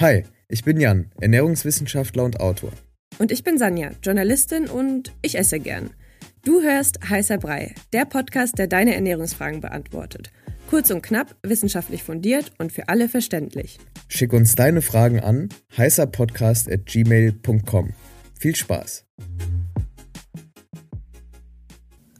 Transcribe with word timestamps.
Hi, 0.00 0.24
ich 0.48 0.64
bin 0.64 0.80
Jan, 0.80 1.12
Ernährungswissenschaftler 1.20 2.24
und 2.24 2.40
Autor. 2.40 2.72
Und 3.18 3.30
ich 3.30 3.44
bin 3.44 3.58
Sanja, 3.58 3.90
Journalistin 4.02 4.66
und 4.66 5.12
ich 5.20 5.36
esse 5.36 5.60
gern. 5.60 5.90
Du 6.42 6.62
hörst 6.62 7.06
Heißer 7.06 7.36
Brei, 7.36 7.74
der 7.92 8.06
Podcast, 8.06 8.56
der 8.56 8.66
deine 8.66 8.94
Ernährungsfragen 8.94 9.60
beantwortet. 9.60 10.30
Kurz 10.70 10.90
und 10.90 11.02
knapp, 11.02 11.36
wissenschaftlich 11.42 12.02
fundiert 12.02 12.50
und 12.56 12.72
für 12.72 12.88
alle 12.88 13.10
verständlich. 13.10 13.78
Schick 14.08 14.32
uns 14.32 14.54
deine 14.54 14.80
Fragen 14.80 15.20
an 15.20 15.50
heißerpodcast.gmail.com. 15.76 17.90
Viel 18.38 18.56
Spaß! 18.56 19.04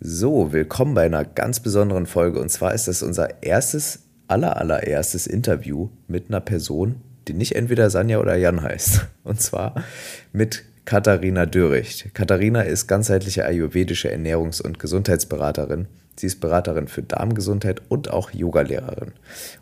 So, 0.01 0.53
willkommen 0.53 0.93
bei 0.93 1.07
einer 1.07 1.25
ganz 1.25 1.61
besonderen 1.61 2.05
Folge. 2.05 2.41
Und 2.41 2.51
zwar 2.51 2.75
ist 2.75 2.89
das 2.89 3.03
unser 3.03 3.43
erstes, 3.43 4.01
aller, 4.29 4.59
allererstes 4.59 5.27
Interview 5.27 5.89
mit 6.09 6.29
einer 6.29 6.41
Person, 6.41 7.01
die 7.29 7.35
nicht 7.35 7.57
entweder 7.57 7.91
Sanja 7.91 8.19
oder 8.19 8.37
Jan 8.37 8.63
heißt. 8.63 9.07
Und 9.25 9.41
zwar 9.41 9.85
mit 10.33 10.65
Katharina 10.85 11.47
Döricht. 11.47 12.15
Katharina 12.15 12.63
ist 12.63 12.87
ganzheitliche 12.87 13.45
ayurvedische 13.45 14.13
Ernährungs- 14.13 14.63
und 14.63 14.79
Gesundheitsberaterin. 14.79 15.87
Sie 16.17 16.27
ist 16.27 16.41
Beraterin 16.41 16.89
für 16.89 17.03
Darmgesundheit 17.03 17.81
und 17.89 18.11
auch 18.11 18.31
Yogalehrerin. 18.33 19.13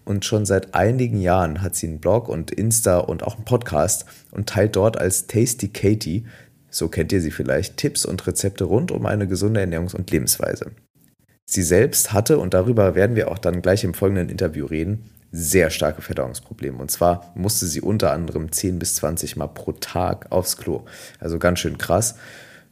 Und 0.05 0.25
schon 0.25 0.45
seit 0.45 0.75
einigen 0.75 1.21
Jahren 1.21 1.63
hat 1.63 1.75
sie 1.77 1.87
einen 1.87 2.01
Blog 2.01 2.29
und 2.29 2.51
Insta 2.51 2.99
und 2.99 3.23
auch 3.23 3.37
einen 3.37 3.45
Podcast 3.45 4.07
und 4.31 4.49
teilt 4.49 4.75
dort 4.75 4.99
als 4.99 5.27
Tasty 5.27 5.69
Katie, 5.69 6.25
so 6.71 6.89
kennt 6.89 7.13
ihr 7.13 7.21
sie 7.21 7.31
vielleicht, 7.31 7.77
Tipps 7.77 8.05
und 8.05 8.27
Rezepte 8.27 8.65
rund 8.65 8.91
um 8.91 9.07
eine 9.07 9.29
gesunde 9.29 9.61
Ernährungs- 9.61 9.95
und 9.95 10.11
Lebensweise. 10.11 10.73
Sie 11.45 11.63
selbst 11.63 12.13
hatte, 12.13 12.39
und 12.39 12.55
darüber 12.55 12.95
werden 12.95 13.17
wir 13.17 13.31
auch 13.31 13.39
dann 13.39 13.63
gleich 13.63 13.85
im 13.85 13.95
folgenden 13.95 14.29
Interview 14.29 14.67
reden, 14.67 15.11
sehr 15.31 15.71
starke 15.71 16.03
Verdauungsprobleme. 16.03 16.79
Und 16.79 16.91
zwar 16.91 17.33
musste 17.35 17.67
sie 17.67 17.81
unter 17.81 18.13
anderem 18.13 18.51
10 18.51 18.79
bis 18.79 18.95
20 18.97 19.37
Mal 19.37 19.49
pro 19.49 19.73
Tag 19.73 20.31
aufs 20.31 20.57
Klo. 20.57 20.85
Also 21.21 21.39
ganz 21.39 21.59
schön 21.59 21.79
krass. 21.79 22.17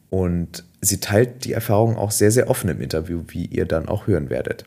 Und 0.09 0.65
sie 0.81 1.01
teilt 1.01 1.45
die 1.45 1.53
Erfahrung 1.53 1.97
auch 1.97 2.11
sehr, 2.11 2.31
sehr 2.31 2.49
offen 2.49 2.71
im 2.71 2.81
Interview, 2.81 3.25
wie 3.29 3.47
ihr 3.47 3.67
dann 3.67 3.89
auch 3.89 4.07
hören 4.07 4.31
werdet. 4.31 4.65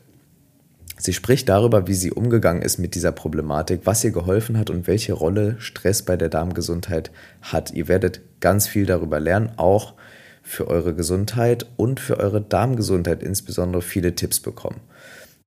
Sie 0.98 1.14
spricht 1.14 1.48
darüber, 1.48 1.86
wie 1.86 1.94
sie 1.94 2.12
umgegangen 2.12 2.60
ist 2.60 2.78
mit 2.78 2.94
dieser 2.94 3.10
Problematik, 3.10 3.80
was 3.84 4.04
ihr 4.04 4.10
geholfen 4.10 4.58
hat 4.58 4.68
und 4.68 4.86
welche 4.86 5.14
Rolle 5.14 5.56
Stress 5.58 6.02
bei 6.02 6.18
der 6.18 6.28
Darmgesundheit 6.28 7.10
hat. 7.40 7.72
Ihr 7.72 7.88
werdet 7.88 8.20
ganz 8.40 8.68
viel 8.68 8.84
darüber 8.84 9.18
lernen, 9.18 9.50
auch 9.56 9.94
für 10.42 10.68
eure 10.68 10.94
Gesundheit 10.94 11.64
und 11.76 12.00
für 12.00 12.18
eure 12.18 12.42
Darmgesundheit 12.42 13.22
insbesondere 13.22 13.80
viele 13.80 14.14
Tipps 14.14 14.40
bekommen. 14.40 14.80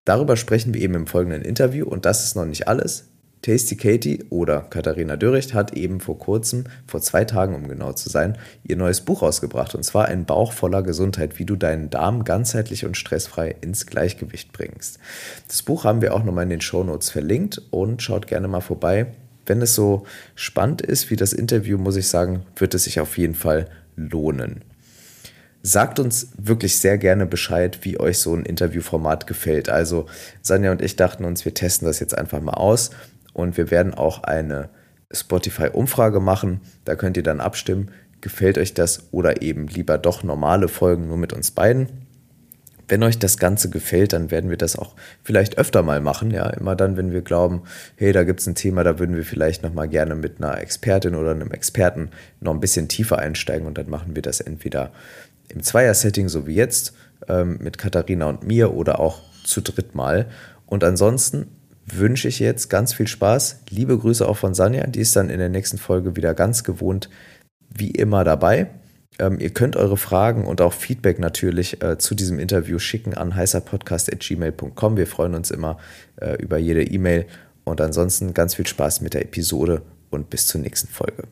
Darüber 0.06 0.36
sprechen 0.36 0.74
wir 0.74 0.82
eben 0.82 0.96
im 0.96 1.08
folgenden 1.08 1.44
Interview 1.44 1.86
und 1.86 2.06
das 2.06 2.24
ist 2.24 2.36
noch 2.36 2.46
nicht 2.46 2.68
alles. 2.68 3.06
Tasty 3.44 3.76
Katie 3.76 4.24
oder 4.30 4.62
Katharina 4.62 5.18
Dörricht 5.18 5.54
hat 5.54 5.74
eben 5.74 6.00
vor 6.00 6.18
kurzem, 6.18 6.64
vor 6.88 7.02
zwei 7.02 7.26
Tagen 7.26 7.56
um 7.56 7.68
genau 7.68 7.92
zu 7.92 8.10
sein, 8.10 8.38
ihr 8.64 8.78
neues 8.78 9.02
Buch 9.02 9.22
rausgebracht 9.22 9.76
und 9.76 9.84
zwar 9.84 10.06
ein 10.06 10.26
Bauch 10.26 10.54
voller 10.54 10.82
Gesundheit, 10.82 11.40
wie 11.40 11.46
du 11.46 11.58
deinen 11.58 11.90
Darm 11.90 12.24
ganzheitlich 12.24 12.86
und 12.86 12.96
stressfrei 12.96 13.56
ins 13.60 13.86
Gleichgewicht 13.86 14.54
bringst. 14.54 14.98
Das 15.50 15.62
Buch 15.62 15.84
haben 15.84 16.02
wir 16.02 16.14
auch 16.14 16.24
nochmal 16.24 16.46
in 16.46 16.52
den 16.52 16.62
Show 16.62 16.86
Notes 16.86 17.10
verlinkt 17.10 17.62
und 17.70 18.02
schaut 18.02 18.28
gerne 18.28 18.48
mal 18.48 18.62
vorbei. 18.62 19.08
Wenn 19.46 19.62
es 19.62 19.76
so 19.76 20.06
spannend 20.36 20.82
ist 20.82 21.10
wie 21.10 21.18
das 21.18 21.34
Interview, 21.34 21.78
muss 21.78 21.98
ich 21.98 22.08
sagen, 22.08 22.46
wird 22.56 22.74
es 22.74 22.86
sich 22.86 23.02
auf 23.02 23.18
jeden 23.18 23.36
Fall 23.36 23.68
lohnen. 23.98 24.64
Sagt 25.66 25.98
uns 26.00 26.28
wirklich 26.38 26.78
sehr 26.78 26.98
gerne 26.98 27.26
Bescheid, 27.26 27.80
wie 27.84 27.98
euch 27.98 28.20
so 28.20 28.36
ein 28.36 28.46
Interviewformat 28.46 29.28
gefällt. 29.28 29.70
Also 29.70 30.08
Sanja 30.42 30.72
und 30.72 30.82
ich 30.82 30.98
dachten 30.98 31.24
uns, 31.24 31.46
wir 31.46 31.54
testen 31.54 31.88
das 31.88 32.02
jetzt 32.02 32.18
einfach 32.18 32.42
mal 32.42 32.56
aus 32.56 32.92
und 33.32 33.56
wir 33.56 33.72
werden 33.72 33.94
auch 33.94 34.24
eine 34.24 34.70
Spotify-Umfrage 35.10 36.20
machen. 36.20 36.60
Da 36.84 36.96
könnt 36.96 37.16
ihr 37.16 37.24
dann 37.24 37.40
abstimmen, 37.40 37.92
gefällt 38.20 38.58
euch 38.58 38.74
das 38.74 39.08
oder 39.12 39.42
eben 39.42 39.68
lieber 39.68 39.98
doch 39.98 40.22
normale 40.24 40.68
Folgen 40.68 41.08
nur 41.08 41.18
mit 41.18 41.32
uns 41.32 41.52
beiden. 41.52 41.88
Wenn 42.90 43.02
euch 43.02 43.18
das 43.18 43.38
Ganze 43.38 43.70
gefällt, 43.70 44.12
dann 44.12 44.30
werden 44.30 44.50
wir 44.50 44.58
das 44.58 44.76
auch 44.76 44.96
vielleicht 45.24 45.58
öfter 45.58 45.84
mal 45.84 46.02
machen. 46.02 46.32
Ja, 46.32 46.50
immer 46.50 46.76
dann, 46.76 46.98
wenn 46.98 47.14
wir 47.14 47.22
glauben, 47.22 47.64
hey, 47.96 48.12
da 48.12 48.24
gibt 48.24 48.42
es 48.42 48.48
ein 48.48 48.56
Thema, 48.56 48.84
da 48.84 49.00
würden 49.00 49.16
wir 49.16 49.24
vielleicht 49.24 49.64
nochmal 49.64 49.88
gerne 49.88 50.16
mit 50.16 50.38
einer 50.38 50.60
Expertin 50.60 51.16
oder 51.16 51.32
einem 51.32 51.52
Experten 51.52 52.10
noch 52.42 52.54
ein 52.54 52.60
bisschen 52.60 52.90
tiefer 52.90 53.20
einsteigen 53.20 53.68
und 53.68 53.78
dann 53.78 53.90
machen 53.90 54.16
wir 54.16 54.22
das 54.22 54.42
entweder 54.42 54.92
im 55.54 55.64
Zweier-Setting, 55.64 56.30
so 56.30 56.48
wie 56.48 56.56
jetzt, 56.56 56.94
ähm, 57.28 57.60
mit 57.62 57.78
Katharina 57.78 58.26
und 58.28 58.44
mir 58.44 58.74
oder 58.74 59.00
auch 59.00 59.22
zu 59.44 59.62
dritt 59.62 59.96
mal. 59.96 60.28
Und 60.66 60.84
ansonsten 60.84 61.48
wünsche 61.86 62.28
ich 62.28 62.40
jetzt 62.40 62.70
ganz 62.70 62.94
viel 62.94 63.08
Spaß. 63.08 63.62
Liebe 63.70 63.98
Grüße 63.98 64.28
auch 64.28 64.38
von 64.38 64.54
Sanja, 64.54 64.88
die 64.88 65.02
ist 65.02 65.16
dann 65.16 65.30
in 65.30 65.40
der 65.40 65.50
nächsten 65.50 65.78
Folge 65.78 66.16
wieder 66.16 66.34
ganz 66.34 66.64
gewohnt 66.64 67.10
wie 67.76 67.92
immer 67.92 68.24
dabei. 68.24 68.68
Ähm, 69.20 69.40
ihr 69.40 69.52
könnt 69.52 69.76
eure 69.76 69.98
Fragen 69.98 70.46
und 70.46 70.62
auch 70.62 70.74
Feedback 70.74 71.20
natürlich 71.20 71.84
äh, 71.84 71.98
zu 71.98 72.16
diesem 72.16 72.40
Interview 72.40 72.80
schicken 72.80 73.14
an 73.14 73.36
heißerpodcast.gmail.com. 73.36 74.98
Wir 74.98 75.08
freuen 75.08 75.36
uns 75.36 75.52
immer 75.52 75.78
äh, 76.18 76.36
über 76.42 76.58
jede 76.58 76.84
E-Mail. 76.84 77.26
Und 77.64 77.80
ansonsten 77.80 78.34
ganz 78.34 78.56
viel 78.56 78.68
Spaß 78.68 79.02
mit 79.02 79.14
der 79.14 79.22
Episode 79.22 79.84
und 80.10 80.30
bis 80.30 80.48
zur 80.48 80.62
nächsten 80.62 80.90
Folge. 80.90 81.24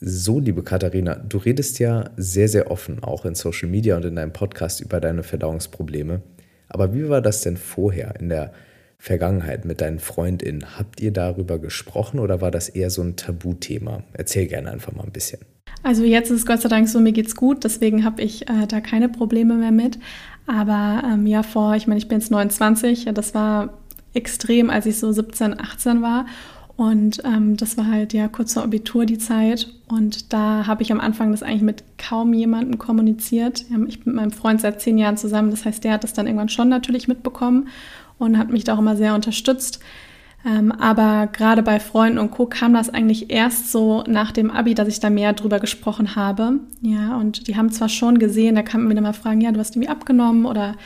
So, 0.00 0.38
liebe 0.38 0.62
Katharina, 0.62 1.16
du 1.16 1.38
redest 1.38 1.80
ja 1.80 2.10
sehr, 2.16 2.48
sehr 2.48 2.70
offen, 2.70 3.02
auch 3.02 3.24
in 3.24 3.34
Social 3.34 3.68
Media 3.68 3.96
und 3.96 4.04
in 4.04 4.14
deinem 4.14 4.32
Podcast 4.32 4.80
über 4.80 5.00
deine 5.00 5.24
Verdauungsprobleme. 5.24 6.22
Aber 6.68 6.94
wie 6.94 7.08
war 7.08 7.20
das 7.20 7.40
denn 7.40 7.56
vorher 7.56 8.14
in 8.20 8.28
der 8.28 8.52
Vergangenheit 9.00 9.64
mit 9.64 9.80
deinen 9.80 9.98
FreundInnen? 9.98 10.78
Habt 10.78 11.00
ihr 11.00 11.10
darüber 11.10 11.58
gesprochen 11.58 12.20
oder 12.20 12.40
war 12.40 12.52
das 12.52 12.68
eher 12.68 12.90
so 12.90 13.02
ein 13.02 13.16
Tabuthema? 13.16 14.04
Erzähl 14.12 14.46
gerne 14.46 14.70
einfach 14.70 14.92
mal 14.92 15.02
ein 15.02 15.10
bisschen. 15.10 15.40
Also 15.82 16.04
jetzt 16.04 16.30
ist 16.30 16.38
es 16.38 16.46
Gott 16.46 16.60
sei 16.60 16.68
Dank 16.68 16.88
so, 16.88 17.00
mir 17.00 17.12
geht's 17.12 17.34
gut, 17.34 17.64
deswegen 17.64 18.04
habe 18.04 18.22
ich 18.22 18.48
äh, 18.48 18.68
da 18.68 18.80
keine 18.80 19.08
Probleme 19.08 19.54
mehr 19.54 19.72
mit. 19.72 19.98
Aber 20.46 21.02
ähm, 21.12 21.26
ja, 21.26 21.42
vor, 21.42 21.74
ich 21.74 21.88
meine, 21.88 21.98
ich 21.98 22.06
bin 22.06 22.20
jetzt 22.20 22.30
29, 22.30 23.06
das 23.14 23.34
war 23.34 23.80
extrem, 24.14 24.70
als 24.70 24.86
ich 24.86 24.98
so 24.98 25.10
17, 25.10 25.58
18 25.58 26.02
war. 26.02 26.26
Und 26.78 27.24
ähm, 27.24 27.56
das 27.56 27.76
war 27.76 27.88
halt 27.88 28.12
ja 28.12 28.28
kurz 28.28 28.54
vor 28.54 28.62
Abitur 28.62 29.04
die 29.04 29.18
Zeit. 29.18 29.66
Und 29.88 30.32
da 30.32 30.68
habe 30.68 30.84
ich 30.84 30.92
am 30.92 31.00
Anfang 31.00 31.32
das 31.32 31.42
eigentlich 31.42 31.62
mit 31.62 31.82
kaum 31.98 32.32
jemandem 32.32 32.78
kommuniziert. 32.78 33.64
Ich 33.88 34.04
bin 34.04 34.12
mit 34.12 34.14
meinem 34.14 34.30
Freund 34.30 34.60
seit 34.60 34.80
zehn 34.80 34.96
Jahren 34.96 35.16
zusammen. 35.16 35.50
Das 35.50 35.64
heißt, 35.64 35.82
der 35.82 35.94
hat 35.94 36.04
das 36.04 36.12
dann 36.12 36.28
irgendwann 36.28 36.50
schon 36.50 36.68
natürlich 36.68 37.08
mitbekommen 37.08 37.66
und 38.18 38.38
hat 38.38 38.50
mich 38.50 38.62
da 38.62 38.74
auch 38.74 38.78
immer 38.78 38.96
sehr 38.96 39.16
unterstützt. 39.16 39.80
Ähm, 40.46 40.70
aber 40.70 41.26
gerade 41.26 41.64
bei 41.64 41.80
Freunden 41.80 42.18
und 42.18 42.30
Co. 42.30 42.46
kam 42.46 42.74
das 42.74 42.90
eigentlich 42.90 43.28
erst 43.32 43.72
so 43.72 44.04
nach 44.06 44.30
dem 44.30 44.52
Abi, 44.52 44.76
dass 44.76 44.86
ich 44.86 45.00
da 45.00 45.10
mehr 45.10 45.32
drüber 45.32 45.58
gesprochen 45.58 46.14
habe. 46.14 46.60
Ja, 46.80 47.16
und 47.16 47.48
die 47.48 47.56
haben 47.56 47.72
zwar 47.72 47.88
schon 47.88 48.20
gesehen, 48.20 48.54
da 48.54 48.62
kann 48.62 48.82
man 48.82 48.90
wieder 48.90 49.00
mal 49.00 49.14
fragen, 49.14 49.40
ja, 49.40 49.50
du 49.50 49.58
hast 49.58 49.74
irgendwie 49.74 49.90
abgenommen 49.90 50.46
oder 50.46 50.76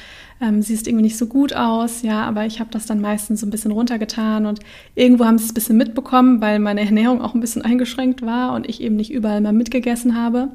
ähm, 0.43 0.61
siehst 0.61 0.89
irgendwie 0.89 1.05
nicht 1.05 1.17
so 1.17 1.27
gut 1.27 1.55
aus, 1.55 2.03
ja, 2.03 2.25
aber 2.25 2.45
ich 2.45 2.59
habe 2.59 2.71
das 2.71 2.85
dann 2.85 3.01
meistens 3.01 3.41
so 3.41 3.47
ein 3.47 3.51
bisschen 3.51 3.71
runtergetan 3.71 4.45
und 4.45 4.59
irgendwo 4.97 5.25
haben 5.25 5.39
sie 5.39 5.45
es 5.45 5.53
ein 5.53 5.55
bisschen 5.55 5.77
mitbekommen, 5.77 6.41
weil 6.41 6.59
meine 6.59 6.81
Ernährung 6.81 7.23
auch 7.23 7.35
ein 7.35 7.41
bisschen 7.41 7.63
eingeschränkt 7.63 8.23
war 8.23 8.55
und 8.55 8.69
ich 8.69 8.83
eben 8.83 8.97
nicht 8.97 9.13
überall 9.13 9.41
mal 9.41 9.53
mitgegessen 9.53 10.17
habe. 10.17 10.49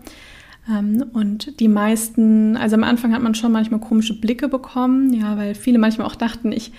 Ähm, 0.69 1.05
und 1.13 1.59
die 1.61 1.69
meisten, 1.69 2.57
also 2.57 2.75
am 2.75 2.83
Anfang 2.83 3.13
hat 3.13 3.21
man 3.21 3.33
schon 3.33 3.53
manchmal 3.53 3.79
komische 3.79 4.19
Blicke 4.19 4.49
bekommen, 4.49 5.13
ja, 5.13 5.37
weil 5.37 5.55
viele 5.55 5.79
manchmal 5.79 6.05
auch 6.05 6.15
dachten, 6.15 6.51
ich 6.51 6.73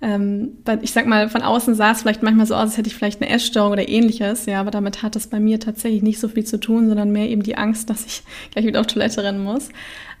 ähm, 0.00 0.58
ich 0.82 0.90
sag 0.90 1.06
mal, 1.06 1.28
von 1.28 1.42
außen 1.42 1.76
sah 1.76 1.92
es 1.92 2.02
vielleicht 2.02 2.24
manchmal 2.24 2.46
so 2.46 2.54
aus, 2.54 2.62
als 2.62 2.76
hätte 2.76 2.88
ich 2.88 2.96
vielleicht 2.96 3.22
eine 3.22 3.30
Essstörung 3.30 3.72
oder 3.72 3.88
ähnliches, 3.88 4.46
ja, 4.46 4.60
aber 4.60 4.72
damit 4.72 5.02
hat 5.02 5.14
es 5.14 5.28
bei 5.28 5.38
mir 5.38 5.60
tatsächlich 5.60 6.02
nicht 6.02 6.18
so 6.18 6.28
viel 6.28 6.44
zu 6.44 6.58
tun, 6.58 6.88
sondern 6.88 7.12
mehr 7.12 7.28
eben 7.28 7.44
die 7.44 7.56
Angst, 7.56 7.88
dass 7.88 8.04
ich 8.04 8.22
gleich 8.52 8.66
wieder 8.66 8.80
auf 8.80 8.86
Toilette 8.86 9.22
rennen 9.22 9.42
muss. 9.42 9.68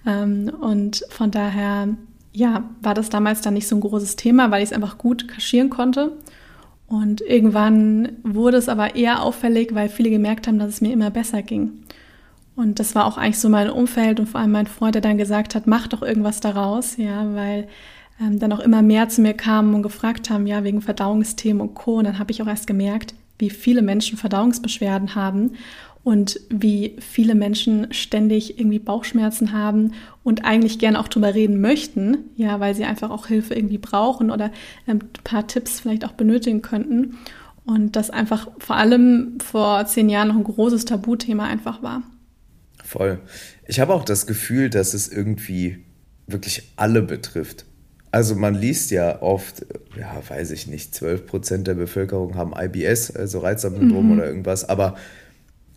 Ähm, 0.06 0.52
und 0.60 1.04
von 1.10 1.30
daher 1.30 1.88
ja, 2.32 2.70
war 2.80 2.94
das 2.94 3.10
damals 3.10 3.40
dann 3.42 3.54
nicht 3.54 3.68
so 3.68 3.76
ein 3.76 3.80
großes 3.80 4.16
Thema, 4.16 4.50
weil 4.50 4.62
ich 4.62 4.70
es 4.70 4.72
einfach 4.74 4.98
gut 4.98 5.28
kaschieren 5.28 5.70
konnte. 5.70 6.12
Und 6.86 7.20
irgendwann 7.22 8.16
wurde 8.22 8.58
es 8.58 8.68
aber 8.68 8.96
eher 8.96 9.22
auffällig, 9.22 9.74
weil 9.74 9.88
viele 9.88 10.10
gemerkt 10.10 10.46
haben, 10.46 10.58
dass 10.58 10.68
es 10.68 10.80
mir 10.80 10.92
immer 10.92 11.10
besser 11.10 11.42
ging. 11.42 11.84
Und 12.54 12.78
das 12.78 12.94
war 12.94 13.06
auch 13.06 13.16
eigentlich 13.16 13.38
so 13.38 13.48
mein 13.48 13.70
Umfeld 13.70 14.20
und 14.20 14.26
vor 14.28 14.40
allem 14.40 14.52
mein 14.52 14.66
Freund, 14.66 14.94
der 14.94 15.02
dann 15.02 15.16
gesagt 15.16 15.54
hat, 15.54 15.66
mach 15.66 15.88
doch 15.88 16.02
irgendwas 16.02 16.40
daraus, 16.40 16.98
ja, 16.98 17.34
weil 17.34 17.66
ähm, 18.20 18.38
dann 18.38 18.52
auch 18.52 18.60
immer 18.60 18.82
mehr 18.82 19.08
zu 19.08 19.22
mir 19.22 19.32
kamen 19.32 19.74
und 19.74 19.82
gefragt 19.82 20.28
haben, 20.28 20.46
ja, 20.46 20.64
wegen 20.64 20.82
Verdauungsthemen 20.82 21.62
und 21.62 21.74
Co. 21.74 21.96
Und 21.96 22.04
dann 22.04 22.18
habe 22.18 22.30
ich 22.30 22.42
auch 22.42 22.46
erst 22.46 22.66
gemerkt, 22.66 23.14
wie 23.38 23.50
viele 23.50 23.82
Menschen 23.82 24.18
Verdauungsbeschwerden 24.18 25.14
haben 25.14 25.52
und 26.04 26.40
wie 26.50 26.96
viele 26.98 27.34
Menschen 27.34 27.92
ständig 27.92 28.58
irgendwie 28.58 28.80
Bauchschmerzen 28.80 29.52
haben 29.52 29.92
und 30.24 30.44
eigentlich 30.44 30.78
gerne 30.78 30.98
auch 30.98 31.08
drüber 31.08 31.34
reden 31.34 31.60
möchten, 31.60 32.18
ja, 32.36 32.58
weil 32.58 32.74
sie 32.74 32.84
einfach 32.84 33.10
auch 33.10 33.28
Hilfe 33.28 33.54
irgendwie 33.54 33.78
brauchen 33.78 34.30
oder 34.30 34.50
ähm, 34.88 34.98
ein 34.98 35.22
paar 35.24 35.46
Tipps 35.46 35.80
vielleicht 35.80 36.04
auch 36.04 36.12
benötigen 36.12 36.62
könnten. 36.62 37.18
Und 37.64 37.94
das 37.94 38.10
einfach 38.10 38.48
vor 38.58 38.76
allem 38.76 39.38
vor 39.40 39.86
zehn 39.86 40.08
Jahren 40.08 40.28
noch 40.28 40.36
ein 40.36 40.44
großes 40.44 40.84
Tabuthema 40.84 41.44
einfach 41.46 41.82
war. 41.82 42.02
Voll. 42.82 43.20
Ich 43.68 43.78
habe 43.78 43.94
auch 43.94 44.04
das 44.04 44.26
Gefühl, 44.26 44.68
dass 44.68 44.94
es 44.94 45.08
irgendwie 45.08 45.84
wirklich 46.26 46.72
alle 46.74 47.02
betrifft. 47.02 47.64
Also 48.10 48.34
man 48.34 48.54
liest 48.54 48.90
ja 48.90 49.22
oft, 49.22 49.64
ja, 49.98 50.20
weiß 50.28 50.50
ich 50.50 50.66
nicht, 50.66 50.94
12 50.94 51.26
Prozent 51.26 51.66
der 51.68 51.74
Bevölkerung 51.74 52.34
haben 52.34 52.52
IBS, 52.58 53.12
also 53.12 53.38
Reizdarmsyndrom 53.38 54.06
mhm. 54.06 54.12
oder 54.12 54.26
irgendwas, 54.26 54.68
aber 54.68 54.96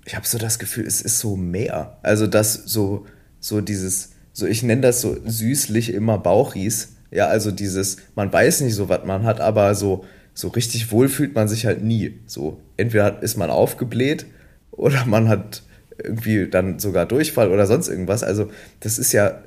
ich 0.05 0.15
habe 0.15 0.25
so 0.25 0.37
das 0.37 0.59
Gefühl, 0.59 0.85
es 0.85 1.01
ist 1.01 1.19
so 1.19 1.35
mehr. 1.35 1.97
Also 2.03 2.27
das 2.27 2.53
so, 2.53 3.05
so 3.39 3.59
dieses, 3.59 4.11
so 4.33 4.45
ich 4.45 4.63
nenne 4.63 4.81
das 4.81 5.01
so 5.01 5.17
süßlich 5.25 5.93
immer 5.93 6.17
Bauchries. 6.19 6.93
Ja, 7.11 7.27
also 7.27 7.51
dieses, 7.51 7.97
man 8.15 8.31
weiß 8.31 8.61
nicht 8.61 8.75
so, 8.75 8.87
was 8.87 9.05
man 9.05 9.23
hat, 9.23 9.41
aber 9.41 9.73
so, 9.73 10.05
so 10.33 10.49
richtig 10.49 10.91
wohl 10.91 11.09
fühlt 11.09 11.33
man 11.33 11.47
sich 11.47 11.65
halt 11.65 11.83
nie. 11.83 12.19
So, 12.27 12.61
entweder 12.77 13.21
ist 13.23 13.37
man 13.37 13.49
aufgebläht 13.49 14.27
oder 14.71 15.05
man 15.07 15.27
hat 15.27 15.63
irgendwie 15.97 16.49
dann 16.49 16.77
sogar 16.77 17.05
Durchfall 17.05 17.51
oder 17.51 17.65
sonst 17.65 17.87
irgendwas. 17.87 18.21
Also, 18.21 18.51
das 18.81 18.99
ist 18.99 19.11
ja 19.11 19.41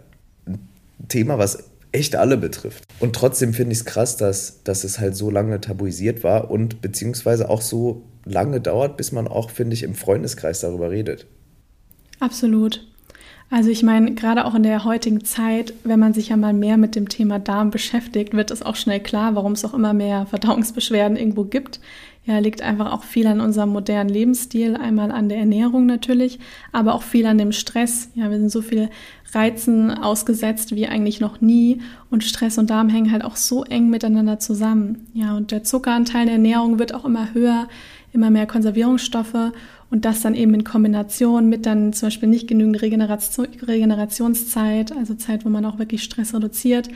ein 0.46 0.58
Thema, 1.08 1.38
was 1.38 1.64
echt 1.93 2.16
alle 2.16 2.37
betrifft. 2.37 2.84
Und 3.00 3.14
trotzdem 3.14 3.55
finde 3.55 3.72
ich 3.72 3.81
es 3.81 3.84
krass, 3.84 4.16
dass, 4.16 4.62
dass 4.64 4.84
es 4.84 4.99
halt 4.99 5.14
so 5.14 5.31
lange 5.31 5.60
tabuisiert 5.60 6.25
war 6.25 6.50
und 6.50 6.81
beziehungsweise 6.81 7.49
auch 7.49 7.62
so 7.62 8.02
lange 8.28 8.60
dauert, 8.60 8.96
bis 8.96 9.12
man 9.12 9.28
auch, 9.28 9.50
finde 9.50 9.75
ich, 9.75 9.82
im 9.82 9.94
Freundeskreis 9.94 10.60
darüber 10.60 10.90
redet. 10.90 11.26
Absolut. 12.20 12.84
Also 13.50 13.70
ich 13.70 13.82
meine, 13.82 14.14
gerade 14.14 14.44
auch 14.44 14.54
in 14.54 14.62
der 14.62 14.84
heutigen 14.84 15.25
Zeit, 15.25 15.72
wenn 15.84 15.98
man 15.98 16.12
sich 16.12 16.28
ja 16.28 16.36
mal 16.36 16.52
mehr 16.52 16.76
mit 16.76 16.94
dem 16.94 17.08
Thema 17.08 17.38
Darm 17.38 17.70
beschäftigt, 17.70 18.34
wird 18.34 18.50
es 18.50 18.62
auch 18.62 18.76
schnell 18.76 19.00
klar, 19.00 19.34
warum 19.34 19.52
es 19.52 19.64
auch 19.64 19.72
immer 19.72 19.94
mehr 19.94 20.26
Verdauungsbeschwerden 20.26 21.16
irgendwo 21.16 21.44
gibt. 21.44 21.80
Ja, 22.26 22.40
liegt 22.40 22.60
einfach 22.60 22.92
auch 22.92 23.04
viel 23.04 23.26
an 23.26 23.40
unserem 23.40 23.70
modernen 23.70 24.10
Lebensstil, 24.10 24.76
einmal 24.76 25.10
an 25.10 25.31
der 25.31 25.38
Ernährung 25.38 25.86
natürlich, 25.86 26.38
aber 26.72 26.92
auch 26.92 27.00
viel 27.00 27.24
an 27.24 27.38
dem 27.38 27.52
Stress. 27.52 28.10
Ja, 28.14 28.31
wir 28.31 28.38
sind 28.38 28.50
so 28.50 28.60
viel 28.60 28.90
Reizen 29.32 29.90
ausgesetzt 29.90 30.74
wie 30.74 30.86
eigentlich 30.86 31.20
noch 31.20 31.40
nie 31.40 31.81
und 32.10 32.24
Stress 32.24 32.58
und 32.58 32.69
Darm 32.69 32.90
hängen 32.90 33.12
halt 33.12 33.24
auch 33.24 33.36
so 33.36 33.64
eng 33.64 33.88
miteinander 33.88 34.38
zusammen. 34.38 35.06
Ja, 35.14 35.34
und 35.38 35.52
der 35.52 35.64
Zuckeranteil 35.64 36.26
der 36.26 36.34
Ernährung 36.34 36.78
wird 36.78 36.94
auch 36.94 37.06
immer 37.06 37.32
höher, 37.32 37.66
immer 38.12 38.31
mehr 38.31 38.46
Konservierungsstoffe 38.46 39.52
und 39.90 40.05
das 40.05 40.20
dann 40.20 40.34
eben 40.34 40.55
in 40.55 40.64
Kombination 40.64 41.49
mit 41.49 41.66
dann 41.66 41.93
zum 41.93 42.06
Beispiel 42.08 42.28
nicht 42.28 42.49
genügend 42.49 42.82
Regeneration, 42.82 43.46
Regenerationszeit, 43.66 44.93
also 44.96 45.14
Zeit, 45.14 45.44
wo 45.44 45.49
man 45.49 45.64
auch 45.64 45.78
wirklich 45.78 46.02
Stress 46.02 46.34
reduziert, 46.34 46.88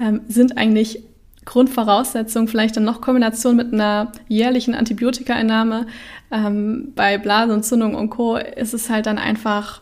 ähm, 0.00 0.20
sind 0.28 0.56
eigentlich 0.58 1.02
Grundvoraussetzungen, 1.44 2.48
vielleicht 2.48 2.76
dann 2.76 2.84
noch 2.84 3.00
Kombination 3.00 3.56
mit 3.56 3.72
einer 3.72 4.12
jährlichen 4.28 4.74
Antibiotikaeinnahme. 4.74 5.86
Ähm, 6.30 6.92
bei 6.94 7.18
Blasenentzündung 7.18 7.94
und 7.94 8.10
Co. 8.10 8.36
ist 8.36 8.74
es 8.74 8.90
halt 8.90 9.06
dann 9.06 9.18
einfach 9.18 9.80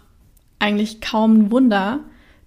eigentlich 0.58 1.00
kaum 1.00 1.38
ein 1.38 1.50
Wunder, 1.50 2.00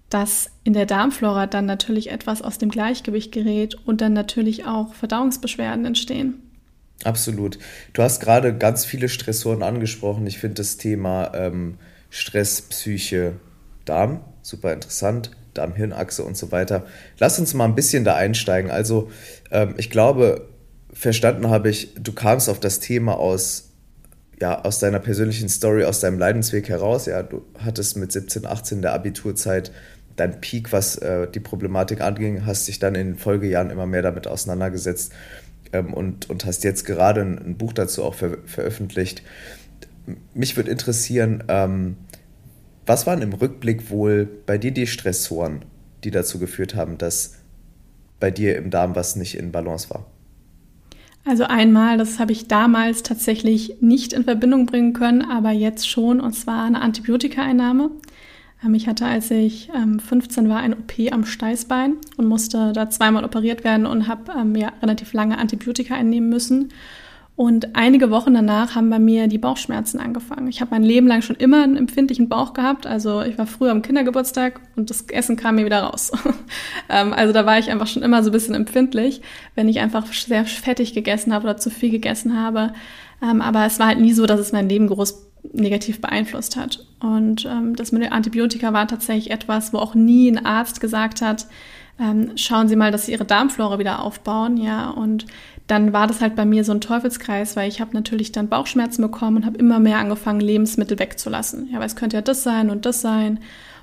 dass 0.08 0.50
in 0.64 0.72
der 0.72 0.86
Darmflora 0.86 1.46
dann 1.46 1.66
natürlich 1.66 2.10
etwas 2.10 2.42
aus 2.42 2.58
dem 2.58 2.70
Gleichgewicht 2.70 3.32
gerät 3.32 3.76
und 3.86 4.00
dann 4.00 4.12
natürlich 4.14 4.64
auch 4.64 4.94
Verdauungsbeschwerden 4.94 5.84
entstehen. 5.84 6.47
Absolut. 7.04 7.58
Du 7.92 8.02
hast 8.02 8.20
gerade 8.20 8.56
ganz 8.56 8.84
viele 8.84 9.08
Stressoren 9.08 9.62
angesprochen. 9.62 10.26
Ich 10.26 10.38
finde 10.38 10.54
das 10.56 10.76
Thema 10.76 11.32
ähm, 11.34 11.78
Stress, 12.10 12.62
Psyche, 12.62 13.34
Darm 13.84 14.20
super 14.48 14.72
interessant. 14.72 15.30
Darm-Hirn-Achse 15.54 16.22
und 16.22 16.36
so 16.36 16.52
weiter. 16.52 16.86
Lass 17.18 17.38
uns 17.38 17.54
mal 17.54 17.64
ein 17.64 17.74
bisschen 17.74 18.04
da 18.04 18.14
einsteigen. 18.14 18.70
Also, 18.70 19.10
ähm, 19.50 19.74
ich 19.76 19.90
glaube, 19.90 20.48
verstanden 20.92 21.48
habe 21.48 21.68
ich, 21.68 21.94
du 21.94 22.12
kamst 22.12 22.48
auf 22.48 22.60
das 22.60 22.80
Thema 22.80 23.18
aus, 23.18 23.70
ja, 24.40 24.62
aus 24.62 24.78
deiner 24.78 25.00
persönlichen 25.00 25.48
Story, 25.48 25.84
aus 25.84 26.00
deinem 26.00 26.18
Leidensweg 26.18 26.68
heraus. 26.68 27.06
Ja, 27.06 27.22
du 27.22 27.44
hattest 27.58 27.96
mit 27.96 28.12
17, 28.12 28.46
18 28.46 28.82
der 28.82 28.92
Abiturzeit 28.92 29.72
dein 30.14 30.40
Peak, 30.40 30.72
was 30.72 30.96
äh, 30.96 31.28
die 31.28 31.40
Problematik 31.40 32.00
anging, 32.00 32.44
hast 32.46 32.68
dich 32.68 32.78
dann 32.78 32.94
in 32.94 33.08
den 33.08 33.16
Folgejahren 33.16 33.70
immer 33.70 33.86
mehr 33.86 34.02
damit 34.02 34.26
auseinandergesetzt 34.26 35.12
ähm, 35.72 35.92
und, 35.92 36.28
und 36.30 36.44
hast 36.44 36.64
jetzt 36.64 36.84
gerade 36.84 37.20
ein, 37.20 37.38
ein 37.38 37.56
Buch 37.56 37.72
dazu 37.72 38.04
auch 38.04 38.14
ver 38.14 38.38
veröffentlicht. 38.46 39.22
Mich 40.34 40.56
würde 40.56 40.70
interessieren, 40.70 41.44
ähm, 41.48 41.96
was 42.86 43.06
waren 43.06 43.20
im 43.20 43.34
Rückblick 43.34 43.90
wohl 43.90 44.28
bei 44.46 44.56
dir 44.56 44.70
die 44.70 44.86
Stressoren, 44.86 45.64
die 46.04 46.10
dazu 46.10 46.38
geführt 46.38 46.74
haben, 46.74 46.96
dass 46.96 47.34
bei 48.18 48.30
dir 48.30 48.56
im 48.56 48.70
Darm 48.70 48.96
was 48.96 49.16
nicht 49.16 49.36
in 49.36 49.52
Balance 49.52 49.90
war? 49.90 50.06
Also 51.24 51.44
einmal, 51.44 51.98
das 51.98 52.18
habe 52.18 52.32
ich 52.32 52.48
damals 52.48 53.02
tatsächlich 53.02 53.82
nicht 53.82 54.14
in 54.14 54.24
Verbindung 54.24 54.64
bringen 54.64 54.94
können, 54.94 55.22
aber 55.22 55.50
jetzt 55.50 55.86
schon, 55.88 56.20
und 56.20 56.32
zwar 56.32 56.64
eine 56.64 56.80
Antibiotikaeinnahme. 56.80 57.90
Ähm, 58.64 58.74
ich 58.74 58.88
hatte, 58.88 59.06
als 59.06 59.30
ich 59.30 59.70
15 59.72 60.44
ähm, 60.44 60.50
war, 60.50 60.58
ein 60.58 60.74
OP 60.74 60.92
am 61.12 61.24
Steißbein 61.24 61.96
und 62.16 62.26
musste 62.26 62.72
da 62.72 62.90
zweimal 62.90 63.24
operiert 63.24 63.64
werden 63.64 63.86
und 63.86 64.08
habe 64.08 64.32
ähm, 64.38 64.54
ja, 64.56 64.72
relativ 64.82 65.12
lange 65.12 65.38
Antibiotika 65.38 65.94
einnehmen 65.94 66.28
müssen. 66.28 66.70
Und 67.36 67.76
einige 67.76 68.10
Wochen 68.10 68.34
danach 68.34 68.74
haben 68.74 68.90
bei 68.90 68.98
mir 68.98 69.28
die 69.28 69.38
Bauchschmerzen 69.38 70.00
angefangen. 70.00 70.48
Ich 70.48 70.60
habe 70.60 70.72
mein 70.72 70.82
Leben 70.82 71.06
lang 71.06 71.22
schon 71.22 71.36
immer 71.36 71.62
einen 71.62 71.76
empfindlichen 71.76 72.28
Bauch 72.28 72.52
gehabt. 72.52 72.84
Also 72.84 73.22
ich 73.22 73.38
war 73.38 73.46
früher 73.46 73.70
am 73.70 73.82
Kindergeburtstag 73.82 74.60
und 74.74 74.90
das 74.90 75.02
Essen 75.02 75.36
kam 75.36 75.54
mir 75.54 75.64
wieder 75.64 75.84
raus. 75.84 76.10
also 76.88 77.32
da 77.32 77.46
war 77.46 77.56
ich 77.60 77.70
einfach 77.70 77.86
schon 77.86 78.02
immer 78.02 78.24
so 78.24 78.30
ein 78.30 78.32
bisschen 78.32 78.56
empfindlich, 78.56 79.22
wenn 79.54 79.68
ich 79.68 79.78
einfach 79.78 80.12
sehr 80.12 80.46
fettig 80.46 80.94
gegessen 80.94 81.32
habe 81.32 81.44
oder 81.44 81.56
zu 81.56 81.70
viel 81.70 81.90
gegessen 81.90 82.36
habe. 82.36 82.72
aber 83.20 83.66
es 83.66 83.78
war 83.78 83.86
halt 83.86 84.00
nie 84.00 84.14
so, 84.14 84.26
dass 84.26 84.40
es 84.40 84.50
mein 84.50 84.68
Leben 84.68 84.88
groß 84.88 85.27
negativ 85.52 86.00
beeinflusst 86.00 86.56
hat. 86.56 86.84
Und 87.00 87.44
ähm, 87.44 87.76
das 87.76 87.92
mit 87.92 88.02
den 88.02 88.12
Antibiotika 88.12 88.72
war 88.72 88.86
tatsächlich 88.86 89.30
etwas, 89.30 89.72
wo 89.72 89.78
auch 89.78 89.94
nie 89.94 90.30
ein 90.30 90.44
Arzt 90.44 90.80
gesagt 90.80 91.22
hat, 91.22 91.46
ähm, 92.00 92.32
schauen 92.36 92.68
Sie 92.68 92.76
mal, 92.76 92.92
dass 92.92 93.06
Sie 93.06 93.12
Ihre 93.12 93.24
Darmflora 93.24 93.78
wieder 93.78 94.02
aufbauen, 94.02 94.56
ja. 94.56 94.90
Und 94.90 95.26
dann 95.66 95.92
war 95.92 96.06
das 96.06 96.20
halt 96.20 96.36
bei 96.36 96.44
mir 96.44 96.64
so 96.64 96.72
ein 96.72 96.80
Teufelskreis, 96.80 97.56
weil 97.56 97.68
ich 97.68 97.80
habe 97.80 97.90
natürlich 97.92 98.32
dann 98.32 98.48
Bauchschmerzen 98.48 99.02
bekommen 99.02 99.38
und 99.38 99.46
habe 99.46 99.58
immer 99.58 99.80
mehr 99.80 99.98
angefangen, 99.98 100.40
Lebensmittel 100.40 100.98
wegzulassen. 100.98 101.68
Ja, 101.70 101.78
weil 101.78 101.86
es 101.86 101.96
könnte 101.96 102.16
ja 102.16 102.22
das 102.22 102.42
sein 102.42 102.70
und 102.70 102.86
das 102.86 103.00
sein. 103.00 103.40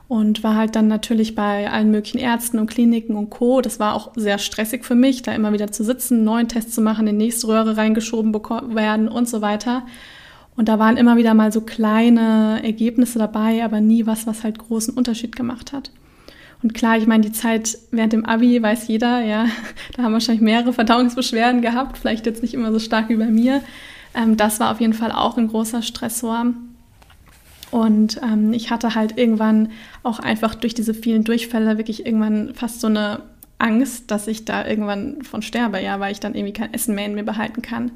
Und 0.07 0.43
war 0.43 0.55
halt 0.55 0.75
dann 0.75 0.87
natürlich 0.87 1.33
bei 1.33 1.69
allen 1.69 1.89
möglichen 1.89 2.19
Ärzten 2.19 2.59
und 2.59 2.69
Kliniken 2.69 3.15
und 3.15 3.31
Co. 3.31 3.61
Das 3.61 3.79
war 3.79 3.95
auch 3.95 4.13
sehr 4.15 4.37
stressig 4.37 4.85
für 4.85 4.93
mich, 4.93 5.23
da 5.23 5.33
immer 5.33 5.51
wieder 5.51 5.71
zu 5.71 5.83
sitzen, 5.83 6.23
neuen 6.23 6.47
Test 6.47 6.73
zu 6.73 6.81
machen, 6.81 7.07
in 7.07 7.17
die 7.17 7.25
nächste 7.25 7.47
Röhre 7.47 7.75
reingeschoben 7.75 8.33
werden 8.33 9.07
und 9.07 9.27
so 9.27 9.41
weiter. 9.41 9.83
Und 10.57 10.69
da 10.69 10.79
waren 10.79 10.97
immer 10.97 11.17
wieder 11.17 11.33
mal 11.33 11.51
so 11.51 11.61
kleine 11.61 12.61
Ergebnisse 12.63 13.19
dabei, 13.19 13.63
aber 13.63 13.81
nie 13.81 14.05
was, 14.05 14.25
was 14.25 14.43
halt 14.43 14.57
großen 14.57 14.93
Unterschied 14.93 15.35
gemacht 15.35 15.73
hat. 15.73 15.91
Und 16.63 16.73
klar, 16.73 16.97
ich 16.97 17.07
meine, 17.07 17.23
die 17.23 17.31
Zeit 17.31 17.77
während 17.91 18.13
dem 18.13 18.25
Abi 18.25 18.61
weiß 18.61 18.87
jeder, 18.87 19.21
ja, 19.21 19.47
da 19.95 20.03
haben 20.03 20.13
wahrscheinlich 20.13 20.41
mehrere 20.41 20.73
Verdauungsbeschwerden 20.73 21.61
gehabt, 21.61 21.97
vielleicht 21.97 22.25
jetzt 22.25 22.41
nicht 22.41 22.53
immer 22.53 22.71
so 22.71 22.79
stark 22.79 23.09
wie 23.09 23.17
bei 23.17 23.27
mir. 23.27 23.61
Ähm, 24.15 24.37
das 24.37 24.59
war 24.59 24.71
auf 24.71 24.79
jeden 24.79 24.93
Fall 24.93 25.11
auch 25.11 25.37
ein 25.37 25.49
großer 25.49 25.81
Stressor. 25.81 26.53
Und 27.71 28.21
ähm, 28.23 28.53
ich 28.53 28.71
hatte 28.71 28.95
halt 28.95 29.17
irgendwann 29.17 29.69
auch 30.03 30.19
einfach 30.19 30.55
durch 30.55 30.73
diese 30.73 30.93
vielen 30.93 31.25
Durchfälle 31.25 31.77
wirklich 31.77 32.05
irgendwann 32.05 32.53
fast 32.53 32.79
so 32.79 32.87
eine 32.87 33.23
Angst, 33.57 34.11
dass 34.11 34.27
ich 34.27 34.45
da 34.45 34.65
irgendwann 34.65 35.23
von 35.23 35.41
sterbe, 35.41 35.81
ja, 35.81 35.99
weil 35.99 36.11
ich 36.11 36.19
dann 36.19 36.35
irgendwie 36.35 36.53
kein 36.53 36.73
Essen 36.73 36.95
mehr 36.95 37.05
in 37.05 37.15
mir 37.15 37.23
behalten 37.23 37.61
kann. 37.61 37.91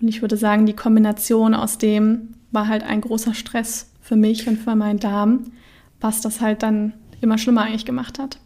Und 0.00 0.08
ich 0.08 0.22
würde 0.22 0.36
sagen, 0.36 0.66
die 0.66 0.74
Kombination 0.74 1.54
aus 1.54 1.78
dem 1.78 2.34
war 2.50 2.68
halt 2.68 2.82
ein 2.82 3.00
großer 3.00 3.34
Stress 3.34 3.86
für 4.00 4.16
mich 4.16 4.48
und 4.48 4.56
für 4.56 4.74
meinen 4.74 4.98
Darm, 4.98 5.52
was 6.00 6.20
das 6.20 6.40
halt 6.40 6.62
dann 6.62 6.94
immer 7.20 7.38
schlimmer 7.38 7.62
eigentlich 7.62 7.84
gemacht 7.84 8.18
hat. 8.18 8.38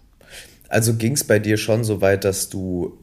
Also 0.68 0.94
ging 0.94 1.12
es 1.12 1.24
bei 1.24 1.38
dir 1.38 1.56
schon 1.56 1.84
so 1.84 2.00
weit, 2.00 2.24
dass 2.24 2.48
du 2.48 2.98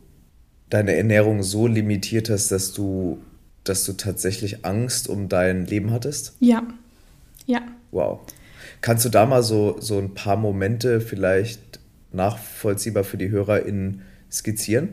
deine 0.69 0.95
Ernährung 0.95 1.43
so 1.43 1.67
limitiert 1.67 2.29
hast, 2.29 2.51
dass 2.51 2.73
du, 2.73 3.19
dass 3.63 3.85
du 3.85 3.93
tatsächlich 3.93 4.65
Angst 4.65 5.07
um 5.07 5.29
dein 5.29 5.65
Leben 5.65 5.91
hattest? 5.91 6.35
Ja. 6.39 6.63
Ja. 7.45 7.61
Wow. 7.91 8.19
Kannst 8.81 9.05
du 9.05 9.09
da 9.09 9.25
mal 9.25 9.43
so, 9.43 9.77
so 9.79 9.97
ein 9.97 10.13
paar 10.13 10.37
Momente 10.37 11.01
vielleicht 11.01 11.79
nachvollziehbar 12.11 13.03
für 13.03 13.17
die 13.17 13.29
HörerInnen 13.29 14.01
skizzieren? 14.31 14.89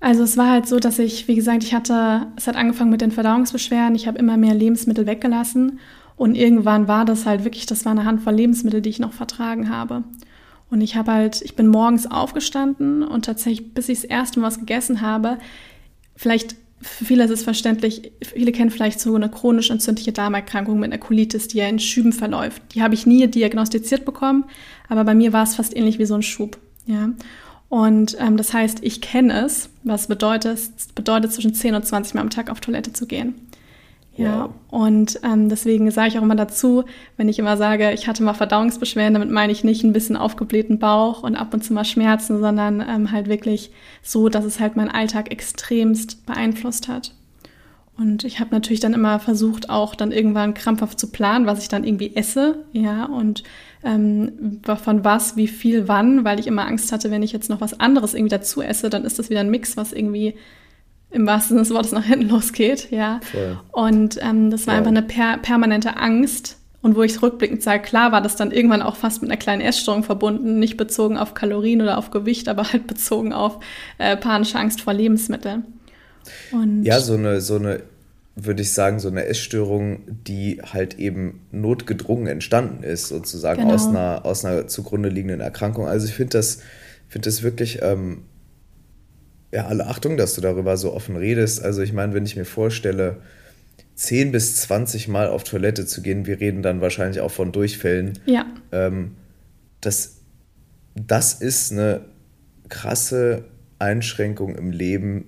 Also 0.00 0.22
es 0.22 0.36
war 0.38 0.50
halt 0.50 0.66
so, 0.66 0.78
dass 0.78 0.98
ich, 0.98 1.28
wie 1.28 1.34
gesagt, 1.34 1.62
ich 1.62 1.74
hatte, 1.74 2.26
es 2.36 2.46
hat 2.46 2.56
angefangen 2.56 2.90
mit 2.90 3.02
den 3.02 3.12
Verdauungsbeschwerden, 3.12 3.94
ich 3.94 4.06
habe 4.06 4.18
immer 4.18 4.38
mehr 4.38 4.54
Lebensmittel 4.54 5.06
weggelassen 5.06 5.78
und 6.16 6.34
irgendwann 6.34 6.88
war 6.88 7.04
das 7.04 7.26
halt 7.26 7.44
wirklich, 7.44 7.66
das 7.66 7.84
war 7.84 7.92
eine 7.92 8.06
Handvoll 8.06 8.34
Lebensmittel, 8.34 8.80
die 8.80 8.90
ich 8.90 8.98
noch 8.98 9.12
vertragen 9.12 9.68
habe. 9.68 10.04
Und 10.70 10.80
ich 10.80 10.96
habe 10.96 11.12
halt, 11.12 11.42
ich 11.42 11.56
bin 11.56 11.66
morgens 11.66 12.10
aufgestanden 12.10 13.02
und 13.02 13.24
tatsächlich, 13.24 13.74
bis 13.74 13.88
ich 13.88 14.02
das 14.02 14.04
erste 14.04 14.40
Mal 14.40 14.46
was 14.46 14.58
gegessen 14.58 15.00
habe, 15.00 15.38
vielleicht 16.16 16.56
für 16.82 17.04
viele 17.04 17.24
ist 17.24 17.30
es 17.30 17.42
verständlich, 17.42 18.12
viele 18.22 18.52
kennen 18.52 18.70
vielleicht 18.70 19.00
so 19.00 19.14
eine 19.14 19.28
chronisch 19.28 19.70
entzündliche 19.70 20.12
Darmerkrankung 20.12 20.78
mit 20.78 20.90
einer 20.90 21.00
Colitis, 21.00 21.48
die 21.48 21.58
ja 21.58 21.68
in 21.68 21.78
Schüben 21.78 22.12
verläuft. 22.12 22.62
Die 22.74 22.82
habe 22.82 22.94
ich 22.94 23.04
nie 23.04 23.26
diagnostiziert 23.26 24.06
bekommen, 24.06 24.44
aber 24.88 25.04
bei 25.04 25.14
mir 25.14 25.34
war 25.34 25.42
es 25.42 25.56
fast 25.56 25.76
ähnlich 25.76 25.98
wie 25.98 26.06
so 26.06 26.14
ein 26.14 26.22
Schub. 26.22 26.58
Ja. 26.86 27.10
Und 27.70 28.16
ähm, 28.18 28.36
das 28.36 28.52
heißt, 28.52 28.80
ich 28.82 29.00
kenne 29.00 29.44
es, 29.46 29.70
was 29.84 30.08
bedeutet, 30.08 30.60
bedeutet 30.96 31.32
zwischen 31.32 31.54
10 31.54 31.76
und 31.76 31.86
20 31.86 32.14
Mal 32.14 32.20
am 32.20 32.30
Tag 32.30 32.50
auf 32.50 32.60
Toilette 32.60 32.92
zu 32.92 33.06
gehen. 33.06 33.34
Ja, 34.16 34.50
und 34.70 35.20
ähm, 35.22 35.48
deswegen 35.48 35.90
sage 35.90 36.08
ich 36.08 36.18
auch 36.18 36.22
immer 36.22 36.34
dazu, 36.34 36.84
wenn 37.16 37.28
ich 37.28 37.38
immer 37.38 37.56
sage, 37.56 37.92
ich 37.92 38.06
hatte 38.06 38.22
mal 38.22 38.34
Verdauungsbeschwerden, 38.34 39.14
damit 39.14 39.30
meine 39.30 39.52
ich 39.52 39.64
nicht 39.64 39.82
ein 39.82 39.94
bisschen 39.94 40.16
aufgeblähten 40.16 40.78
Bauch 40.78 41.22
und 41.22 41.36
ab 41.36 41.54
und 41.54 41.64
zu 41.64 41.72
mal 41.72 41.84
Schmerzen, 41.84 42.40
sondern 42.40 42.84
ähm, 42.86 43.12
halt 43.12 43.28
wirklich 43.28 43.70
so, 44.02 44.28
dass 44.28 44.44
es 44.44 44.60
halt 44.60 44.76
meinen 44.76 44.90
Alltag 44.90 45.30
extremst 45.30 46.26
beeinflusst 46.26 46.88
hat. 46.88 47.14
Und 47.96 48.24
ich 48.24 48.40
habe 48.40 48.50
natürlich 48.50 48.80
dann 48.80 48.94
immer 48.94 49.20
versucht, 49.20 49.70
auch 49.70 49.94
dann 49.94 50.10
irgendwann 50.10 50.54
krampfhaft 50.54 50.98
zu 50.98 51.10
planen, 51.12 51.46
was 51.46 51.62
ich 51.62 51.68
dann 51.68 51.84
irgendwie 51.84 52.16
esse, 52.16 52.64
ja, 52.72 53.04
und 53.04 53.42
ähm, 53.82 54.60
von 54.62 55.04
was, 55.04 55.36
wie 55.36 55.48
viel, 55.48 55.88
wann, 55.88 56.24
weil 56.24 56.38
ich 56.38 56.46
immer 56.46 56.66
Angst 56.66 56.92
hatte, 56.92 57.10
wenn 57.10 57.22
ich 57.22 57.32
jetzt 57.32 57.50
noch 57.50 57.60
was 57.60 57.80
anderes 57.80 58.14
irgendwie 58.14 58.30
dazu 58.30 58.62
esse, 58.62 58.90
dann 58.90 59.04
ist 59.04 59.18
das 59.18 59.30
wieder 59.30 59.40
ein 59.40 59.50
Mix, 59.50 59.76
was 59.76 59.92
irgendwie 59.92 60.34
im 61.10 61.26
wahrsten 61.26 61.56
Sinne 61.56 61.62
des 61.62 61.74
Wortes 61.74 61.92
nach 61.92 62.04
hinten 62.04 62.28
losgeht, 62.30 62.90
ja. 62.90 63.20
Voll. 63.22 63.58
Und 63.72 64.18
ähm, 64.22 64.50
das 64.50 64.66
war 64.66 64.74
Voll. 64.74 64.78
einfach 64.78 64.90
eine 64.90 65.02
per 65.02 65.38
permanente 65.38 65.96
Angst. 65.96 66.56
Und 66.82 66.96
wo 66.96 67.02
ich 67.02 67.20
rückblickend 67.20 67.62
sage, 67.62 67.82
klar 67.82 68.10
war 68.10 68.22
das 68.22 68.36
dann 68.36 68.52
irgendwann 68.52 68.80
auch 68.80 68.96
fast 68.96 69.20
mit 69.20 69.30
einer 69.30 69.36
kleinen 69.36 69.60
Essstörung 69.60 70.02
verbunden, 70.02 70.58
nicht 70.58 70.78
bezogen 70.78 71.18
auf 71.18 71.34
Kalorien 71.34 71.82
oder 71.82 71.98
auf 71.98 72.10
Gewicht, 72.10 72.48
aber 72.48 72.72
halt 72.72 72.86
bezogen 72.86 73.34
auf 73.34 73.60
äh, 73.98 74.16
panische 74.16 74.58
Angst 74.58 74.80
vor 74.80 74.94
Lebensmitteln. 74.94 75.64
Und 76.52 76.84
ja, 76.84 77.00
so 77.00 77.14
eine, 77.14 77.42
so 77.42 77.56
eine, 77.56 77.82
würde 78.36 78.62
ich 78.62 78.72
sagen, 78.72 79.00
so 79.00 79.08
eine 79.08 79.26
Essstörung, 79.26 80.00
die 80.06 80.62
halt 80.62 80.98
eben 80.98 81.46
notgedrungen 81.50 82.26
entstanden 82.26 82.82
ist, 82.82 83.08
sozusagen 83.08 83.62
genau. 83.62 83.74
aus, 83.74 83.86
einer, 83.86 84.24
aus 84.24 84.44
einer 84.44 84.66
zugrunde 84.68 85.08
liegenden 85.08 85.40
Erkrankung. 85.40 85.86
Also 85.86 86.06
ich 86.06 86.14
finde 86.14 86.38
das, 86.38 86.60
finde 87.08 87.28
das 87.28 87.42
wirklich 87.42 87.80
ähm, 87.82 88.22
ja, 89.52 89.66
alle 89.66 89.86
Achtung, 89.86 90.16
dass 90.16 90.34
du 90.34 90.40
darüber 90.40 90.76
so 90.76 90.92
offen 90.92 91.16
redest. 91.16 91.62
Also 91.62 91.82
ich 91.82 91.92
meine, 91.92 92.14
wenn 92.14 92.24
ich 92.24 92.36
mir 92.36 92.44
vorstelle, 92.44 93.20
10 93.96 94.32
bis 94.32 94.56
20 94.56 95.08
Mal 95.08 95.28
auf 95.28 95.44
Toilette 95.44 95.84
zu 95.84 96.00
gehen, 96.00 96.26
wir 96.26 96.40
reden 96.40 96.62
dann 96.62 96.80
wahrscheinlich 96.80 97.20
auch 97.20 97.30
von 97.30 97.52
Durchfällen. 97.52 98.18
Ja. 98.26 98.46
Ähm, 98.72 99.16
das, 99.80 100.20
das 100.94 101.34
ist 101.34 101.72
eine 101.72 102.06
krasse 102.68 103.44
Einschränkung 103.78 104.56
im 104.56 104.70
Leben. 104.70 105.24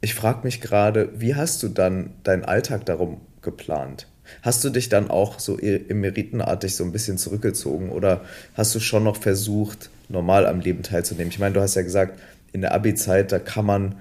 Ich 0.00 0.14
frage 0.14 0.40
mich 0.44 0.60
gerade, 0.60 1.10
wie 1.16 1.34
hast 1.34 1.62
du 1.62 1.68
dann 1.68 2.10
deinen 2.22 2.44
Alltag 2.44 2.86
darum 2.86 3.20
geplant? 3.42 4.06
Hast 4.42 4.62
du 4.62 4.70
dich 4.70 4.88
dann 4.88 5.10
auch 5.10 5.38
so 5.40 5.58
emeritenartig 5.58 6.76
so 6.76 6.84
ein 6.84 6.92
bisschen 6.92 7.18
zurückgezogen 7.18 7.90
oder 7.90 8.20
hast 8.54 8.74
du 8.74 8.80
schon 8.80 9.04
noch 9.04 9.16
versucht, 9.16 9.90
normal 10.08 10.46
am 10.46 10.60
Leben 10.60 10.82
teilzunehmen? 10.82 11.30
Ich 11.30 11.38
meine, 11.38 11.54
du 11.54 11.60
hast 11.60 11.74
ja 11.74 11.82
gesagt, 11.82 12.18
in 12.52 12.60
der 12.60 12.74
Abi-Zeit, 12.74 13.32
da 13.32 13.38
kann 13.38 13.64
man 13.64 13.96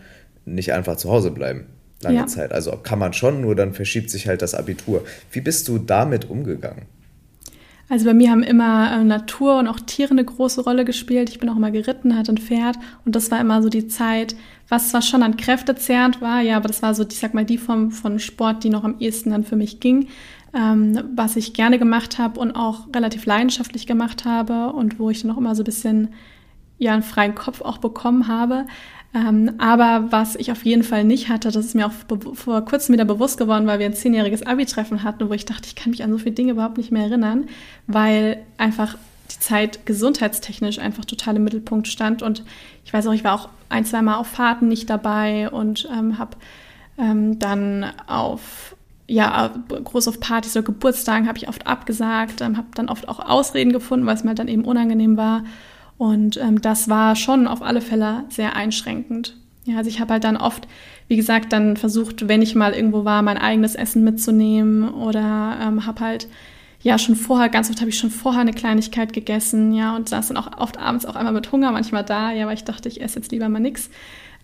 nicht 0.46 0.74
einfach 0.74 0.98
zu 0.98 1.10
Hause 1.10 1.32
bleiben. 1.32 1.66
Lange 2.01 2.18
ja. 2.18 2.27
Zeit. 2.27 2.51
Also 2.51 2.72
kann 2.72 3.00
man 3.00 3.13
schon, 3.13 3.42
nur 3.42 3.56
dann 3.56 3.74
verschiebt 3.74 4.10
sich 4.10 4.27
halt 4.27 4.42
das 4.42 4.54
Abitur. 4.54 5.04
Wie 5.32 5.42
bist 5.42 5.68
du 5.68 5.80
damit 5.80 6.30
umgegangen? 6.30 6.84
Also 7.89 8.06
bei 8.06 8.13
mir 8.13 8.32
haben 8.32 8.44
immer 8.44 8.91
äh, 8.91 9.03
Natur 9.03 9.58
und 9.60 9.67
auch 9.67 9.79
Tiere 9.79 10.12
eine 10.12 10.25
große 10.25 10.62
Rolle 10.62 10.84
gespielt. 10.84 11.29
Ich 11.29 11.39
bin 11.39 11.50
auch 11.50 11.56
immer 11.56 11.72
geritten, 11.72 12.17
hatte 12.17 12.34
ein 12.34 12.38
Pferd 12.38 12.77
und 13.06 13.15
das 13.15 13.32
war 13.32 13.39
immer 13.39 13.62
so 13.62 13.70
die 13.70 13.88
Zeit, 13.88 14.36
was 14.67 14.89
zwar 14.89 15.01
schon 15.01 15.24
an 15.24 15.38
Kräfte 15.38 15.75
zehrend 15.75 16.22
war, 16.22 16.41
ja, 16.41 16.58
aber 16.58 16.67
das 16.67 16.82
war 16.82 16.94
so, 16.94 17.06
ich 17.10 17.17
sag 17.17 17.34
mal, 17.34 17.46
die 17.46 17.58
Form 17.58 17.91
von 17.91 18.20
Sport, 18.20 18.65
die 18.65 18.70
noch 18.70 18.84
am 18.84 19.00
ehesten 19.00 19.29
dann 19.29 19.46
für 19.46 19.56
mich 19.56 19.79
ging, 19.79 20.10
ähm, 20.53 21.01
was 21.15 21.38
ich 21.38 21.53
gerne 21.53 21.79
gemacht 21.79 22.17
habe 22.17 22.39
und 22.39 22.51
auch 22.51 22.88
relativ 22.94 23.25
leidenschaftlich 23.25 23.88
gemacht 23.88 24.25
habe 24.25 24.74
und 24.74 25.00
wo 25.00 25.10
ich 25.10 25.22
dann 25.22 25.32
auch 25.32 25.38
immer 25.38 25.56
so 25.56 25.62
ein 25.62 25.65
bisschen 25.65 26.10
ja 26.79 26.94
einen 26.94 27.03
freien 27.03 27.36
Kopf 27.36 27.62
auch 27.62 27.77
bekommen 27.77 28.27
habe. 28.27 28.65
Ähm, 29.13 29.53
aber 29.57 30.11
was 30.11 30.35
ich 30.35 30.51
auf 30.51 30.65
jeden 30.65 30.83
Fall 30.83 31.03
nicht 31.03 31.29
hatte, 31.29 31.49
das 31.49 31.65
ist 31.65 31.75
mir 31.75 31.87
auch 31.87 31.93
vor 32.33 32.61
kurzem 32.65 32.93
wieder 32.93 33.05
bewusst 33.05 33.37
geworden, 33.37 33.65
weil 33.65 33.79
wir 33.79 33.85
ein 33.85 33.93
zehnjähriges 33.93 34.45
Abi-Treffen 34.45 35.03
hatten, 35.03 35.29
wo 35.29 35.33
ich 35.33 35.45
dachte, 35.45 35.67
ich 35.67 35.75
kann 35.75 35.91
mich 35.91 36.03
an 36.03 36.11
so 36.11 36.17
viele 36.17 36.35
Dinge 36.35 36.51
überhaupt 36.51 36.77
nicht 36.77 36.91
mehr 36.91 37.03
erinnern, 37.03 37.45
weil 37.87 38.39
einfach 38.57 38.97
die 39.31 39.39
Zeit 39.39 39.85
gesundheitstechnisch 39.85 40.79
einfach 40.79 41.05
total 41.05 41.37
im 41.37 41.43
Mittelpunkt 41.43 41.87
stand. 41.87 42.21
Und 42.21 42.43
ich 42.85 42.93
weiß 42.93 43.07
auch, 43.07 43.13
ich 43.13 43.23
war 43.23 43.33
auch 43.33 43.49
ein, 43.69 43.85
zwei 43.85 44.01
Mal 44.01 44.15
auf 44.15 44.27
Fahrten 44.27 44.67
nicht 44.67 44.89
dabei 44.89 45.49
und 45.49 45.87
ähm, 45.91 46.17
habe 46.17 46.37
ähm, 46.97 47.39
dann 47.39 47.85
auf 48.07 48.75
ja, 49.09 49.53
groß 49.69 50.09
auf 50.09 50.19
Partys 50.19 50.55
oder 50.57 50.65
Geburtstagen 50.65 51.29
habe 51.29 51.37
ich 51.37 51.47
oft 51.47 51.65
abgesagt, 51.65 52.41
ähm, 52.41 52.57
habe 52.57 52.67
dann 52.75 52.89
oft 52.89 53.07
auch 53.07 53.19
Ausreden 53.19 53.71
gefunden, 53.71 54.05
weil 54.05 54.15
es 54.15 54.25
mir 54.25 54.35
dann 54.35 54.49
eben 54.49 54.65
unangenehm 54.65 55.15
war. 55.15 55.43
Und 55.98 56.38
ähm, 56.38 56.62
das 56.62 56.89
war 56.89 57.16
schon 57.16 57.48
auf 57.48 57.62
alle 57.62 57.82
Fälle 57.82 58.25
sehr 58.30 58.56
einschränkend. 58.56 59.36
Ja, 59.66 59.77
also 59.77 59.89
ich 59.89 60.00
habe 60.00 60.13
halt 60.13 60.24
dann 60.24 60.38
oft, 60.38 60.68
wie 61.08 61.18
gesagt, 61.18 61.51
dann 61.51 61.75
versucht, 61.75 62.27
wenn 62.27 62.42
ich 62.42 62.56
mal 62.56 62.74
irgendwo 62.74 63.04
war, 63.04 63.22
mein 63.22 63.38
eigenes 63.38 63.75
Essen 63.75 64.04
mitzunehmen 64.04 64.89
oder 64.89 65.58
ähm, 65.62 65.86
habe 65.86 66.00
halt 66.00 66.27
ja 66.82 66.98
schon 66.98 67.16
vorher, 67.16 67.50
ganz 67.50 67.70
oft 67.70 67.82
habe 67.82 67.89
ich 67.89 67.98
schon 67.98 68.12
vorher 68.12 68.42
eine 68.42 68.54
Kleinigkeit 68.54 69.12
gegessen, 69.12 69.74
ja, 69.74 69.96
und 69.96 70.08
saß 70.08 70.30
dann 70.30 70.38
auch 70.38 70.58
oft 70.58 70.77
abends 70.77 71.06
auch 71.06 71.16
einmal 71.16 71.34
mit 71.34 71.51
Hunger 71.51 71.72
manchmal 71.72 72.06
da, 72.06 72.32
ja, 72.32 72.46
weil 72.46 72.54
ich 72.54 72.63
dachte, 72.63 72.88
ich 72.88 73.01
esse 73.01 73.20
jetzt 73.20 73.32
lieber 73.32 73.50
mal 73.50 73.60
nichts. 73.60 73.89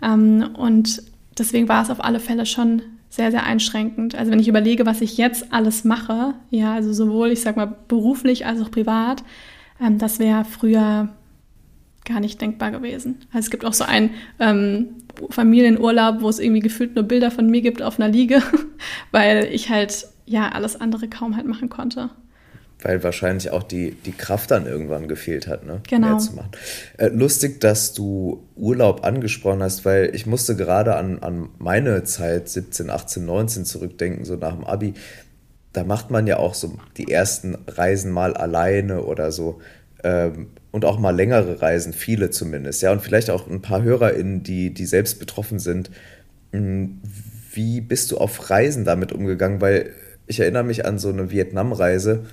Ähm, 0.02 0.50
und 0.58 1.04
deswegen 1.38 1.70
war 1.70 1.84
es 1.84 1.90
auf 1.90 2.04
alle 2.04 2.20
Fälle 2.20 2.46
schon 2.46 2.82
sehr, 3.10 3.32
sehr 3.32 3.44
einschränkend. 3.44 4.16
Also 4.16 4.32
wenn 4.32 4.40
ich 4.40 4.48
überlege, 4.48 4.86
was 4.86 5.02
ich 5.02 5.18
jetzt 5.18 5.54
alles 5.54 5.84
mache, 5.84 6.34
ja, 6.50 6.74
also 6.74 6.92
sowohl, 6.92 7.30
ich 7.30 7.42
sag 7.42 7.56
mal, 7.56 7.76
beruflich 7.88 8.46
als 8.46 8.60
auch 8.60 8.72
privat, 8.72 9.24
ähm, 9.80 10.00
das 10.00 10.20
wäre 10.20 10.44
früher 10.46 11.10
gar 12.06 12.20
nicht 12.20 12.42
denkbar 12.42 12.72
gewesen. 12.72 13.18
Also 13.32 13.46
es 13.46 13.50
gibt 13.50 13.66
auch 13.66 13.74
so 13.74 13.84
einen 13.84 14.12
ähm, 14.40 14.90
Familienurlaub, 15.30 16.22
wo 16.22 16.30
es 16.30 16.40
irgendwie 16.40 16.62
gefühlt 16.62 16.96
nur 16.96 17.04
Bilder 17.06 17.32
von 17.32 17.50
mir 17.50 17.62
gibt 17.62 17.82
auf 17.82 18.00
einer 18.00 18.10
Liege, 18.10 18.42
weil 19.12 19.46
ich 19.52 19.70
halt 19.70 20.08
ja 20.26 20.50
alles 20.50 20.80
andere 20.80 21.08
kaum 21.08 21.36
halt 21.36 21.48
machen 21.48 21.70
konnte. 21.70 22.10
Weil 22.82 23.02
wahrscheinlich 23.02 23.50
auch 23.52 23.64
die, 23.64 23.92
die 23.92 24.12
Kraft 24.12 24.52
dann 24.52 24.66
irgendwann 24.66 25.08
gefehlt 25.08 25.48
hat, 25.48 25.66
ne? 25.66 25.82
Genau. 25.90 26.10
Mehr 26.10 26.18
zu 26.18 26.34
machen. 26.34 26.52
Äh, 26.98 27.08
lustig, 27.08 27.62
dass 27.62 27.94
du 27.94 28.46
Urlaub 28.58 29.06
angesprochen 29.06 29.64
hast, 29.64 29.86
weil 29.86 30.14
ich 30.14 30.26
musste 30.26 30.58
gerade 30.58 30.96
an, 30.96 31.20
an 31.20 31.50
meine 31.60 32.04
Zeit 32.04 32.50
17, 32.50 32.90
18, 32.90 33.26
19 33.26 33.66
zurückdenken, 33.66 34.26
so 34.26 34.36
nach 34.36 34.54
dem 34.54 34.66
Abi. 34.66 34.96
Da 35.72 35.86
macht 35.86 36.12
man 36.12 36.28
ja 36.28 36.38
auch 36.38 36.54
so 36.54 36.78
die 36.98 37.10
ersten 37.10 37.58
Reisen 37.68 38.12
mal 38.12 38.34
alleine 38.34 39.04
oder 39.04 39.32
so. 39.32 39.62
Ähm, 40.04 40.48
und 40.72 40.86
auch 40.86 41.00
mal 41.00 41.16
längere 41.16 41.62
Reisen, 41.62 41.94
viele 41.94 42.30
zumindest, 42.30 42.82
ja, 42.82 42.92
und 42.92 43.02
vielleicht 43.02 43.30
auch 43.30 43.48
ein 43.48 43.62
paar 43.62 43.84
HörerInnen, 43.84 44.44
die, 44.44 44.74
die 44.74 44.86
selbst 44.86 45.20
betroffen 45.20 45.60
sind. 45.60 45.92
Hm, 46.52 47.02
wie 47.54 47.82
bist 47.82 48.12
du 48.12 48.18
auf 48.18 48.50
Reisen 48.50 48.84
damit 48.84 49.12
umgegangen? 49.12 49.62
Weil 49.62 49.92
ich 50.28 50.40
erinnere 50.40 50.64
mich 50.64 50.86
an 50.86 51.00
so 51.00 51.10
eine 51.10 51.32
Vietnam-Reise, 51.32 52.26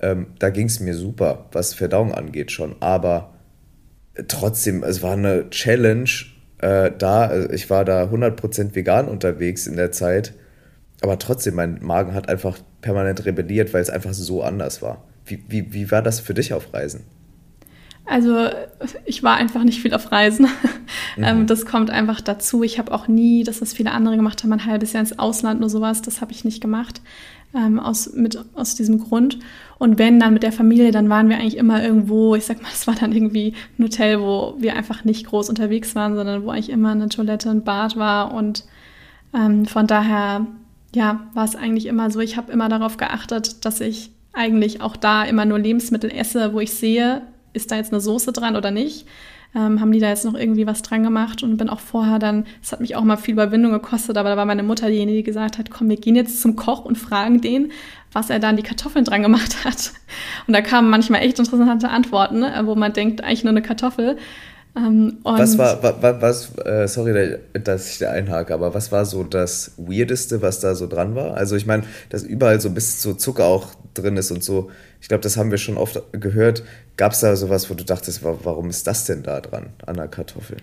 ähm, 0.00 0.28
da 0.38 0.50
ging 0.50 0.66
es 0.66 0.80
mir 0.80 0.94
super, 0.94 1.48
was 1.52 1.74
Verdauung 1.74 2.12
angeht 2.14 2.52
schon, 2.52 2.76
aber 2.80 3.34
trotzdem, 4.28 4.84
es 4.84 5.02
war 5.02 5.14
eine 5.14 5.50
Challenge 5.50 6.10
äh, 6.58 6.90
da, 6.96 7.46
ich 7.50 7.70
war 7.70 7.84
da 7.84 8.04
100% 8.04 8.74
vegan 8.74 9.08
unterwegs 9.08 9.66
in 9.66 9.76
der 9.76 9.92
Zeit, 9.92 10.34
aber 11.00 11.18
trotzdem, 11.18 11.54
mein 11.54 11.78
Magen 11.82 12.14
hat 12.14 12.28
einfach 12.28 12.58
permanent 12.80 13.24
rebelliert, 13.24 13.72
weil 13.72 13.82
es 13.82 13.90
einfach 13.90 14.12
so 14.12 14.42
anders 14.42 14.82
war. 14.82 15.04
Wie, 15.28 15.42
wie, 15.48 15.72
wie 15.72 15.90
war 15.90 16.02
das 16.02 16.20
für 16.20 16.34
dich 16.34 16.52
auf 16.52 16.72
Reisen? 16.72 17.04
Also 18.08 18.48
ich 19.04 19.22
war 19.22 19.36
einfach 19.36 19.62
nicht 19.64 19.82
viel 19.82 19.94
auf 19.94 20.10
Reisen. 20.10 20.48
Mhm. 21.16 21.24
Ähm, 21.24 21.46
das 21.46 21.66
kommt 21.66 21.90
einfach 21.90 22.20
dazu. 22.20 22.62
Ich 22.62 22.78
habe 22.78 22.92
auch 22.92 23.08
nie, 23.08 23.42
dass 23.42 23.58
das 23.58 23.72
viele 23.72 23.90
andere 23.90 24.16
gemacht 24.16 24.42
haben, 24.42 24.52
ein 24.52 24.64
halbes 24.66 24.92
Jahr 24.92 25.00
ins 25.00 25.18
Ausland 25.18 25.60
oder 25.60 25.68
sowas. 25.68 26.00
Das 26.00 26.20
habe 26.20 26.32
ich 26.32 26.44
nicht 26.44 26.60
gemacht. 26.60 27.02
Ähm, 27.54 27.80
aus, 27.80 28.12
mit, 28.14 28.38
aus 28.54 28.74
diesem 28.74 28.98
Grund. 28.98 29.38
Und 29.78 29.98
wenn 29.98 30.20
dann 30.20 30.32
mit 30.32 30.42
der 30.42 30.52
Familie, 30.52 30.92
dann 30.92 31.08
waren 31.08 31.28
wir 31.28 31.36
eigentlich 31.36 31.56
immer 31.56 31.82
irgendwo, 31.82 32.34
ich 32.34 32.44
sag 32.46 32.62
mal, 32.62 32.68
es 32.72 32.86
war 32.86 32.94
dann 32.94 33.12
irgendwie 33.12 33.54
ein 33.78 33.84
Hotel, 33.84 34.20
wo 34.20 34.54
wir 34.58 34.76
einfach 34.76 35.04
nicht 35.04 35.26
groß 35.26 35.48
unterwegs 35.48 35.94
waren, 35.94 36.14
sondern 36.14 36.44
wo 36.44 36.50
eigentlich 36.50 36.70
immer 36.70 36.92
eine 36.92 37.08
Toilette, 37.08 37.50
ein 37.50 37.64
Bad 37.64 37.96
war. 37.96 38.32
Und 38.32 38.64
ähm, 39.34 39.66
von 39.66 39.86
daher, 39.86 40.46
ja, 40.94 41.26
war 41.34 41.44
es 41.44 41.56
eigentlich 41.56 41.86
immer 41.86 42.10
so, 42.10 42.20
ich 42.20 42.36
habe 42.36 42.52
immer 42.52 42.68
darauf 42.68 42.96
geachtet, 42.96 43.64
dass 43.64 43.80
ich 43.80 44.10
eigentlich 44.38 44.80
auch 44.80 44.96
da 44.96 45.24
immer 45.24 45.44
nur 45.44 45.58
Lebensmittel 45.58 46.10
esse, 46.10 46.54
wo 46.54 46.60
ich 46.60 46.72
sehe, 46.72 47.22
ist 47.52 47.70
da 47.70 47.76
jetzt 47.76 47.92
eine 47.92 48.00
Soße 48.00 48.32
dran 48.32 48.56
oder 48.56 48.70
nicht? 48.70 49.06
Ähm, 49.54 49.80
haben 49.80 49.92
die 49.92 49.98
da 49.98 50.08
jetzt 50.10 50.26
noch 50.26 50.34
irgendwie 50.34 50.66
was 50.66 50.82
dran 50.82 51.02
gemacht 51.02 51.42
und 51.42 51.56
bin 51.56 51.70
auch 51.70 51.80
vorher 51.80 52.18
dann, 52.18 52.44
es 52.62 52.70
hat 52.70 52.80
mich 52.80 52.96
auch 52.96 53.02
mal 53.02 53.16
viel 53.16 53.32
Überwindung 53.32 53.72
gekostet, 53.72 54.18
aber 54.18 54.28
da 54.28 54.36
war 54.36 54.44
meine 54.44 54.62
Mutter 54.62 54.88
diejenige, 54.88 55.18
die 55.18 55.22
gesagt 55.22 55.58
hat, 55.58 55.70
komm, 55.70 55.88
wir 55.88 55.96
gehen 55.96 56.16
jetzt 56.16 56.42
zum 56.42 56.54
Koch 56.54 56.84
und 56.84 56.96
fragen 56.96 57.40
den, 57.40 57.72
was 58.12 58.28
er 58.28 58.40
da 58.40 58.50
an 58.50 58.56
die 58.56 58.62
Kartoffeln 58.62 59.06
dran 59.06 59.22
gemacht 59.22 59.56
hat. 59.64 59.92
Und 60.46 60.52
da 60.52 60.60
kamen 60.60 60.90
manchmal 60.90 61.22
echt 61.22 61.38
interessante 61.38 61.88
Antworten, 61.88 62.40
ne, 62.40 62.60
wo 62.64 62.74
man 62.74 62.92
denkt, 62.92 63.24
eigentlich 63.24 63.44
nur 63.44 63.52
eine 63.52 63.62
Kartoffel. 63.62 64.18
Ähm, 64.76 65.18
was 65.24 65.58
war, 65.58 65.82
was, 65.82 66.20
was 66.20 66.66
äh, 66.66 66.86
sorry, 66.86 67.38
dass 67.52 67.90
ich 67.90 67.98
da 67.98 68.10
einhake, 68.10 68.54
aber 68.54 68.74
was 68.74 68.92
war 68.92 69.04
so 69.04 69.24
das 69.24 69.72
Weirdeste, 69.76 70.42
was 70.42 70.60
da 70.60 70.74
so 70.74 70.86
dran 70.86 71.14
war? 71.14 71.34
Also 71.34 71.56
ich 71.56 71.66
meine, 71.66 71.84
dass 72.10 72.22
überall 72.22 72.60
so 72.60 72.68
ein 72.68 72.74
bisschen 72.74 73.12
so 73.12 73.18
Zucker 73.18 73.44
auch 73.44 73.68
drin 73.94 74.16
ist 74.16 74.30
und 74.30 74.44
so. 74.44 74.70
Ich 75.00 75.08
glaube, 75.08 75.22
das 75.22 75.36
haben 75.36 75.50
wir 75.50 75.58
schon 75.58 75.76
oft 75.76 76.00
gehört. 76.12 76.62
Gab 76.96 77.12
es 77.12 77.20
da 77.20 77.34
sowas, 77.36 77.70
wo 77.70 77.74
du 77.74 77.84
dachtest, 77.84 78.22
warum 78.22 78.70
ist 78.70 78.86
das 78.86 79.04
denn 79.04 79.22
da 79.22 79.40
dran, 79.40 79.70
an 79.86 79.96
der 79.96 80.08
Kartoffel? 80.08 80.58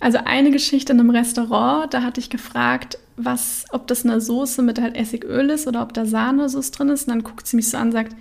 Also 0.00 0.18
eine 0.24 0.50
Geschichte 0.50 0.92
in 0.92 1.00
einem 1.00 1.10
Restaurant, 1.10 1.94
da 1.94 2.02
hatte 2.02 2.20
ich 2.20 2.28
gefragt, 2.28 2.98
was, 3.16 3.64
ob 3.70 3.86
das 3.86 4.04
eine 4.04 4.20
Soße 4.20 4.60
mit 4.62 4.80
halt 4.80 4.96
Essigöl 4.96 5.50
ist 5.50 5.66
oder 5.66 5.82
ob 5.82 5.94
da 5.94 6.04
Sahnesoße 6.04 6.72
drin 6.72 6.88
ist. 6.88 7.06
Und 7.06 7.14
dann 7.14 7.22
guckt 7.22 7.46
sie 7.46 7.56
mich 7.56 7.70
so 7.70 7.76
an 7.76 7.86
und 7.86 7.92
sagt, 7.92 8.14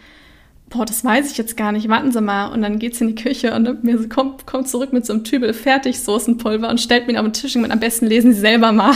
boah, 0.74 0.86
das 0.86 1.06
weiß 1.06 1.32
ich 1.32 1.38
jetzt 1.38 1.56
gar 1.56 1.72
nicht, 1.72 1.88
warten 1.88 2.12
Sie 2.12 2.22
mal. 2.22 2.48
Und 2.48 2.64
dann 2.64 2.80
geht 2.80 2.96
sie 2.96 3.06
in 3.06 3.16
die 3.16 3.22
Küche 3.22 3.54
und 3.54 3.84
mir 3.84 4.10
kommt, 4.10 4.48
kommt 4.48 4.68
zurück 4.68 4.92
mit 4.92 5.06
so 5.06 5.14
einem 5.14 5.24
Tübel 5.24 5.54
Fertigsoßenpulver 5.54 6.68
und 6.68 6.82
stellt 6.82 7.08
mir 7.08 7.20
auf 7.20 7.26
den 7.26 7.34
Tisch 7.34 7.56
und 7.56 7.72
am 7.72 7.80
besten 7.80 8.08
lesen 8.08 8.34
Sie 8.34 8.40
selber 8.40 8.72
mal. 8.72 8.94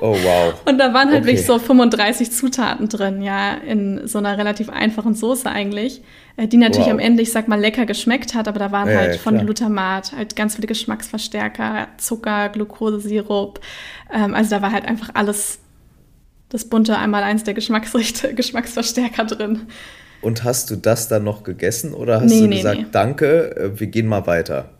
Oh, 0.00 0.16
wow. 0.20 0.54
Und 0.64 0.78
da 0.78 0.92
waren 0.92 1.10
halt 1.10 1.22
okay. 1.22 1.26
wirklich 1.26 1.46
so 1.46 1.56
35 1.56 2.32
Zutaten 2.32 2.88
drin, 2.88 3.22
ja, 3.22 3.54
in 3.54 4.08
so 4.08 4.18
einer 4.18 4.36
relativ 4.36 4.68
einfachen 4.70 5.14
Soße 5.14 5.48
eigentlich, 5.48 6.02
äh, 6.36 6.48
die 6.48 6.56
natürlich 6.56 6.86
wow. 6.86 6.94
am 6.94 6.98
Ende, 6.98 7.22
ich 7.22 7.30
sag 7.30 7.46
mal, 7.46 7.60
lecker 7.60 7.86
geschmeckt 7.86 8.34
hat, 8.34 8.48
aber 8.48 8.58
da 8.58 8.72
waren 8.72 8.88
ja, 8.88 8.96
halt 8.96 9.20
von 9.20 9.38
Glutamat 9.38 10.14
halt 10.16 10.34
ganz 10.34 10.56
viele 10.56 10.66
Geschmacksverstärker, 10.66 11.86
Zucker, 11.96 12.48
Glukosesirup. 12.48 13.60
Ähm, 14.12 14.34
also 14.34 14.50
da 14.50 14.62
war 14.62 14.72
halt 14.72 14.84
einfach 14.84 15.10
alles 15.14 15.60
das 16.48 16.64
bunte 16.64 16.98
einmal 16.98 17.22
eins 17.22 17.44
der 17.44 17.54
Geschmacksrichte, 17.54 18.34
Geschmacksverstärker 18.34 19.24
drin. 19.24 19.68
Und 20.22 20.44
hast 20.44 20.70
du 20.70 20.76
das 20.76 21.08
dann 21.08 21.24
noch 21.24 21.42
gegessen 21.42 21.92
oder 21.92 22.20
hast 22.20 22.30
nee, 22.30 22.40
du 22.40 22.46
nee, 22.46 22.56
gesagt, 22.56 22.78
nee. 22.78 22.86
danke, 22.90 23.56
äh, 23.56 23.80
wir 23.80 23.88
gehen 23.88 24.06
mal 24.06 24.26
weiter? 24.26 24.70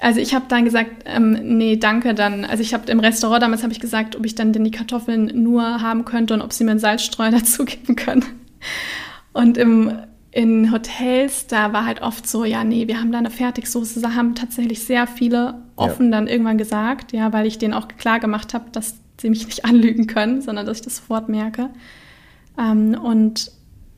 Also 0.00 0.20
ich 0.20 0.32
habe 0.32 0.44
dann 0.48 0.64
gesagt, 0.64 1.04
ähm, 1.06 1.32
nee, 1.58 1.76
danke 1.76 2.14
dann. 2.14 2.44
Also 2.44 2.62
ich 2.62 2.72
habe 2.72 2.90
im 2.90 3.00
Restaurant 3.00 3.42
damals 3.42 3.64
habe 3.64 3.72
ich 3.72 3.80
gesagt, 3.80 4.14
ob 4.14 4.24
ich 4.24 4.36
dann 4.36 4.52
denn 4.52 4.62
die 4.62 4.70
Kartoffeln 4.70 5.42
nur 5.42 5.82
haben 5.82 6.04
könnte 6.04 6.34
und 6.34 6.40
ob 6.40 6.52
sie 6.52 6.62
mir 6.62 6.70
einen 6.70 6.80
Salzstreuer 6.80 7.30
dazugeben 7.32 7.96
können. 7.96 8.24
Und 9.32 9.58
im, 9.58 9.92
in 10.30 10.70
Hotels, 10.70 11.48
da 11.48 11.72
war 11.72 11.84
halt 11.84 12.00
oft 12.00 12.28
so, 12.28 12.44
ja, 12.44 12.62
nee, 12.62 12.86
wir 12.86 13.00
haben 13.00 13.10
da 13.10 13.18
eine 13.18 13.30
Fertigsoße. 13.30 14.00
Da 14.00 14.14
haben 14.14 14.36
tatsächlich 14.36 14.84
sehr 14.84 15.08
viele 15.08 15.54
offen 15.74 16.06
ja. 16.06 16.12
dann 16.12 16.28
irgendwann 16.28 16.58
gesagt, 16.58 17.12
ja, 17.12 17.32
weil 17.32 17.46
ich 17.46 17.58
denen 17.58 17.74
auch 17.74 17.88
klar 17.88 18.20
gemacht 18.20 18.54
habe, 18.54 18.66
dass 18.70 18.94
sie 19.20 19.30
mich 19.30 19.46
nicht 19.46 19.64
anlügen 19.64 20.06
können, 20.06 20.42
sondern 20.42 20.64
dass 20.64 20.78
ich 20.78 20.84
das 20.84 20.96
sofort 20.98 21.28
merke. 21.28 21.70
Ähm, 22.56 22.96
und 23.02 23.50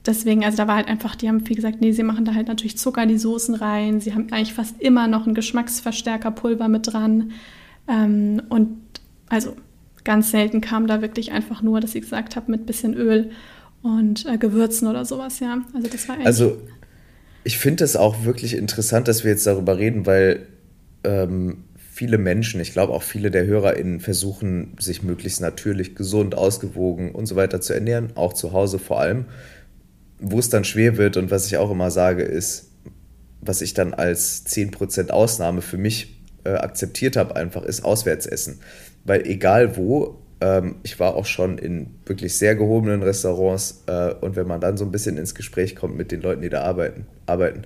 deswegen, 0.07 0.45
also 0.45 0.57
da 0.57 0.69
war 0.69 0.77
halt 0.77 0.89
einfach, 0.89 1.15
die 1.15 1.29
haben 1.29 1.45
viel 1.45 1.57
gesagt, 1.57 1.81
nee, 1.81 1.93
sie 1.93 2.03
machen 2.03 2.25
da 2.25 2.35
halt 2.35 2.49
natürlich 2.49 2.79
Zucker 2.79 3.03
in 3.03 3.09
die 3.09 3.19
Soßen 3.19 3.55
rein. 3.55 4.01
Sie 4.01 4.15
haben 4.15 4.29
eigentlich 4.31 4.55
fast 4.55 4.81
immer 4.81 5.09
noch 5.09 5.27
ein 5.27 5.35
Geschmacksverstärkerpulver 5.35 6.69
mit 6.69 6.93
dran. 6.93 7.33
Ähm, 7.89 8.43
und 8.49 8.79
also 9.29 9.57
ganz 10.05 10.31
selten 10.31 10.61
kam 10.61 10.87
da 10.87 11.03
wirklich 11.03 11.33
einfach 11.33 11.63
nur, 11.63 11.81
dass 11.81 11.95
ich 11.95 12.03
gesagt 12.03 12.37
habe, 12.37 12.51
mit 12.51 12.67
bisschen 12.67 12.95
Öl 12.95 13.31
und 13.83 14.27
äh, 14.27 14.39
Gewürzen 14.39 14.89
oder 14.89 15.05
sowas, 15.05 15.41
ja. 15.41 15.63
Also 15.75 15.89
das 15.89 16.09
war 16.09 16.17
Also 16.25 16.59
ich 17.45 17.59
finde 17.59 17.85
es 17.85 17.97
auch 17.97 18.25
wirklich 18.25 18.55
interessant, 18.55 19.09
dass 19.09 19.25
wir 19.25 19.31
jetzt 19.31 19.47
darüber 19.47 19.79
reden, 19.79 20.07
weil 20.07 20.47
ähm, 21.05 21.65
viele 21.77 22.19
Menschen, 22.19 22.61
ich 22.61 22.73
glaube 22.73 22.93
auch 22.93 23.03
viele 23.03 23.31
der 23.31 23.47
HörerInnen 23.47 24.01
versuchen, 24.01 24.77
sich 24.79 25.03
möglichst 25.03 25.41
natürlich, 25.41 25.95
gesund, 25.95 26.35
ausgewogen 26.35 27.13
und 27.13 27.27
so 27.27 27.37
weiter 27.37 27.61
zu 27.61 27.73
ernähren, 27.73 28.11
auch 28.17 28.33
zu 28.33 28.53
Hause 28.53 28.79
vor 28.79 29.01
allem 29.01 29.27
wo 30.21 30.39
es 30.39 30.49
dann 30.49 30.65
schwer 30.65 30.97
wird 30.97 31.17
und 31.17 31.31
was 31.31 31.47
ich 31.47 31.57
auch 31.57 31.71
immer 31.71 31.91
sage, 31.91 32.23
ist, 32.23 32.71
was 33.41 33.63
ich 33.63 33.75
dann 33.75 33.95
als 33.95 34.47
10% 34.47 35.11
Ausnahme 35.11 35.63
für 35.63 35.79
mich 35.79 36.21
äh, 36.45 36.51
akzeptiert 36.51 37.17
habe, 37.17 37.37
einfach 37.37 37.63
ist 37.63 37.85
Auswärtsessen. 37.85 38.61
Weil 39.05 39.27
egal 39.27 39.77
wo, 39.77 40.19
ähm, 40.41 40.77
ich 40.83 41.01
war 41.01 41.15
auch 41.15 41.27
schon 41.27 41.59
in 41.59 41.95
wirklich 42.05 42.37
sehr 42.37 42.55
gehobenen 42.55 43.03
Restaurants 43.03 43.83
äh, 43.87 44.13
und 44.21 44.37
wenn 44.37 44.47
man 44.47 44.61
dann 44.61 44.77
so 44.77 44.85
ein 44.85 44.91
bisschen 44.91 45.17
ins 45.17 45.35
Gespräch 45.35 45.75
kommt 45.75 45.97
mit 45.97 46.13
den 46.13 46.21
Leuten, 46.21 46.43
die 46.43 46.51
da 46.51 46.63
arbeiten, 46.63 47.07
arbeiten 47.27 47.63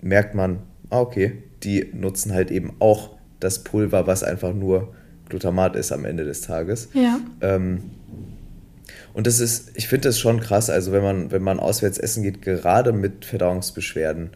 merkt 0.00 0.34
man, 0.34 0.60
ah, 0.90 1.00
okay, 1.00 1.42
die 1.62 1.90
nutzen 1.92 2.32
halt 2.32 2.50
eben 2.50 2.74
auch 2.78 3.16
das 3.40 3.64
Pulver, 3.64 4.06
was 4.06 4.22
einfach 4.22 4.54
nur 4.54 4.94
Glutamat 5.28 5.76
ist 5.76 5.92
am 5.92 6.04
Ende 6.04 6.24
des 6.24 6.42
Tages. 6.42 6.88
Ja. 6.94 7.18
Ähm, 7.40 7.90
und 9.12 9.26
das 9.26 9.40
ist, 9.40 9.70
ich 9.74 9.88
finde 9.88 10.08
das 10.08 10.18
schon 10.18 10.40
krass, 10.40 10.70
also 10.70 10.92
wenn 10.92 11.02
man, 11.02 11.30
wenn 11.30 11.42
man 11.42 11.58
auswärts 11.58 11.98
essen 11.98 12.22
geht, 12.22 12.42
gerade 12.42 12.92
mit 12.92 13.24
Verdauungsbeschwerden, 13.24 14.30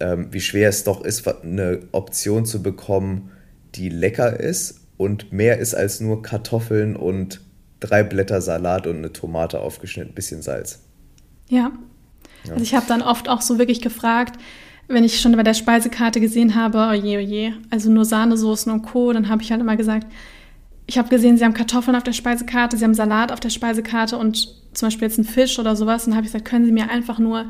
ähm, 0.00 0.28
wie 0.30 0.40
schwer 0.40 0.68
es 0.68 0.84
doch 0.84 1.04
ist, 1.04 1.26
eine 1.26 1.80
Option 1.92 2.44
zu 2.46 2.62
bekommen, 2.62 3.30
die 3.74 3.88
lecker 3.88 4.38
ist 4.38 4.80
und 4.96 5.32
mehr 5.32 5.58
ist 5.58 5.74
als 5.74 6.00
nur 6.00 6.22
Kartoffeln 6.22 6.96
und 6.96 7.40
drei 7.80 8.02
Blätter 8.02 8.40
Salat 8.40 8.86
und 8.86 8.98
eine 8.98 9.12
Tomate 9.12 9.60
aufgeschnitten, 9.60 10.14
bisschen 10.14 10.42
Salz. 10.42 10.80
Ja. 11.48 11.72
ja. 12.44 12.52
Also 12.52 12.62
ich 12.62 12.74
habe 12.74 12.86
dann 12.86 13.02
oft 13.02 13.28
auch 13.28 13.40
so 13.40 13.58
wirklich 13.58 13.80
gefragt, 13.80 14.38
wenn 14.88 15.04
ich 15.04 15.20
schon 15.20 15.36
bei 15.36 15.42
der 15.42 15.54
Speisekarte 15.54 16.20
gesehen 16.20 16.54
habe, 16.54 16.88
oh 16.90 16.92
je, 16.92 17.52
oh 17.52 17.54
also 17.70 17.90
nur 17.90 18.04
Sahnesoßen 18.04 18.72
und 18.72 18.82
Co., 18.82 19.12
dann 19.12 19.28
habe 19.28 19.42
ich 19.42 19.52
halt 19.52 19.60
immer 19.60 19.76
gesagt, 19.76 20.06
ich 20.90 20.98
habe 20.98 21.08
gesehen, 21.08 21.36
sie 21.36 21.44
haben 21.44 21.54
Kartoffeln 21.54 21.94
auf 21.94 22.02
der 22.02 22.12
Speisekarte, 22.12 22.76
sie 22.76 22.82
haben 22.82 22.94
Salat 22.94 23.30
auf 23.30 23.38
der 23.38 23.50
Speisekarte 23.50 24.18
und 24.18 24.48
zum 24.74 24.88
Beispiel 24.88 25.06
jetzt 25.06 25.20
einen 25.20 25.28
Fisch 25.28 25.60
oder 25.60 25.76
sowas. 25.76 26.04
Und 26.04 26.10
dann 26.10 26.16
habe 26.16 26.26
ich 26.26 26.32
gesagt, 26.32 26.50
können 26.50 26.64
Sie 26.64 26.72
mir 26.72 26.90
einfach 26.90 27.20
nur 27.20 27.44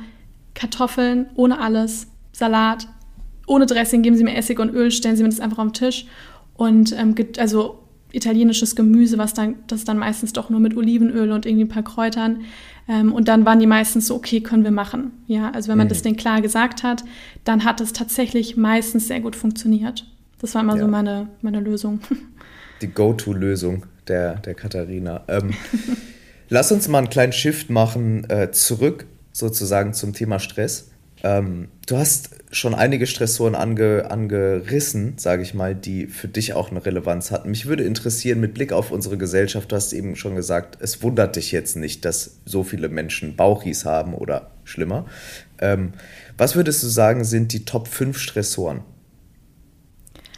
Kartoffeln 0.52 1.24
ohne 1.36 1.58
alles, 1.58 2.08
Salat, 2.32 2.86
ohne 3.46 3.64
Dressing, 3.64 4.02
geben 4.02 4.14
Sie 4.14 4.24
mir 4.24 4.34
Essig 4.34 4.58
und 4.58 4.74
Öl, 4.74 4.90
stellen 4.90 5.16
Sie 5.16 5.22
mir 5.22 5.30
das 5.30 5.40
einfach 5.40 5.56
auf 5.56 5.68
den 5.68 5.72
Tisch. 5.72 6.04
Und 6.52 6.92
ähm, 6.92 7.14
also 7.38 7.78
italienisches 8.12 8.76
Gemüse, 8.76 9.16
was 9.16 9.32
dann, 9.32 9.54
das 9.68 9.84
dann 9.84 9.96
meistens 9.96 10.34
doch 10.34 10.50
nur 10.50 10.60
mit 10.60 10.76
Olivenöl 10.76 11.32
und 11.32 11.46
irgendwie 11.46 11.64
ein 11.64 11.68
paar 11.68 11.82
Kräutern. 11.82 12.42
Ähm, 12.88 13.10
und 13.10 13.26
dann 13.26 13.46
waren 13.46 13.58
die 13.58 13.66
meistens 13.66 14.08
so, 14.08 14.16
okay, 14.16 14.42
können 14.42 14.64
wir 14.64 14.70
machen. 14.70 15.12
Ja, 15.28 15.50
also 15.52 15.70
wenn 15.70 15.78
man 15.78 15.86
mhm. 15.86 15.92
das 15.92 16.02
denen 16.02 16.16
klar 16.16 16.42
gesagt 16.42 16.82
hat, 16.82 17.04
dann 17.44 17.64
hat 17.64 17.80
es 17.80 17.94
tatsächlich 17.94 18.58
meistens 18.58 19.08
sehr 19.08 19.20
gut 19.20 19.34
funktioniert. 19.34 20.04
Das 20.40 20.54
war 20.54 20.60
immer 20.60 20.76
ja. 20.76 20.82
so 20.82 20.88
meine, 20.88 21.28
meine 21.40 21.60
Lösung. 21.60 22.00
die 22.82 22.88
Go-To-Lösung 22.88 23.86
der, 24.08 24.36
der 24.36 24.54
Katharina. 24.54 25.24
Ähm, 25.28 25.54
lass 26.48 26.72
uns 26.72 26.88
mal 26.88 26.98
einen 26.98 27.10
kleinen 27.10 27.32
Shift 27.32 27.70
machen, 27.70 28.28
äh, 28.28 28.50
zurück 28.50 29.06
sozusagen 29.32 29.92
zum 29.94 30.12
Thema 30.12 30.38
Stress. 30.38 30.90
Ähm, 31.22 31.68
du 31.86 31.98
hast 31.98 32.30
schon 32.50 32.74
einige 32.74 33.06
Stressoren 33.06 33.54
ange, 33.54 34.10
angerissen, 34.10 35.14
sage 35.18 35.42
ich 35.42 35.54
mal, 35.54 35.74
die 35.74 36.06
für 36.06 36.28
dich 36.28 36.54
auch 36.54 36.70
eine 36.70 36.84
Relevanz 36.84 37.30
hatten. 37.30 37.50
Mich 37.50 37.66
würde 37.66 37.84
interessieren, 37.84 38.40
mit 38.40 38.54
Blick 38.54 38.72
auf 38.72 38.90
unsere 38.90 39.18
Gesellschaft, 39.18 39.70
du 39.70 39.76
hast 39.76 39.92
eben 39.92 40.16
schon 40.16 40.34
gesagt, 40.34 40.78
es 40.80 41.02
wundert 41.02 41.36
dich 41.36 41.52
jetzt 41.52 41.76
nicht, 41.76 42.04
dass 42.04 42.38
so 42.46 42.64
viele 42.64 42.88
Menschen 42.88 43.36
Bauchis 43.36 43.84
haben 43.84 44.14
oder 44.14 44.50
schlimmer. 44.64 45.06
Ähm, 45.58 45.92
was 46.38 46.56
würdest 46.56 46.82
du 46.82 46.86
sagen, 46.86 47.24
sind 47.24 47.52
die 47.52 47.64
Top 47.64 47.86
5 47.86 48.18
Stressoren 48.18 48.80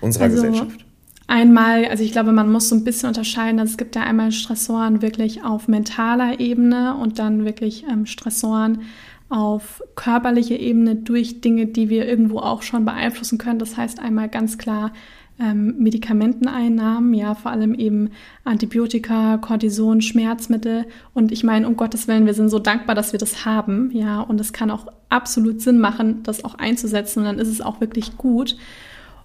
unserer 0.00 0.24
also, 0.24 0.36
Gesellschaft? 0.36 0.84
Einmal, 1.32 1.86
also 1.86 2.04
ich 2.04 2.12
glaube, 2.12 2.30
man 2.30 2.52
muss 2.52 2.68
so 2.68 2.74
ein 2.74 2.84
bisschen 2.84 3.08
unterscheiden. 3.08 3.58
Also 3.58 3.70
es 3.70 3.78
gibt 3.78 3.96
ja 3.96 4.02
einmal 4.02 4.32
Stressoren 4.32 5.00
wirklich 5.00 5.42
auf 5.42 5.66
mentaler 5.66 6.40
Ebene 6.40 6.94
und 6.94 7.18
dann 7.18 7.46
wirklich 7.46 7.86
ähm, 7.90 8.04
Stressoren 8.04 8.82
auf 9.30 9.82
körperlicher 9.94 10.60
Ebene 10.60 10.94
durch 10.94 11.40
Dinge, 11.40 11.64
die 11.64 11.88
wir 11.88 12.06
irgendwo 12.06 12.40
auch 12.40 12.60
schon 12.60 12.84
beeinflussen 12.84 13.38
können. 13.38 13.58
Das 13.58 13.78
heißt 13.78 13.98
einmal 13.98 14.28
ganz 14.28 14.58
klar 14.58 14.92
ähm, 15.40 15.76
Medikamenteneinnahmen, 15.78 17.14
ja, 17.14 17.34
vor 17.34 17.50
allem 17.50 17.72
eben 17.72 18.10
Antibiotika, 18.44 19.38
Cortison, 19.38 20.02
Schmerzmittel. 20.02 20.84
Und 21.14 21.32
ich 21.32 21.44
meine, 21.44 21.66
um 21.66 21.78
Gottes 21.78 22.08
Willen, 22.08 22.26
wir 22.26 22.34
sind 22.34 22.50
so 22.50 22.58
dankbar, 22.58 22.94
dass 22.94 23.12
wir 23.12 23.18
das 23.18 23.46
haben, 23.46 23.90
ja, 23.94 24.20
und 24.20 24.38
es 24.38 24.52
kann 24.52 24.70
auch 24.70 24.86
absolut 25.08 25.62
Sinn 25.62 25.78
machen, 25.78 26.22
das 26.24 26.44
auch 26.44 26.56
einzusetzen. 26.56 27.20
Und 27.20 27.24
dann 27.24 27.38
ist 27.38 27.48
es 27.48 27.62
auch 27.62 27.80
wirklich 27.80 28.18
gut. 28.18 28.58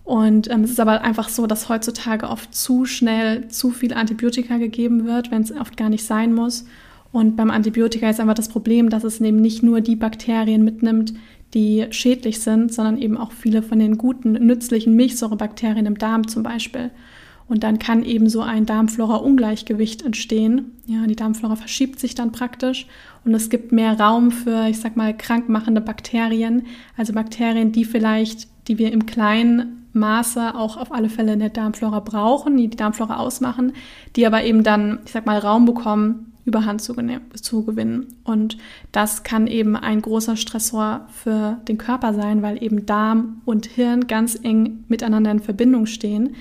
Und 0.07 0.49
ähm, 0.49 0.63
es 0.63 0.71
ist 0.71 0.79
aber 0.79 1.01
einfach 1.01 1.27
so, 1.27 1.47
dass 1.47 1.67
heutzutage 1.67 2.29
oft 2.29 2.55
zu 2.55 2.85
schnell 2.85 3.49
zu 3.49 3.71
viel 3.71 3.93
Antibiotika 3.93 4.55
gegeben 4.55 5.05
wird, 5.05 5.31
wenn 5.31 5.41
es 5.41 5.51
oft 5.51 5.75
gar 5.75 5.89
nicht 5.89 6.05
sein 6.05 6.33
muss. 6.33 6.63
Und 7.11 7.35
beim 7.35 7.51
Antibiotika 7.51 8.09
ist 8.09 8.21
einfach 8.21 8.33
das 8.33 8.47
Problem, 8.47 8.89
dass 8.89 9.03
es 9.03 9.19
eben 9.19 9.41
nicht 9.41 9.63
nur 9.63 9.81
die 9.81 9.97
Bakterien 9.97 10.63
mitnimmt, 10.63 11.13
die 11.53 11.87
schädlich 11.89 12.39
sind, 12.39 12.73
sondern 12.73 12.97
eben 12.97 13.17
auch 13.17 13.33
viele 13.33 13.61
von 13.61 13.79
den 13.79 13.97
guten, 13.97 14.31
nützlichen 14.31 14.95
Milchsäurebakterien 14.95 15.85
im 15.85 15.97
Darm 15.97 16.25
zum 16.25 16.41
Beispiel. 16.41 16.91
Und 17.49 17.65
dann 17.65 17.77
kann 17.77 18.05
eben 18.05 18.29
so 18.29 18.39
ein 18.39 18.65
Darmflora-Ungleichgewicht 18.65 20.03
entstehen. 20.03 20.71
Ja, 20.85 21.05
die 21.05 21.17
Darmflora 21.17 21.57
verschiebt 21.57 21.99
sich 21.99 22.15
dann 22.15 22.31
praktisch 22.31 22.87
und 23.25 23.33
es 23.33 23.49
gibt 23.49 23.73
mehr 23.73 23.99
Raum 23.99 24.31
für, 24.31 24.69
ich 24.69 24.79
sag 24.79 24.95
mal, 24.95 25.15
krankmachende 25.15 25.81
Bakterien, 25.81 26.65
also 26.95 27.11
Bakterien, 27.11 27.73
die 27.73 27.83
vielleicht, 27.83 28.47
die 28.69 28.77
wir 28.77 28.93
im 28.93 29.05
Kleinen 29.05 29.76
Maße 29.97 30.55
auch 30.55 30.77
auf 30.77 30.91
alle 30.91 31.09
Fälle 31.09 31.33
in 31.33 31.39
der 31.39 31.49
Darmflora 31.49 31.99
brauchen, 31.99 32.57
die 32.57 32.69
die 32.69 32.77
Darmflora 32.77 33.17
ausmachen, 33.17 33.73
die 34.15 34.25
aber 34.25 34.43
eben 34.43 34.63
dann, 34.63 34.99
ich 35.05 35.11
sag 35.11 35.25
mal, 35.25 35.39
Raum 35.39 35.65
bekommen, 35.65 36.33
Überhand 36.45 36.81
zu, 36.81 36.95
zu 37.33 37.65
gewinnen. 37.65 38.15
Und 38.23 38.57
das 38.93 39.23
kann 39.23 39.47
eben 39.47 39.75
ein 39.75 40.01
großer 40.01 40.37
Stressor 40.37 41.05
für 41.09 41.57
den 41.67 41.77
Körper 41.77 42.13
sein, 42.13 42.41
weil 42.41 42.63
eben 42.63 42.85
Darm 42.85 43.41
und 43.43 43.65
Hirn 43.65 44.07
ganz 44.07 44.39
eng 44.41 44.85
miteinander 44.87 45.29
in 45.29 45.41
Verbindung 45.41 45.87
stehen. 45.87 46.35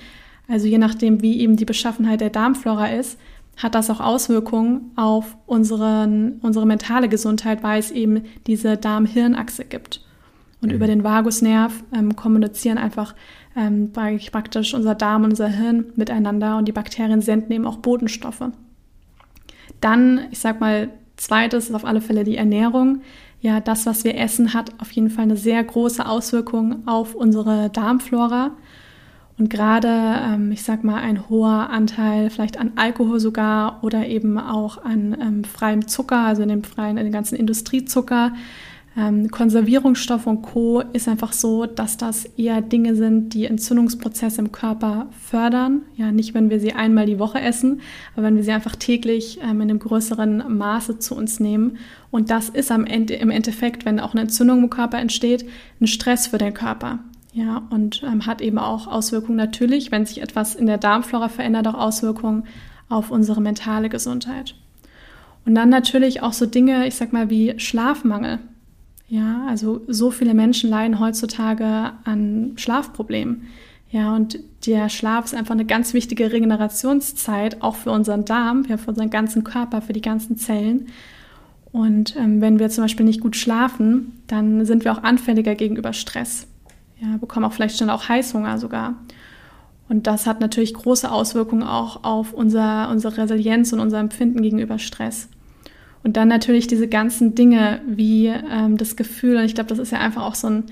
Also 0.47 0.69
je 0.69 0.79
nachdem, 0.79 1.23
wie 1.23 1.41
eben 1.41 1.57
die 1.57 1.65
Beschaffenheit 1.65 2.21
der 2.21 2.31
Darmflora 2.31 2.87
ist, 2.87 3.19
hat 3.57 3.75
das 3.75 3.91
auch 3.91 4.01
Auswirkungen 4.01 4.93
auf 4.97 5.37
unseren, 5.47 6.39
unsere 6.43 6.67
mentale 6.67 7.09
Gesundheit, 7.09 7.63
weil 7.63 7.81
es 7.81 7.91
eben 7.91 8.23
diese 8.47 8.77
Darm-Hirn-Achse 8.77 9.65
gibt. 9.65 10.03
Und 10.61 10.69
mhm. 10.69 10.75
über 10.77 10.87
den 10.87 11.05
Vagusnerv 11.05 11.83
ähm, 11.93 12.17
kommunizieren 12.17 12.79
einfach 12.79 13.15
ähm, 13.57 13.93
praktisch 13.93 14.75
unser 14.75 14.95
Darm 14.95 15.25
und 15.25 15.31
unser 15.31 15.49
Hirn 15.49 15.87
miteinander 15.97 16.59
und 16.59 16.67
die 16.67 16.73
Bakterien 16.73 17.23
senden 17.23 17.53
eben 17.53 17.67
auch 17.67 17.79
Botenstoffe. 17.79 18.45
Dann, 19.81 20.21
ich 20.31 20.39
sag 20.39 20.61
mal, 20.61 20.91
zweites 21.17 21.69
ist 21.69 21.75
auf 21.75 21.85
alle 21.85 22.01
Fälle 22.01 22.25
die 22.25 22.37
Ernährung. 22.37 23.01
Ja, 23.41 23.61
das, 23.61 23.87
was 23.87 24.05
wir 24.05 24.17
essen, 24.17 24.55
hat 24.55 24.73
auf 24.81 24.91
jeden 24.93 25.11
Fall 25.11 25.25
eine 25.25 25.37
sehr 25.37 25.63
große 25.63 26.07
Auswirkung 26.07 26.87
auf 26.87 27.15
unsere 27.15 27.71
Darmflora. 27.71 28.53
Und 29.39 29.51
gerade, 29.51 29.89
ähm, 29.89 30.51
ich 30.51 30.63
sag 30.63 30.83
mal, 30.83 30.97
ein 30.97 31.29
hoher 31.29 31.69
Anteil 31.71 32.31
vielleicht 32.31 32.59
an 32.59 32.73
Alkohol 32.77 33.21
sogar 33.21 33.81
oder 33.83 34.07
eben 34.07 34.39
auch 34.39 34.83
an 34.83 35.17
ähm, 35.21 35.45
freiem 35.45 35.87
Zucker, 35.87 36.21
also 36.21 36.43
in 36.43 36.49
dem 36.49 36.65
freien, 36.65 36.97
in 36.97 37.05
den 37.05 37.13
ganzen 37.13 37.37
Industriezucker, 37.37 38.33
ähm, 38.97 39.31
Konservierungsstoff 39.31 40.27
und 40.27 40.41
Co. 40.41 40.81
ist 40.81 41.07
einfach 41.07 41.35
so, 41.35 41.67
dass 41.67 41.99
das 41.99 42.25
eher 42.25 42.63
Dinge 42.63 42.95
sind, 42.95 43.35
die 43.35 43.45
Entzündungsprozesse 43.45 44.41
im 44.41 44.53
Körper 44.53 45.09
fördern. 45.23 45.83
Ja, 45.97 46.13
nicht, 46.13 46.33
wenn 46.33 46.49
wir 46.49 46.61
sie 46.61 46.73
einmal 46.73 47.05
die 47.05 47.19
Woche 47.19 47.41
essen, 47.41 47.83
aber 48.15 48.27
wenn 48.27 48.37
wir 48.37 48.45
sie 48.45 48.53
einfach 48.53 48.75
täglich 48.75 49.39
ähm, 49.43 49.61
in 49.61 49.71
einem 49.71 49.81
größeren 49.81 50.57
Maße 50.57 50.99
zu 50.99 51.15
uns 51.15 51.41
nehmen. 51.41 51.77
Und 52.11 52.31
das 52.31 52.49
ist 52.49 52.73
am 52.73 52.87
Ende, 52.87 53.15
im 53.15 53.31
Endeffekt, 53.31 53.85
wenn 53.85 54.01
auch 54.01 54.13
eine 54.13 54.23
Entzündung 54.23 54.63
im 54.63 54.71
Körper 54.71 54.99
entsteht, 54.99 55.45
ein 55.81 55.87
Stress 55.87 56.29
für 56.29 56.39
den 56.39 56.55
Körper. 56.55 57.01
Ja, 57.35 57.67
und 57.69 58.03
ähm, 58.03 58.25
hat 58.25 58.41
eben 58.41 58.57
auch 58.57 58.87
Auswirkungen 58.87 59.37
natürlich, 59.37 59.93
wenn 59.93 60.07
sich 60.07 60.23
etwas 60.23 60.55
in 60.55 60.65
der 60.65 60.79
Darmflora 60.79 61.29
verändert, 61.29 61.67
auch 61.67 61.75
Auswirkungen 61.75 62.45
auf 62.89 63.11
unsere 63.11 63.43
mentale 63.43 63.91
Gesundheit. 63.91 64.55
Und 65.45 65.55
dann 65.55 65.69
natürlich 65.69 66.23
auch 66.23 66.33
so 66.33 66.47
Dinge, 66.47 66.87
ich 66.87 66.95
sag 66.95 67.13
mal, 67.13 67.29
wie 67.29 67.59
Schlafmangel. 67.59 68.39
Ja, 69.09 69.47
also 69.49 69.83
so 69.87 70.11
viele 70.11 70.35
Menschen 70.35 70.69
leiden 70.69 70.99
heutzutage 70.99 71.93
an 72.05 72.53
Schlafproblemen. 72.57 73.47
Ja, 73.91 74.17
und 74.17 74.41
der 74.67 74.89
Schlaf 74.89 75.27
ist 75.27 75.35
einfach 75.35 75.55
eine 75.55 75.65
ganz 75.65 75.95
wichtige 75.95 76.33
Regenerationszeit, 76.33 77.63
auch 77.63 77.77
für 77.77 77.93
unseren 77.93 78.25
Darm, 78.25 78.65
für 78.65 78.91
unseren 78.91 79.11
ganzen 79.11 79.45
Körper, 79.45 79.81
für 79.81 79.93
die 79.93 80.01
ganzen 80.01 80.37
Zellen. 80.37 80.89
Und 81.71 82.17
ähm, 82.17 82.41
wenn 82.41 82.59
wir 82.59 82.69
zum 82.69 82.85
Beispiel 82.85 83.07
nicht 83.07 83.21
gut 83.21 83.37
schlafen, 83.37 84.21
dann 84.27 84.65
sind 84.65 84.85
wir 84.85 84.93
auch 84.93 85.03
anfälliger 85.03 85.55
gegenüber 85.55 85.93
Stress. 85.93 86.49
Ja, 86.99 87.17
bekommen 87.19 87.45
auch 87.45 87.53
vielleicht 87.53 87.79
schon 87.79 87.91
auch 87.91 88.09
Heißhunger 88.09 88.59
sogar. 88.59 88.95
Und 89.89 90.07
das 90.09 90.27
hat 90.27 90.41
natürlich 90.41 90.75
große 90.75 91.11
Auswirkungen 91.11 91.63
auch 91.63 92.03
auf 92.03 92.33
unser, 92.33 92.89
unsere 92.91 93.19
Resilienz 93.19 93.73
und 93.73 93.79
unser 93.79 94.01
Empfinden 94.01 94.43
gegenüber 94.43 94.79
Stress. 94.79 95.29
Und 96.07 96.17
dann 96.17 96.29
natürlich 96.29 96.69
diese 96.69 96.87
ganzen 96.87 97.35
Dinge 97.35 97.81
wie 97.85 98.29
ähm, 98.29 98.77
das 98.77 98.95
Gefühl, 98.95 99.39
und 99.39 99.45
ich 99.45 99.57
glaube, 99.57 99.71
das 99.71 99.81
ist 99.81 99.91
ja 99.91 99.99
einfach 99.99 100.23
auch 100.23 100.37
so 100.37 100.47
ein 100.47 100.65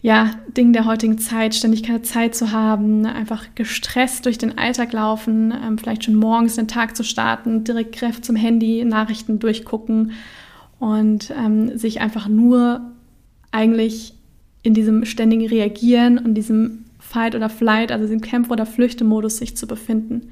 ja, 0.00 0.30
Ding 0.56 0.72
der 0.72 0.86
heutigen 0.86 1.18
Zeit, 1.18 1.54
ständig 1.54 1.82
keine 1.82 2.00
Zeit 2.00 2.34
zu 2.34 2.50
haben, 2.50 3.04
einfach 3.04 3.48
gestresst 3.54 4.24
durch 4.24 4.38
den 4.38 4.56
Alltag 4.56 4.94
laufen, 4.94 5.52
ähm, 5.52 5.76
vielleicht 5.76 6.04
schon 6.04 6.14
morgens 6.14 6.56
den 6.56 6.66
Tag 6.66 6.96
zu 6.96 7.04
starten, 7.04 7.64
direkt 7.64 7.94
Kräfte 7.94 8.22
zum 8.22 8.36
Handy, 8.36 8.82
Nachrichten 8.86 9.38
durchgucken 9.38 10.12
und 10.78 11.30
ähm, 11.38 11.76
sich 11.76 12.00
einfach 12.00 12.26
nur 12.26 12.80
eigentlich 13.50 14.14
in 14.62 14.72
diesem 14.72 15.04
ständigen 15.04 15.46
Reagieren 15.46 16.16
und 16.16 16.36
diesem 16.36 16.86
Fight 16.98 17.34
oder 17.34 17.50
Flight, 17.50 17.92
also 17.92 18.06
diesem 18.06 18.22
Kämpf- 18.22 18.50
oder 18.50 18.64
Flüchtemodus 18.64 19.36
sich 19.36 19.58
zu 19.58 19.66
befinden. 19.66 20.30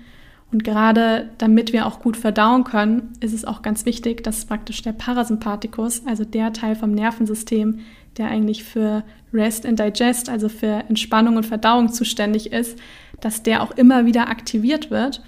Und 0.53 0.65
gerade 0.65 1.31
damit 1.39 1.73
wir 1.73 1.87
auch 1.87 2.01
gut 2.01 2.17
verdauen 2.17 2.65
können, 2.65 3.15
ist 3.21 3.33
es 3.33 3.47
auch 3.47 3.63
ganz 3.63 3.87
wichtig, 3.87 4.23
dass 4.23 4.45
praktisch 4.45 4.83
der 4.83 4.93
Parasympathikus, 4.93 6.07
also 6.07 6.27
der 6.27 6.53
Teil 6.53 6.77
vom 6.77 6.93
Nervensystem, 6.93 7.81
der 8.19 8.29
eigentlich 8.29 8.63
für 8.63 9.03
Rest 9.33 9.65
and 9.65 9.81
Digest, 9.81 10.29
also 10.29 10.51
für 10.51 10.85
Entspannung 10.89 11.37
und 11.37 11.47
Verdauung 11.47 11.91
zuständig 11.91 12.53
ist, 12.53 12.79
dass 13.21 13.43
der 13.43 13.63
auch 13.63 13.71
immer 13.73 14.05
wieder 14.05 14.29
aktiviert 14.29 14.91
wird. 14.91 15.23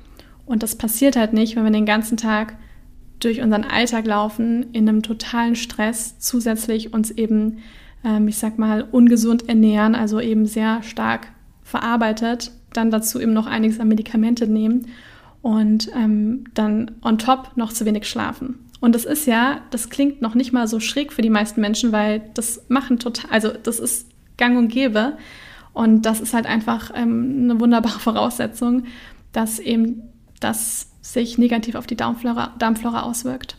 Und 0.44 0.62
das 0.62 0.76
passiert 0.76 1.16
halt 1.16 1.32
nicht, 1.32 1.56
wenn 1.56 1.64
wir 1.64 1.70
den 1.70 1.86
ganzen 1.86 2.18
Tag 2.18 2.56
durch 3.18 3.40
unseren 3.40 3.64
Alltag 3.64 4.06
laufen, 4.06 4.66
in 4.72 4.86
einem 4.86 5.02
totalen 5.02 5.56
Stress, 5.56 6.18
zusätzlich 6.18 6.92
uns 6.92 7.10
eben, 7.10 7.60
ähm, 8.04 8.28
ich 8.28 8.36
sag 8.36 8.58
mal, 8.58 8.82
ungesund 8.82 9.48
ernähren, 9.48 9.94
also 9.94 10.20
eben 10.20 10.44
sehr 10.44 10.82
stark 10.82 11.28
verarbeitet, 11.62 12.52
dann 12.74 12.90
dazu 12.90 13.18
eben 13.22 13.32
noch 13.32 13.46
einiges 13.46 13.80
an 13.80 13.88
Medikamente 13.88 14.46
nehmen 14.46 14.84
und 15.44 15.90
ähm, 15.94 16.44
dann 16.54 16.92
on 17.02 17.18
top 17.18 17.50
noch 17.54 17.70
zu 17.70 17.84
wenig 17.84 18.08
schlafen. 18.08 18.58
Und 18.80 18.94
das 18.94 19.04
ist 19.04 19.26
ja, 19.26 19.60
das 19.70 19.90
klingt 19.90 20.22
noch 20.22 20.34
nicht 20.34 20.54
mal 20.54 20.66
so 20.66 20.80
schräg 20.80 21.12
für 21.12 21.20
die 21.20 21.28
meisten 21.28 21.60
Menschen, 21.60 21.92
weil 21.92 22.22
das 22.32 22.62
machen 22.68 22.98
total, 22.98 23.30
also 23.30 23.50
das 23.50 23.78
ist 23.78 24.06
gang 24.38 24.56
und 24.56 24.68
gäbe. 24.68 25.18
Und 25.74 26.06
das 26.06 26.20
ist 26.20 26.32
halt 26.32 26.46
einfach 26.46 26.92
ähm, 26.94 27.40
eine 27.42 27.60
wunderbare 27.60 28.00
Voraussetzung, 28.00 28.84
dass 29.32 29.58
eben 29.58 30.04
das 30.40 30.86
sich 31.02 31.36
negativ 31.36 31.74
auf 31.74 31.86
die 31.86 31.96
Darmflora, 31.96 32.54
Darmflora 32.58 33.02
auswirkt. 33.02 33.58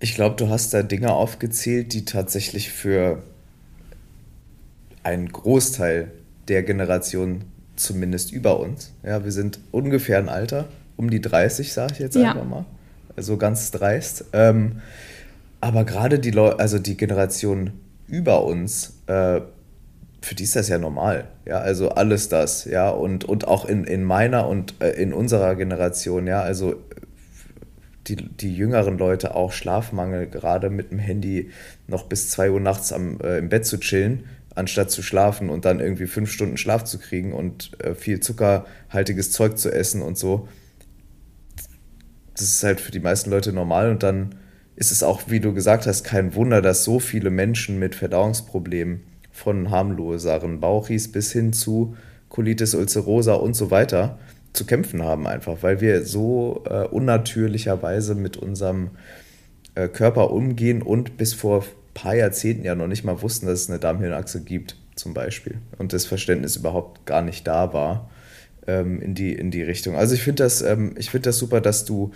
Ich 0.00 0.14
glaube, 0.14 0.36
du 0.36 0.48
hast 0.48 0.72
da 0.72 0.82
Dinge 0.82 1.12
aufgezählt, 1.12 1.92
die 1.92 2.06
tatsächlich 2.06 2.70
für 2.70 3.22
einen 5.02 5.30
Großteil 5.30 6.10
der 6.48 6.62
Generation 6.62 7.44
zumindest 7.76 8.32
über 8.32 8.60
uns. 8.60 8.92
Ja, 9.02 9.24
wir 9.24 9.32
sind 9.32 9.60
ungefähr 9.70 10.18
ein 10.18 10.28
Alter, 10.28 10.66
um 10.96 11.10
die 11.10 11.20
30, 11.20 11.72
sage 11.72 11.94
ich 11.94 11.98
jetzt 11.98 12.16
ja. 12.16 12.30
einfach 12.30 12.44
mal. 12.44 12.64
Also 13.16 13.36
ganz 13.36 13.70
dreist. 13.70 14.26
Ähm, 14.32 14.80
aber 15.60 15.84
gerade 15.84 16.18
die 16.18 16.30
Leute, 16.30 16.58
also 16.58 16.78
die 16.78 16.96
Generation 16.96 17.72
über 18.06 18.44
uns, 18.44 19.00
äh, 19.06 19.40
für 20.20 20.34
die 20.34 20.44
ist 20.44 20.56
das 20.56 20.68
ja 20.68 20.78
normal. 20.78 21.28
Ja, 21.46 21.58
also 21.58 21.90
alles 21.90 22.28
das, 22.28 22.64
ja, 22.64 22.88
und, 22.90 23.24
und 23.24 23.46
auch 23.46 23.66
in, 23.66 23.84
in 23.84 24.04
meiner 24.04 24.48
und 24.48 24.74
äh, 24.80 24.90
in 24.90 25.12
unserer 25.12 25.54
Generation, 25.54 26.26
ja, 26.26 26.40
also 26.40 26.76
die, 28.06 28.16
die 28.16 28.54
jüngeren 28.54 28.98
Leute 28.98 29.34
auch 29.34 29.52
Schlafmangel, 29.52 30.26
gerade 30.26 30.70
mit 30.70 30.90
dem 30.90 30.98
Handy 30.98 31.50
noch 31.86 32.04
bis 32.04 32.30
2 32.30 32.50
Uhr 32.50 32.60
nachts 32.60 32.92
am, 32.92 33.18
äh, 33.20 33.38
im 33.38 33.48
Bett 33.48 33.66
zu 33.66 33.78
chillen, 33.78 34.24
anstatt 34.54 34.90
zu 34.90 35.02
schlafen 35.02 35.50
und 35.50 35.64
dann 35.64 35.80
irgendwie 35.80 36.06
fünf 36.06 36.30
Stunden 36.30 36.56
Schlaf 36.56 36.84
zu 36.84 36.98
kriegen 36.98 37.32
und 37.32 37.72
äh, 37.80 37.94
viel 37.94 38.20
zuckerhaltiges 38.20 39.32
Zeug 39.32 39.58
zu 39.58 39.72
essen 39.72 40.02
und 40.02 40.16
so. 40.16 40.48
Das 42.34 42.42
ist 42.42 42.62
halt 42.62 42.80
für 42.80 42.92
die 42.92 43.00
meisten 43.00 43.30
Leute 43.30 43.52
normal 43.52 43.90
und 43.90 44.02
dann 44.02 44.36
ist 44.76 44.90
es 44.90 45.02
auch, 45.02 45.22
wie 45.28 45.40
du 45.40 45.54
gesagt 45.54 45.86
hast, 45.86 46.02
kein 46.04 46.34
Wunder, 46.34 46.60
dass 46.60 46.84
so 46.84 46.98
viele 46.98 47.30
Menschen 47.30 47.78
mit 47.78 47.94
Verdauungsproblemen 47.94 49.02
von 49.30 49.70
harmloseren 49.70 50.60
Bauchis 50.60 51.10
bis 51.10 51.32
hin 51.32 51.52
zu 51.52 51.96
Colitis 52.28 52.74
ulcerosa 52.74 53.34
und 53.34 53.54
so 53.54 53.70
weiter 53.70 54.18
zu 54.52 54.64
kämpfen 54.66 55.02
haben, 55.02 55.26
einfach, 55.26 55.58
weil 55.62 55.80
wir 55.80 56.04
so 56.04 56.64
äh, 56.68 56.84
unnatürlicherweise 56.84 58.14
mit 58.14 58.36
unserem 58.36 58.90
äh, 59.74 59.88
Körper 59.88 60.30
umgehen 60.30 60.82
und 60.82 61.16
bis 61.16 61.34
vor 61.34 61.64
paar 61.94 62.14
Jahrzehnten 62.14 62.64
ja 62.64 62.74
noch 62.74 62.88
nicht 62.88 63.04
mal 63.04 63.22
wussten, 63.22 63.46
dass 63.46 63.62
es 63.62 63.70
eine 63.70 63.78
Darmhirnachse 63.78 64.42
gibt, 64.42 64.76
zum 64.96 65.14
Beispiel. 65.14 65.58
Und 65.78 65.92
das 65.92 66.04
Verständnis 66.04 66.56
überhaupt 66.56 67.06
gar 67.06 67.22
nicht 67.22 67.46
da 67.46 67.72
war 67.72 68.10
ähm, 68.66 69.00
in, 69.00 69.14
die, 69.14 69.32
in 69.32 69.50
die 69.50 69.62
Richtung. 69.62 69.96
Also 69.96 70.14
ich 70.14 70.22
finde 70.22 70.42
das, 70.42 70.62
ähm, 70.62 70.96
find 70.96 71.26
das 71.26 71.38
super, 71.38 71.60
dass 71.60 71.84
du 71.84 72.12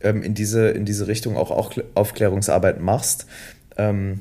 ähm, 0.00 0.22
in, 0.22 0.34
diese, 0.34 0.68
in 0.68 0.84
diese 0.84 1.06
Richtung 1.06 1.36
auch, 1.36 1.50
auch 1.50 1.74
Aufklärungsarbeit 1.94 2.80
machst. 2.80 3.26
Ähm, 3.76 4.20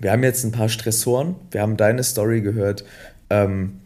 wir 0.00 0.12
haben 0.12 0.22
jetzt 0.22 0.44
ein 0.44 0.52
paar 0.52 0.68
Stressoren, 0.68 1.34
wir 1.50 1.62
haben 1.62 1.76
deine 1.76 2.04
Story 2.04 2.40
gehört. 2.40 2.84
Ähm, 3.30 3.80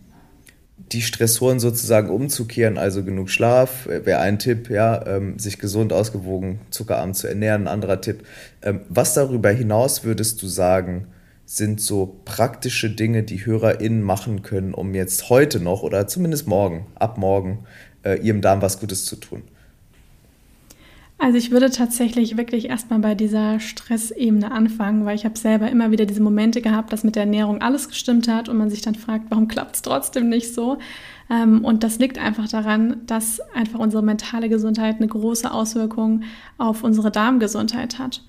die 0.93 1.03
Stressoren 1.03 1.61
sozusagen 1.61 2.11
umzukehren, 2.11 2.79
also 2.79 3.05
genug 3.05 3.31
Schlaf, 3.31 3.87
wäre 3.87 4.21
ein 4.21 4.39
Tipp, 4.39 4.71
ja, 4.71 5.07
ähm, 5.07 5.39
sich 5.39 5.59
gesund, 5.59 5.93
ausgewogen, 5.93 6.61
zuckerarm 6.71 7.15
zu 7.15 7.27
ernähren, 7.27 7.63
ein 7.63 7.69
anderer 7.69 8.01
Tipp. 8.01 8.25
Ähm, 8.63 8.81
was 8.89 9.15
darüber 9.15 9.51
hinaus 9.51 10.05
würdest 10.05 10.43
du 10.43 10.47
sagen, 10.47 11.09
sind 11.45 11.81
so 11.81 12.21
praktische 12.25 12.91
Dinge, 12.91 13.23
die 13.23 13.45
HörerInnen 13.45 14.03
machen 14.03 14.43
können, 14.43 14.75
um 14.75 14.95
jetzt 14.95 15.29
heute 15.29 15.61
noch 15.61 15.83
oder 15.83 16.07
zumindest 16.07 16.47
morgen, 16.47 16.87
ab 16.95 17.19
morgen, 17.19 17.65
äh, 18.05 18.19
ihrem 18.19 18.41
Darm 18.41 18.63
was 18.63 18.81
Gutes 18.81 19.05
zu 19.05 19.17
tun? 19.17 19.43
Also 21.23 21.39
ich 21.39 21.53
würde 21.53 21.71
tatsächlich 21.71 22.37
wirklich 22.37 22.69
erstmal 22.69 22.99
bei 22.99 23.15
dieser 23.15 23.61
Stressebene 23.61 24.51
anfangen, 24.51 25.05
weil 25.05 25.15
ich 25.15 25.25
habe 25.25 25.39
selber 25.39 25.71
immer 25.71 25.93
wieder 25.93 26.05
diese 26.05 26.21
Momente 26.21 26.61
gehabt, 26.61 26.93
dass 26.93 27.05
mit 27.05 27.15
der 27.15 27.23
Ernährung 27.23 27.63
alles 27.63 27.89
gestimmt 27.89 28.27
hat 28.27 28.49
und 28.49 28.57
man 28.57 28.71
sich 28.71 28.83
dann 28.83 28.97
fragt, 28.97 29.27
warum 29.31 29.47
klappt 29.47 29.77
es 29.77 29.83
trotzdem 29.83 30.29
nicht 30.29 30.53
so? 30.53 30.79
Ähm, 31.31 31.65
und 31.65 31.85
das 31.85 32.01
liegt 32.01 32.19
einfach 32.19 32.49
daran, 32.49 33.03
dass 33.07 33.39
einfach 33.55 33.79
unsere 33.79 34.03
mentale 34.03 34.49
Gesundheit 34.49 34.97
eine 34.97 35.07
große 35.07 35.49
Auswirkung 35.53 36.25
auf 36.59 36.83
unsere 36.83 37.13
Darmgesundheit 37.13 38.01
hat. 38.01 38.25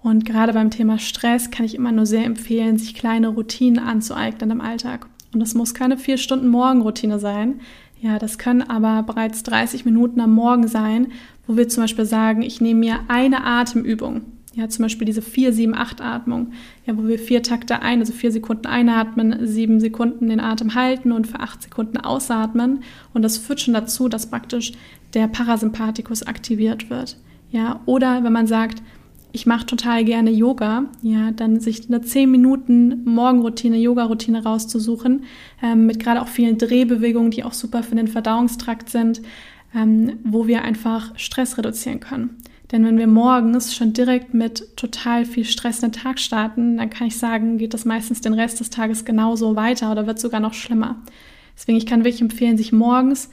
Und 0.00 0.24
gerade 0.24 0.52
beim 0.52 0.70
Thema 0.70 1.00
Stress 1.00 1.50
kann 1.50 1.66
ich 1.66 1.74
immer 1.74 1.90
nur 1.90 2.06
sehr 2.06 2.24
empfehlen, 2.24 2.78
sich 2.78 2.94
kleine 2.94 3.30
Routinen 3.30 3.84
anzueignen 3.84 4.52
im 4.52 4.60
Alltag. 4.60 5.08
Und 5.34 5.40
das 5.40 5.54
muss 5.54 5.74
keine 5.74 5.98
vier 5.98 6.18
Stunden 6.18 6.46
Morgenroutine 6.46 7.18
sein. 7.18 7.60
Ja, 8.00 8.18
das 8.18 8.38
können 8.38 8.62
aber 8.62 9.02
bereits 9.02 9.42
30 9.42 9.84
Minuten 9.84 10.20
am 10.20 10.32
Morgen 10.32 10.68
sein, 10.68 11.08
wo 11.46 11.56
wir 11.56 11.68
zum 11.68 11.82
Beispiel 11.82 12.04
sagen, 12.04 12.42
ich 12.42 12.60
nehme 12.60 12.80
mir 12.80 13.00
eine 13.08 13.44
Atemübung. 13.44 14.22
Ja, 14.54 14.68
zum 14.68 14.84
Beispiel 14.84 15.04
diese 15.04 15.22
4, 15.22 15.52
7, 15.52 15.74
8 15.74 16.00
Atmung, 16.00 16.52
ja, 16.84 16.96
wo 16.96 17.06
wir 17.06 17.18
vier 17.18 17.42
Takte 17.42 17.80
ein, 17.80 18.00
also 18.00 18.12
vier 18.12 18.32
Sekunden 18.32 18.66
einatmen, 18.66 19.46
sieben 19.46 19.78
Sekunden 19.78 20.28
den 20.28 20.40
Atem 20.40 20.74
halten 20.74 21.12
und 21.12 21.28
für 21.28 21.38
acht 21.38 21.62
Sekunden 21.62 21.98
ausatmen. 21.98 22.82
Und 23.14 23.22
das 23.22 23.38
führt 23.38 23.60
schon 23.60 23.74
dazu, 23.74 24.08
dass 24.08 24.30
praktisch 24.30 24.72
der 25.14 25.28
Parasympathikus 25.28 26.24
aktiviert 26.24 26.90
wird. 26.90 27.16
Ja, 27.50 27.80
oder 27.86 28.24
wenn 28.24 28.32
man 28.32 28.46
sagt, 28.46 28.82
ich 29.38 29.46
mache 29.46 29.66
total 29.66 30.04
gerne 30.04 30.30
Yoga, 30.30 30.86
ja, 31.00 31.30
dann 31.30 31.60
sich 31.60 31.86
eine 31.86 32.00
10 32.00 32.28
Minuten 32.28 33.04
Morgenroutine, 33.04 33.76
Yoga-Routine 33.76 34.42
rauszusuchen, 34.42 35.22
ähm, 35.62 35.86
mit 35.86 36.00
gerade 36.00 36.20
auch 36.20 36.26
vielen 36.26 36.58
Drehbewegungen, 36.58 37.30
die 37.30 37.44
auch 37.44 37.52
super 37.52 37.84
für 37.84 37.94
den 37.94 38.08
Verdauungstrakt 38.08 38.90
sind, 38.90 39.22
ähm, 39.76 40.18
wo 40.24 40.48
wir 40.48 40.62
einfach 40.62 41.16
Stress 41.16 41.56
reduzieren 41.56 42.00
können. 42.00 42.30
Denn 42.72 42.84
wenn 42.84 42.98
wir 42.98 43.06
morgens 43.06 43.76
schon 43.76 43.92
direkt 43.92 44.34
mit 44.34 44.76
total 44.76 45.24
viel 45.24 45.44
Stress 45.44 45.78
den 45.78 45.92
Tag 45.92 46.18
starten, 46.18 46.76
dann 46.76 46.90
kann 46.90 47.06
ich 47.06 47.16
sagen, 47.16 47.58
geht 47.58 47.74
das 47.74 47.84
meistens 47.84 48.20
den 48.20 48.34
Rest 48.34 48.58
des 48.58 48.70
Tages 48.70 49.04
genauso 49.04 49.54
weiter 49.54 49.92
oder 49.92 50.08
wird 50.08 50.18
sogar 50.18 50.40
noch 50.40 50.54
schlimmer. 50.54 51.00
Deswegen, 51.56 51.78
ich 51.78 51.86
kann 51.86 52.00
wirklich 52.02 52.22
empfehlen, 52.22 52.56
sich 52.56 52.72
morgens 52.72 53.30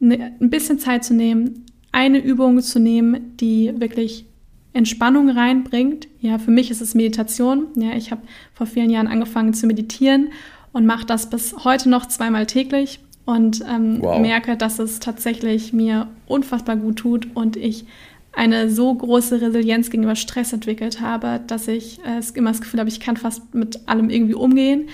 ne, 0.00 0.34
ein 0.38 0.50
bisschen 0.50 0.78
Zeit 0.78 1.02
zu 1.02 1.14
nehmen, 1.14 1.64
eine 1.92 2.18
Übung 2.18 2.60
zu 2.60 2.78
nehmen, 2.78 3.36
die 3.38 3.72
wirklich 3.80 4.26
Entspannung 4.74 5.30
reinbringt. 5.30 6.08
Ja, 6.20 6.38
für 6.38 6.50
mich 6.50 6.70
ist 6.70 6.82
es 6.82 6.94
Meditation. 6.94 7.68
Ja, 7.76 7.92
ich 7.96 8.10
habe 8.10 8.22
vor 8.52 8.66
vielen 8.66 8.90
Jahren 8.90 9.06
angefangen 9.06 9.54
zu 9.54 9.66
meditieren 9.66 10.28
und 10.72 10.84
mache 10.84 11.06
das 11.06 11.30
bis 11.30 11.64
heute 11.64 11.88
noch 11.88 12.06
zweimal 12.06 12.46
täglich 12.46 13.00
und 13.24 13.62
ähm, 13.62 13.98
wow. 14.00 14.20
merke, 14.20 14.56
dass 14.56 14.78
es 14.78 15.00
tatsächlich 15.00 15.72
mir 15.72 16.08
unfassbar 16.26 16.76
gut 16.76 16.96
tut 16.96 17.28
und 17.34 17.56
ich 17.56 17.86
eine 18.32 18.68
so 18.68 18.92
große 18.92 19.40
Resilienz 19.40 19.90
gegenüber 19.90 20.16
Stress 20.16 20.52
entwickelt 20.52 21.00
habe, 21.00 21.40
dass 21.46 21.68
ich 21.68 22.00
äh, 22.04 22.20
immer 22.34 22.50
das 22.50 22.60
Gefühl 22.60 22.80
habe, 22.80 22.90
ich 22.90 23.00
kann 23.00 23.16
fast 23.16 23.54
mit 23.54 23.88
allem 23.88 24.10
irgendwie 24.10 24.34
umgehen, 24.34 24.88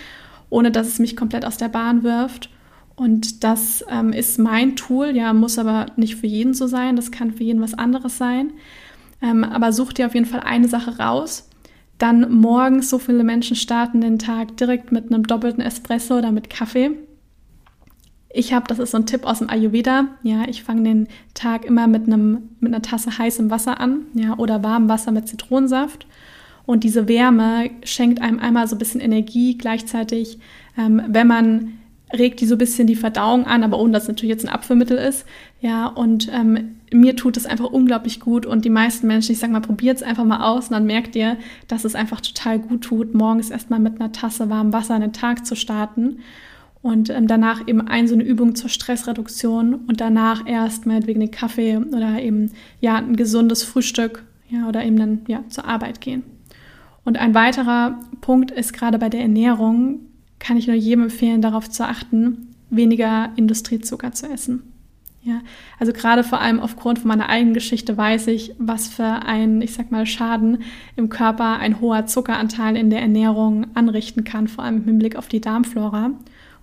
ohne 0.50 0.70
dass 0.70 0.86
es 0.86 0.98
mich 0.98 1.16
komplett 1.16 1.46
aus 1.46 1.56
der 1.56 1.70
Bahn 1.70 2.02
wirft. 2.02 2.50
Und 2.96 3.44
das 3.44 3.82
ähm, 3.90 4.12
ist 4.12 4.38
mein 4.38 4.76
Tool, 4.76 5.16
ja, 5.16 5.32
muss 5.32 5.58
aber 5.58 5.86
nicht 5.96 6.16
für 6.16 6.26
jeden 6.26 6.52
so 6.52 6.66
sein, 6.66 6.96
das 6.96 7.10
kann 7.10 7.32
für 7.32 7.44
jeden 7.44 7.62
was 7.62 7.72
anderes 7.72 8.18
sein. 8.18 8.52
Ähm, 9.22 9.44
aber 9.44 9.72
such 9.72 9.92
dir 9.92 10.06
auf 10.06 10.14
jeden 10.14 10.26
Fall 10.26 10.40
eine 10.40 10.68
Sache 10.68 10.98
raus. 10.98 11.48
Dann 11.98 12.32
morgens, 12.32 12.88
so 12.88 12.98
viele 12.98 13.24
Menschen 13.24 13.56
starten 13.56 14.00
den 14.00 14.18
Tag 14.18 14.56
direkt 14.56 14.90
mit 14.90 15.12
einem 15.12 15.26
doppelten 15.26 15.62
Espresso 15.62 16.18
oder 16.18 16.32
mit 16.32 16.48
Kaffee. 16.48 16.92
Ich 18.32 18.52
habe, 18.52 18.66
das 18.68 18.78
ist 18.78 18.92
so 18.92 18.96
ein 18.96 19.06
Tipp 19.06 19.24
aus 19.24 19.40
dem 19.40 19.50
Ayurveda, 19.50 20.06
ja, 20.22 20.44
ich 20.48 20.62
fange 20.62 20.84
den 20.84 21.08
Tag 21.34 21.64
immer 21.64 21.88
mit, 21.88 22.06
einem, 22.06 22.50
mit 22.60 22.72
einer 22.72 22.80
Tasse 22.80 23.18
heißem 23.18 23.50
Wasser 23.50 23.80
an, 23.80 24.02
ja, 24.14 24.38
oder 24.38 24.62
warmem 24.62 24.88
Wasser 24.88 25.10
mit 25.10 25.26
Zitronensaft. 25.28 26.06
Und 26.64 26.84
diese 26.84 27.08
Wärme 27.08 27.70
schenkt 27.82 28.22
einem 28.22 28.38
einmal 28.38 28.68
so 28.68 28.76
ein 28.76 28.78
bisschen 28.78 29.00
Energie. 29.00 29.58
Gleichzeitig, 29.58 30.38
ähm, 30.78 31.02
wenn 31.08 31.26
man 31.26 31.72
regt 32.12 32.40
die 32.40 32.46
so 32.46 32.54
ein 32.54 32.58
bisschen 32.58 32.86
die 32.86 32.96
Verdauung 32.96 33.46
an, 33.46 33.64
aber 33.64 33.78
ohne 33.78 33.92
dass 33.92 34.04
es 34.04 34.08
natürlich 34.08 34.30
jetzt 34.30 34.46
ein 34.46 34.54
Abführmittel 34.54 34.96
ist. 34.96 35.26
Ja, 35.60 35.86
und 35.86 36.30
ähm, 36.32 36.76
mir 36.92 37.16
tut 37.16 37.36
es 37.36 37.44
einfach 37.44 37.66
unglaublich 37.66 38.18
gut 38.18 38.46
und 38.46 38.64
die 38.64 38.70
meisten 38.70 39.06
Menschen, 39.06 39.32
ich 39.32 39.38
sag 39.38 39.50
mal, 39.50 39.60
probiert 39.60 39.98
es 39.98 40.02
einfach 40.02 40.24
mal 40.24 40.42
aus 40.42 40.68
und 40.68 40.72
dann 40.72 40.86
merkt 40.86 41.14
ihr, 41.14 41.36
dass 41.68 41.84
es 41.84 41.94
einfach 41.94 42.20
total 42.22 42.58
gut 42.58 42.82
tut, 42.82 43.14
morgens 43.14 43.50
erstmal 43.50 43.78
mit 43.78 44.00
einer 44.00 44.12
Tasse 44.12 44.48
warmem 44.48 44.72
Wasser 44.72 44.96
in 44.96 45.02
den 45.02 45.12
Tag 45.12 45.44
zu 45.44 45.54
starten 45.54 46.20
und 46.80 47.10
ähm, 47.10 47.26
danach 47.26 47.68
eben 47.68 47.86
ein 47.86 48.08
so 48.08 48.14
eine 48.14 48.24
Übung 48.24 48.54
zur 48.54 48.70
Stressreduktion 48.70 49.74
und 49.74 50.00
danach 50.00 50.46
erst 50.46 50.86
meinetwegen 50.86 51.20
den 51.20 51.30
Kaffee 51.30 51.76
oder 51.76 52.20
eben 52.22 52.52
ja 52.80 52.96
ein 52.96 53.16
gesundes 53.16 53.62
Frühstück 53.62 54.24
ja 54.48 54.66
oder 54.66 54.82
eben 54.84 54.96
dann 54.96 55.20
ja 55.28 55.44
zur 55.48 55.66
Arbeit 55.66 56.00
gehen. 56.00 56.22
Und 57.04 57.18
ein 57.18 57.34
weiterer 57.34 57.98
Punkt 58.22 58.50
ist 58.50 58.72
gerade 58.72 58.98
bei 58.98 59.08
der 59.08 59.20
Ernährung, 59.20 60.00
kann 60.38 60.56
ich 60.56 60.66
nur 60.66 60.76
jedem 60.76 61.04
empfehlen, 61.04 61.42
darauf 61.42 61.68
zu 61.68 61.84
achten, 61.84 62.54
weniger 62.70 63.30
Industriezucker 63.36 64.12
zu 64.12 64.26
essen. 64.30 64.69
Ja, 65.22 65.42
also 65.78 65.92
gerade 65.92 66.24
vor 66.24 66.40
allem 66.40 66.60
aufgrund 66.60 67.00
von 67.00 67.08
meiner 67.08 67.28
eigenen 67.28 67.52
Geschichte 67.52 67.94
weiß 67.96 68.28
ich, 68.28 68.54
was 68.58 68.88
für 68.88 69.04
ein, 69.04 69.60
ich 69.60 69.74
sag 69.74 69.90
mal, 69.90 70.06
Schaden 70.06 70.62
im 70.96 71.10
Körper 71.10 71.58
ein 71.58 71.80
hoher 71.80 72.06
Zuckeranteil 72.06 72.74
in 72.74 72.88
der 72.88 73.02
Ernährung 73.02 73.66
anrichten 73.74 74.24
kann, 74.24 74.48
vor 74.48 74.64
allem 74.64 74.78
im 74.78 74.84
Hinblick 74.84 75.16
auf 75.16 75.28
die 75.28 75.42
Darmflora. 75.42 76.12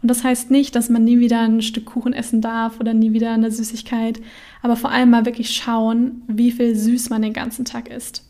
Und 0.02 0.12
das 0.12 0.24
heißt 0.24 0.50
nicht, 0.50 0.76
dass 0.76 0.90
man 0.90 1.04
nie 1.04 1.20
wieder 1.20 1.42
ein 1.42 1.62
Stück 1.62 1.86
Kuchen 1.86 2.14
essen 2.14 2.42
darf 2.42 2.80
oder 2.80 2.96
nie 2.96 3.14
wieder 3.14 3.32
eine 3.32 3.52
Süßigkeit, 3.52 4.20
aber 4.64 4.76
vor 4.76 4.92
allem 4.92 5.12
mal 5.12 5.26
wirklich 5.26 5.52
schauen, 5.52 6.24
wie 6.28 6.52
viel 6.52 6.76
süß 6.76 7.12
man 7.12 7.22
den 7.22 7.34
ganzen 7.34 7.64
Tag 7.64 7.90
isst. 7.90 8.24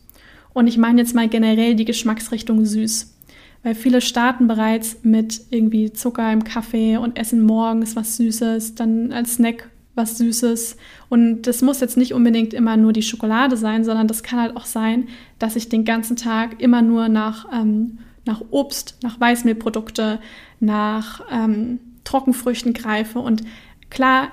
Und 0.52 0.66
ich 0.66 0.76
meine 0.76 1.00
jetzt 1.00 1.14
mal 1.14 1.28
generell 1.28 1.74
die 1.74 1.84
Geschmacksrichtung 1.84 2.64
süß. 2.66 3.14
Weil 3.62 3.74
viele 3.74 4.00
starten 4.00 4.46
bereits 4.46 4.98
mit 5.02 5.40
irgendwie 5.50 5.92
Zucker 5.92 6.32
im 6.32 6.44
Kaffee 6.44 6.96
und 6.96 7.18
essen 7.18 7.42
morgens 7.42 7.96
was 7.96 8.16
Süßes, 8.16 8.74
dann 8.74 9.12
als 9.12 9.34
Snack 9.34 9.68
was 9.98 10.16
Süßes. 10.16 10.76
Und 11.10 11.42
das 11.42 11.60
muss 11.60 11.80
jetzt 11.80 11.98
nicht 11.98 12.14
unbedingt 12.14 12.54
immer 12.54 12.78
nur 12.78 12.94
die 12.94 13.02
Schokolade 13.02 13.56
sein, 13.56 13.84
sondern 13.84 14.08
das 14.08 14.22
kann 14.22 14.40
halt 14.40 14.56
auch 14.56 14.64
sein, 14.64 15.08
dass 15.38 15.56
ich 15.56 15.68
den 15.68 15.84
ganzen 15.84 16.16
Tag 16.16 16.62
immer 16.62 16.80
nur 16.80 17.08
nach, 17.08 17.46
ähm, 17.52 17.98
nach 18.24 18.40
Obst, 18.50 18.96
nach 19.02 19.20
Weißmehlprodukte, 19.20 20.20
nach 20.60 21.20
ähm, 21.30 21.80
Trockenfrüchten 22.04 22.72
greife. 22.72 23.18
Und 23.18 23.42
klar, 23.90 24.30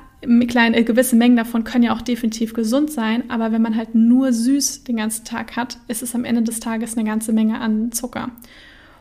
kleine, 0.48 0.84
gewisse 0.84 1.16
Mengen 1.16 1.36
davon 1.36 1.64
können 1.64 1.84
ja 1.84 1.94
auch 1.94 2.02
definitiv 2.02 2.54
gesund 2.54 2.92
sein, 2.92 3.30
aber 3.30 3.52
wenn 3.52 3.62
man 3.62 3.76
halt 3.76 3.96
nur 3.96 4.32
süß 4.34 4.84
den 4.86 4.98
ganzen 4.98 5.26
Tag 5.26 5.56
hat, 5.56 5.78
ist 5.88 6.04
es 6.04 6.16
am 6.16 6.26
Ende 6.26 6.42
des 6.42 6.60
Tages 6.60 6.98
eine 6.98 7.08
ganze 7.08 7.34
Menge 7.34 7.60
an 7.60 7.92
Zucker. 7.92 8.32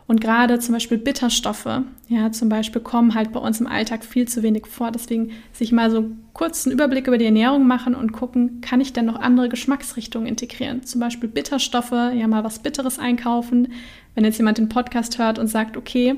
Und 0.07 0.21
gerade 0.21 0.59
zum 0.59 0.75
Beispiel 0.75 0.99
Bitterstoffe, 0.99 1.81
ja, 2.09 2.31
zum 2.31 2.51
Beispiel 2.51 2.83
kommen 2.83 3.15
halt 3.15 3.33
bei 3.33 3.41
uns 3.41 3.61
im 3.61 3.67
Alltag 3.67 4.05
viel 4.05 4.29
zu 4.29 4.43
wenig 4.43 4.67
vor. 4.67 4.91
Deswegen 4.91 5.31
sich 5.53 5.73
mal 5.73 5.91
so 5.91 6.11
kurz 6.35 6.67
einen 6.67 6.75
Überblick 6.75 7.07
über 7.07 7.17
die 7.17 7.25
Ernährung 7.25 7.67
machen 7.67 7.95
und 7.95 8.13
gucken, 8.13 8.61
kann 8.61 8.83
ich 8.83 8.93
denn 8.93 9.07
noch 9.07 9.19
andere 9.19 9.49
Geschmacksrichtungen 9.49 10.29
integrieren? 10.29 10.83
Zum 10.83 11.01
Beispiel 11.01 11.29
Bitterstoffe, 11.29 11.93
ja, 11.93 12.29
mal 12.29 12.45
was 12.45 12.59
Bitteres 12.59 12.99
einkaufen. 12.99 13.73
Wenn 14.15 14.25
jetzt 14.25 14.37
jemand 14.37 14.59
den 14.59 14.69
Podcast 14.69 15.19
hört 15.19 15.39
und 15.39 15.47
sagt, 15.47 15.77
okay, 15.79 16.17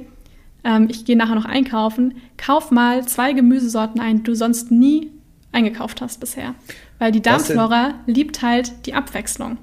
ähm, 0.64 0.88
ich 0.90 1.04
gehe 1.04 1.16
nachher 1.16 1.36
noch 1.36 1.44
einkaufen, 1.44 2.14
kauf 2.36 2.72
mal 2.72 3.06
zwei 3.06 3.32
Gemüsesorten 3.34 4.00
ein, 4.00 4.18
die 4.18 4.22
du 4.24 4.34
sonst 4.34 4.72
nie 4.72 5.12
eingekauft 5.52 6.00
hast 6.00 6.18
bisher. 6.18 6.56
Weil 6.98 7.12
die 7.12 7.22
Darmflora 7.22 7.94
liebt 8.06 8.42
halt 8.42 8.86
die 8.86 8.94
Abwechslung. 8.94 9.58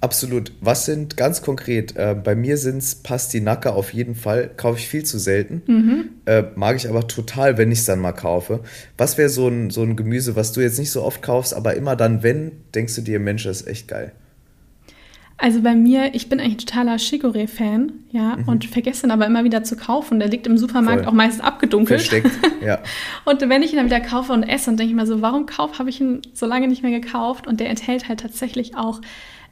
Absolut. 0.00 0.52
Was 0.60 0.84
sind 0.84 1.16
ganz 1.16 1.42
konkret? 1.42 1.96
Äh, 1.96 2.14
bei 2.22 2.36
mir 2.36 2.56
sind 2.56 2.78
es 2.78 2.94
Pastinake 2.94 3.72
auf 3.72 3.92
jeden 3.92 4.14
Fall. 4.14 4.50
Kaufe 4.56 4.78
ich 4.78 4.88
viel 4.88 5.04
zu 5.04 5.18
selten. 5.18 5.62
Mhm. 5.66 6.10
Äh, 6.24 6.44
mag 6.54 6.76
ich 6.76 6.88
aber 6.88 7.08
total, 7.08 7.58
wenn 7.58 7.72
ich 7.72 7.80
es 7.80 7.84
dann 7.84 7.98
mal 7.98 8.12
kaufe. 8.12 8.60
Was 8.96 9.18
wäre 9.18 9.28
so 9.28 9.48
ein, 9.48 9.70
so 9.70 9.82
ein 9.82 9.96
Gemüse, 9.96 10.36
was 10.36 10.52
du 10.52 10.60
jetzt 10.60 10.78
nicht 10.78 10.92
so 10.92 11.02
oft 11.02 11.20
kaufst, 11.20 11.52
aber 11.52 11.74
immer 11.74 11.96
dann, 11.96 12.22
wenn, 12.22 12.52
denkst 12.74 12.94
du 12.94 13.00
dir, 13.02 13.18
Mensch, 13.18 13.42
das 13.44 13.62
ist 13.62 13.66
echt 13.66 13.88
geil? 13.88 14.12
Also 15.40 15.62
bei 15.62 15.76
mir, 15.76 16.14
ich 16.14 16.28
bin 16.28 16.40
eigentlich 16.40 16.54
ein 16.54 16.66
totaler 16.66 16.96
Chicorée-Fan, 16.96 17.92
ja, 18.10 18.36
mhm. 18.36 18.48
und 18.48 18.64
vergesse 18.64 19.06
ihn 19.06 19.12
aber 19.12 19.24
immer 19.24 19.44
wieder 19.44 19.62
zu 19.62 19.76
kaufen. 19.76 20.18
Der 20.18 20.28
liegt 20.28 20.48
im 20.48 20.58
Supermarkt 20.58 21.04
Voll. 21.04 21.08
auch 21.08 21.12
meistens 21.12 21.44
abgedunkelt. 21.44 22.00
Versteckt, 22.00 22.30
ja. 22.64 22.80
und 23.24 23.40
wenn 23.40 23.62
ich 23.62 23.70
ihn 23.70 23.76
dann 23.76 23.86
wieder 23.86 24.00
kaufe 24.00 24.32
und 24.32 24.42
esse, 24.42 24.66
dann 24.66 24.76
denke 24.76 24.90
ich 24.90 24.96
mir 24.96 25.06
so, 25.06 25.22
warum 25.22 25.46
kauf, 25.46 25.78
habe 25.78 25.90
ich 25.90 26.00
ihn 26.00 26.22
so 26.34 26.46
lange 26.46 26.66
nicht 26.66 26.82
mehr 26.82 27.00
gekauft? 27.00 27.46
Und 27.46 27.60
der 27.60 27.68
enthält 27.68 28.08
halt 28.08 28.18
tatsächlich 28.18 28.76
auch 28.76 29.00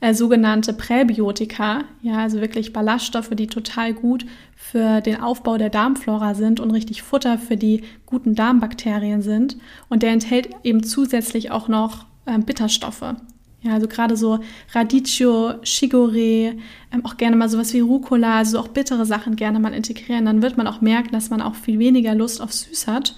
äh, 0.01 0.15
sogenannte 0.15 0.73
Präbiotika, 0.73 1.85
ja, 2.03 2.19
also 2.19 2.41
wirklich 2.41 2.73
Ballaststoffe, 2.73 3.31
die 3.31 3.47
total 3.47 3.95
gut 3.95 4.27
für 4.55 5.01
den 5.01 5.21
Aufbau 5.21 5.57
der 5.57 5.71
Darmflora 5.71 6.35
sind 6.35 6.61
und 6.61 6.71
richtig 6.71 7.03
Futter 7.03 7.39
für 7.39 7.57
die 7.57 7.83
guten 8.05 8.35
Darmbakterien 8.35 9.23
sind. 9.23 9.57
Und 9.89 10.03
der 10.03 10.11
enthält 10.11 10.51
eben 10.65 10.83
zusätzlich 10.83 11.51
auch 11.51 11.69
noch 11.69 12.05
ähm, 12.27 12.45
Bitterstoffe. 12.45 13.15
Ja, 13.63 13.73
also 13.73 13.89
gerade 13.89 14.17
so 14.17 14.39
Radicchio, 14.73 15.55
Chicorée, 15.63 16.59
ähm, 16.93 17.05
auch 17.05 17.17
gerne 17.17 17.37
mal 17.37 17.49
sowas 17.49 17.73
wie 17.73 17.81
Rucola, 17.81 18.39
also 18.39 18.61
auch 18.61 18.69
bittere 18.69 19.07
Sachen 19.07 19.35
gerne 19.35 19.59
mal 19.59 19.75
integrieren. 19.75 20.27
Dann 20.27 20.43
wird 20.43 20.57
man 20.57 20.67
auch 20.67 20.81
merken, 20.81 21.13
dass 21.13 21.31
man 21.31 21.41
auch 21.41 21.55
viel 21.55 21.79
weniger 21.79 22.15
Lust 22.15 22.41
auf 22.41 22.53
Süß 22.53 22.87
hat 22.87 23.17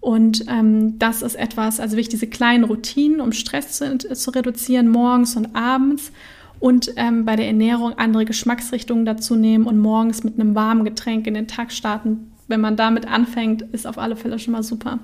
und 0.00 0.46
ähm, 0.48 0.98
das 0.98 1.20
ist 1.20 1.34
etwas, 1.34 1.78
also 1.78 1.92
wirklich 1.92 2.08
diese 2.08 2.26
kleinen 2.26 2.64
Routinen, 2.64 3.20
um 3.20 3.32
Stress 3.32 3.72
zu, 3.72 3.98
zu 3.98 4.30
reduzieren, 4.30 4.88
morgens 4.88 5.36
und 5.36 5.54
abends. 5.54 6.10
Und 6.58 6.92
ähm, 6.96 7.24
bei 7.24 7.36
der 7.36 7.46
Ernährung 7.46 7.98
andere 7.98 8.24
Geschmacksrichtungen 8.24 9.04
dazu 9.04 9.34
nehmen 9.34 9.66
und 9.66 9.78
morgens 9.78 10.24
mit 10.24 10.38
einem 10.38 10.54
warmen 10.54 10.84
Getränk 10.84 11.26
in 11.26 11.34
den 11.34 11.48
Tag 11.48 11.72
starten. 11.72 12.32
Wenn 12.48 12.60
man 12.60 12.76
damit 12.76 13.06
anfängt, 13.06 13.62
ist 13.72 13.86
auf 13.86 13.98
alle 13.98 14.16
Fälle 14.16 14.38
schon 14.38 14.52
mal 14.52 14.62
super. 14.62 14.98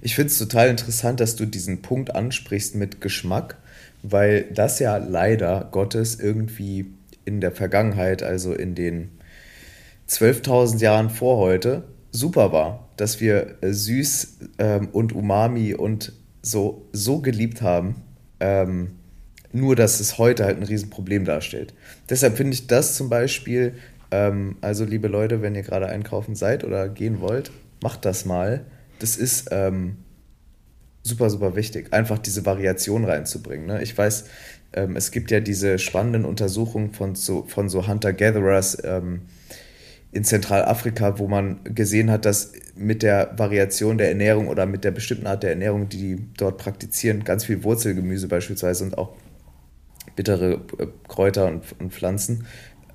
Ich 0.00 0.14
finde 0.14 0.30
es 0.30 0.38
total 0.38 0.68
interessant, 0.68 1.20
dass 1.20 1.36
du 1.36 1.46
diesen 1.46 1.82
Punkt 1.82 2.14
ansprichst 2.14 2.74
mit 2.74 3.00
Geschmack, 3.00 3.56
weil 4.02 4.44
das 4.52 4.78
ja 4.78 4.96
leider 4.96 5.68
Gottes 5.70 6.18
irgendwie 6.20 6.86
in 7.24 7.40
der 7.40 7.52
Vergangenheit, 7.52 8.22
also 8.22 8.52
in 8.52 8.74
den 8.74 9.10
12.000 10.08 10.78
Jahren 10.80 11.10
vor 11.10 11.38
heute, 11.38 11.84
super 12.16 12.52
war, 12.52 12.88
dass 12.96 13.20
wir 13.20 13.62
äh, 13.62 13.72
süß 13.72 14.38
ähm, 14.58 14.88
und 14.92 15.12
Umami 15.12 15.74
und 15.74 16.12
so, 16.42 16.86
so 16.92 17.20
geliebt 17.20 17.62
haben. 17.62 18.02
Ähm, 18.40 18.92
nur, 19.52 19.76
dass 19.76 20.00
es 20.00 20.18
heute 20.18 20.44
halt 20.44 20.58
ein 20.58 20.62
Riesenproblem 20.64 21.24
darstellt. 21.24 21.74
Deshalb 22.10 22.36
finde 22.36 22.54
ich 22.54 22.66
das 22.66 22.94
zum 22.94 23.08
Beispiel, 23.08 23.74
ähm, 24.10 24.56
also 24.60 24.84
liebe 24.84 25.08
Leute, 25.08 25.40
wenn 25.42 25.54
ihr 25.54 25.62
gerade 25.62 25.86
einkaufen 25.86 26.34
seid 26.34 26.64
oder 26.64 26.88
gehen 26.88 27.20
wollt, 27.20 27.50
macht 27.82 28.04
das 28.04 28.24
mal. 28.24 28.66
Das 28.98 29.16
ist 29.16 29.48
ähm, 29.50 29.96
super, 31.02 31.30
super 31.30 31.56
wichtig, 31.56 31.92
einfach 31.92 32.18
diese 32.18 32.44
Variation 32.44 33.04
reinzubringen. 33.04 33.66
Ne? 33.66 33.82
Ich 33.82 33.96
weiß, 33.96 34.24
ähm, 34.72 34.96
es 34.96 35.10
gibt 35.10 35.30
ja 35.30 35.40
diese 35.40 35.78
spannenden 35.78 36.24
Untersuchungen 36.24 36.92
von 36.92 37.14
so, 37.14 37.44
von 37.44 37.68
so 37.68 37.86
Hunter-Gatherers 37.86 38.78
ähm, 38.84 39.22
in 40.16 40.24
Zentralafrika, 40.24 41.18
wo 41.18 41.28
man 41.28 41.60
gesehen 41.62 42.10
hat, 42.10 42.24
dass 42.24 42.52
mit 42.74 43.02
der 43.02 43.34
Variation 43.36 43.98
der 43.98 44.08
Ernährung 44.08 44.48
oder 44.48 44.66
mit 44.66 44.82
der 44.82 44.90
bestimmten 44.90 45.26
Art 45.26 45.42
der 45.42 45.50
Ernährung, 45.50 45.88
die 45.88 45.98
die 45.98 46.26
dort 46.36 46.58
praktizieren, 46.58 47.22
ganz 47.22 47.44
viel 47.44 47.62
Wurzelgemüse 47.62 48.26
beispielsweise 48.26 48.84
und 48.84 48.98
auch 48.98 49.14
bittere 50.16 50.62
äh, 50.78 50.86
Kräuter 51.06 51.46
und, 51.46 51.64
und 51.78 51.92
Pflanzen, 51.92 52.46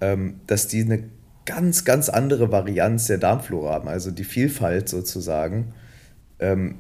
ähm, 0.02 0.42
dass 0.48 0.68
die 0.68 0.82
eine 0.82 1.04
ganz, 1.46 1.86
ganz 1.86 2.10
andere 2.10 2.52
Varianz 2.52 3.08
der 3.08 3.20
Darmflora 3.20 3.72
haben. 3.72 3.88
Also 3.88 4.10
die 4.10 4.24
Vielfalt 4.24 4.90
sozusagen 4.90 5.74
ähm, 6.40 6.76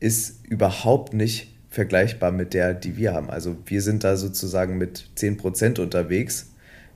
ist 0.00 0.44
überhaupt 0.46 1.14
nicht 1.14 1.54
vergleichbar 1.70 2.32
mit 2.32 2.52
der, 2.52 2.74
die 2.74 2.96
wir 2.96 3.14
haben. 3.14 3.30
Also 3.30 3.56
wir 3.66 3.80
sind 3.80 4.02
da 4.04 4.16
sozusagen 4.16 4.76
mit 4.76 5.10
10% 5.16 5.80
unterwegs 5.80 6.52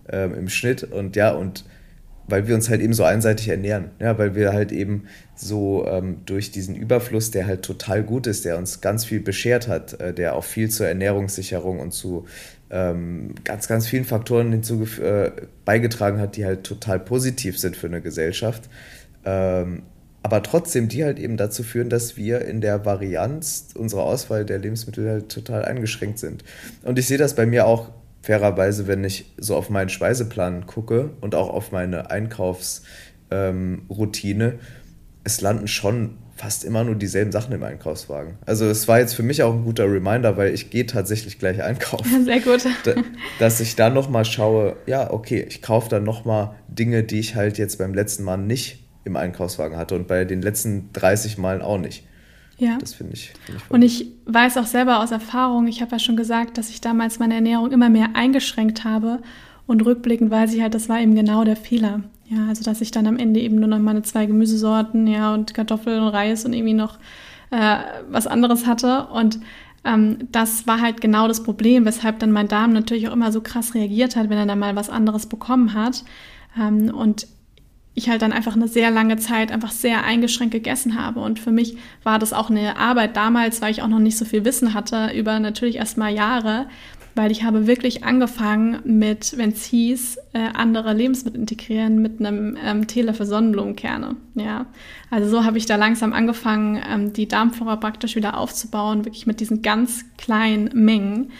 ähm, 0.08 0.34
im 0.34 0.48
Schnitt 0.48 0.82
und 0.84 1.14
ja, 1.16 1.30
und 1.30 1.64
weil 2.28 2.46
wir 2.46 2.54
uns 2.54 2.68
halt 2.68 2.80
eben 2.80 2.92
so 2.92 3.04
einseitig 3.04 3.48
ernähren, 3.48 3.90
ja, 3.98 4.18
weil 4.18 4.34
wir 4.34 4.52
halt 4.52 4.70
eben 4.70 5.04
so 5.34 5.86
ähm, 5.88 6.18
durch 6.26 6.50
diesen 6.50 6.76
Überfluss, 6.76 7.30
der 7.30 7.46
halt 7.46 7.62
total 7.62 8.02
gut 8.02 8.26
ist, 8.26 8.44
der 8.44 8.58
uns 8.58 8.80
ganz 8.80 9.04
viel 9.04 9.20
beschert 9.20 9.66
hat, 9.66 10.00
äh, 10.00 10.12
der 10.12 10.36
auch 10.36 10.44
viel 10.44 10.70
zur 10.70 10.86
Ernährungssicherung 10.86 11.80
und 11.80 11.92
zu 11.92 12.26
ähm, 12.70 13.34
ganz, 13.44 13.66
ganz 13.66 13.86
vielen 13.86 14.04
Faktoren 14.04 14.52
hinzu 14.52 14.86
äh, 15.02 15.30
beigetragen 15.64 16.20
hat, 16.20 16.36
die 16.36 16.44
halt 16.44 16.64
total 16.64 17.00
positiv 17.00 17.58
sind 17.58 17.76
für 17.76 17.86
eine 17.86 18.02
Gesellschaft. 18.02 18.68
Ähm, 19.24 19.82
aber 20.22 20.42
trotzdem, 20.42 20.88
die 20.88 21.04
halt 21.04 21.18
eben 21.18 21.36
dazu 21.36 21.62
führen, 21.62 21.88
dass 21.88 22.16
wir 22.16 22.42
in 22.42 22.60
der 22.60 22.84
Varianz 22.84 23.68
unserer 23.74 24.02
Auswahl 24.02 24.44
der 24.44 24.58
Lebensmittel 24.58 25.08
halt 25.08 25.28
total 25.30 25.64
eingeschränkt 25.64 26.18
sind. 26.18 26.44
Und 26.82 26.98
ich 26.98 27.06
sehe 27.06 27.18
das 27.18 27.34
bei 27.34 27.46
mir 27.46 27.66
auch 27.66 27.90
fairerweise, 28.28 28.86
wenn 28.86 29.02
ich 29.04 29.32
so 29.38 29.56
auf 29.56 29.70
meinen 29.70 29.88
Speiseplan 29.88 30.66
gucke 30.66 31.12
und 31.22 31.34
auch 31.34 31.48
auf 31.48 31.72
meine 31.72 32.10
Einkaufsroutine. 32.10 34.44
Ähm, 34.44 34.58
es 35.24 35.40
landen 35.40 35.66
schon 35.66 36.18
fast 36.36 36.62
immer 36.62 36.84
nur 36.84 36.94
dieselben 36.94 37.32
Sachen 37.32 37.54
im 37.54 37.62
Einkaufswagen. 37.62 38.34
Also 38.44 38.66
es 38.66 38.86
war 38.86 38.98
jetzt 38.98 39.14
für 39.14 39.22
mich 39.22 39.42
auch 39.42 39.54
ein 39.54 39.64
guter 39.64 39.90
Reminder, 39.90 40.36
weil 40.36 40.52
ich 40.52 40.68
gehe 40.68 40.84
tatsächlich 40.84 41.38
gleich 41.38 41.62
einkaufen. 41.62 42.24
Sehr 42.26 42.40
gut. 42.40 42.66
dass 43.38 43.60
ich 43.60 43.76
da 43.76 43.88
nochmal 43.88 44.26
schaue, 44.26 44.76
ja, 44.84 45.10
okay, 45.10 45.46
ich 45.48 45.62
kaufe 45.62 45.88
dann 45.88 46.04
nochmal 46.04 46.54
Dinge, 46.68 47.04
die 47.04 47.20
ich 47.20 47.34
halt 47.34 47.56
jetzt 47.56 47.78
beim 47.78 47.94
letzten 47.94 48.24
Mal 48.24 48.36
nicht 48.36 48.84
im 49.04 49.16
Einkaufswagen 49.16 49.78
hatte 49.78 49.94
und 49.94 50.06
bei 50.06 50.26
den 50.26 50.42
letzten 50.42 50.90
30 50.92 51.38
Malen 51.38 51.62
auch 51.62 51.78
nicht. 51.78 52.04
Ja. 52.58 52.76
Das 52.78 52.94
finde 52.94 53.14
ich. 53.14 53.32
Find 53.46 53.58
ich 53.58 53.70
und 53.70 53.82
ich 53.82 54.06
weiß 54.26 54.56
auch 54.56 54.66
selber 54.66 55.00
aus 55.00 55.12
Erfahrung, 55.12 55.68
ich 55.68 55.80
habe 55.80 55.92
ja 55.92 55.98
schon 55.98 56.16
gesagt, 56.16 56.58
dass 56.58 56.70
ich 56.70 56.80
damals 56.80 57.18
meine 57.18 57.34
Ernährung 57.34 57.70
immer 57.70 57.88
mehr 57.88 58.10
eingeschränkt 58.14 58.84
habe. 58.84 59.20
Und 59.66 59.84
rückblickend 59.84 60.30
weiß 60.30 60.54
ich 60.54 60.62
halt, 60.62 60.74
das 60.74 60.88
war 60.88 60.98
eben 61.00 61.14
genau 61.14 61.44
der 61.44 61.56
Fehler. 61.56 62.02
Ja, 62.26 62.48
also 62.48 62.64
dass 62.64 62.80
ich 62.80 62.90
dann 62.90 63.06
am 63.06 63.18
Ende 63.18 63.40
eben 63.40 63.56
nur 63.56 63.68
noch 63.68 63.78
meine 63.78 64.02
zwei 64.02 64.26
Gemüsesorten, 64.26 65.06
ja, 65.06 65.32
und 65.34 65.54
Kartoffeln 65.54 66.02
und 66.02 66.08
Reis 66.08 66.44
und 66.44 66.52
irgendwie 66.52 66.74
noch 66.74 66.98
äh, 67.50 67.78
was 68.10 68.26
anderes 68.26 68.66
hatte. 68.66 69.06
Und 69.08 69.40
ähm, 69.84 70.18
das 70.32 70.66
war 70.66 70.80
halt 70.80 71.00
genau 71.00 71.28
das 71.28 71.42
Problem, 71.42 71.84
weshalb 71.84 72.18
dann 72.18 72.32
mein 72.32 72.48
Darm 72.48 72.72
natürlich 72.72 73.08
auch 73.08 73.12
immer 73.12 73.30
so 73.30 73.40
krass 73.40 73.74
reagiert 73.74 74.16
hat, 74.16 74.30
wenn 74.30 74.38
er 74.38 74.46
dann 74.46 74.58
mal 74.58 74.74
was 74.74 74.90
anderes 74.90 75.26
bekommen 75.26 75.74
hat. 75.74 76.04
Ähm, 76.58 76.92
und 76.94 77.26
ich 77.98 78.08
halt 78.08 78.22
dann 78.22 78.32
einfach 78.32 78.56
eine 78.56 78.68
sehr 78.68 78.90
lange 78.90 79.16
Zeit 79.16 79.52
einfach 79.52 79.70
sehr 79.70 80.04
eingeschränkt 80.04 80.52
gegessen 80.52 81.00
habe. 81.00 81.20
Und 81.20 81.38
für 81.38 81.50
mich 81.50 81.76
war 82.02 82.18
das 82.18 82.32
auch 82.32 82.50
eine 82.50 82.76
Arbeit 82.76 83.16
damals, 83.16 83.60
weil 83.60 83.72
ich 83.72 83.82
auch 83.82 83.88
noch 83.88 83.98
nicht 83.98 84.16
so 84.16 84.24
viel 84.24 84.44
Wissen 84.44 84.74
hatte, 84.74 85.10
über 85.14 85.38
natürlich 85.40 85.76
erst 85.76 85.98
mal 85.98 86.12
Jahre, 86.12 86.66
weil 87.14 87.32
ich 87.32 87.42
habe 87.42 87.66
wirklich 87.66 88.04
angefangen 88.04 88.78
mit, 88.84 89.36
wenn 89.36 89.50
es 89.50 89.64
hieß, 89.64 90.18
äh, 90.34 90.50
andere 90.54 90.94
Lebensmittel 90.94 91.40
integrieren 91.40 92.00
mit 92.00 92.20
einem 92.20 92.56
ähm, 92.64 92.86
Teelöffel 92.86 93.26
Sonnenblumenkerne. 93.26 94.16
Ja, 94.36 94.66
also 95.10 95.28
so 95.28 95.44
habe 95.44 95.58
ich 95.58 95.66
da 95.66 95.76
langsam 95.76 96.12
angefangen, 96.12 96.80
ähm, 96.88 97.12
die 97.12 97.26
Darmflora 97.26 97.76
praktisch 97.76 98.14
wieder 98.14 98.38
aufzubauen, 98.38 99.04
wirklich 99.04 99.26
mit 99.26 99.40
diesen 99.40 99.62
ganz 99.62 100.04
kleinen 100.16 100.70
Mengen. 100.72 101.32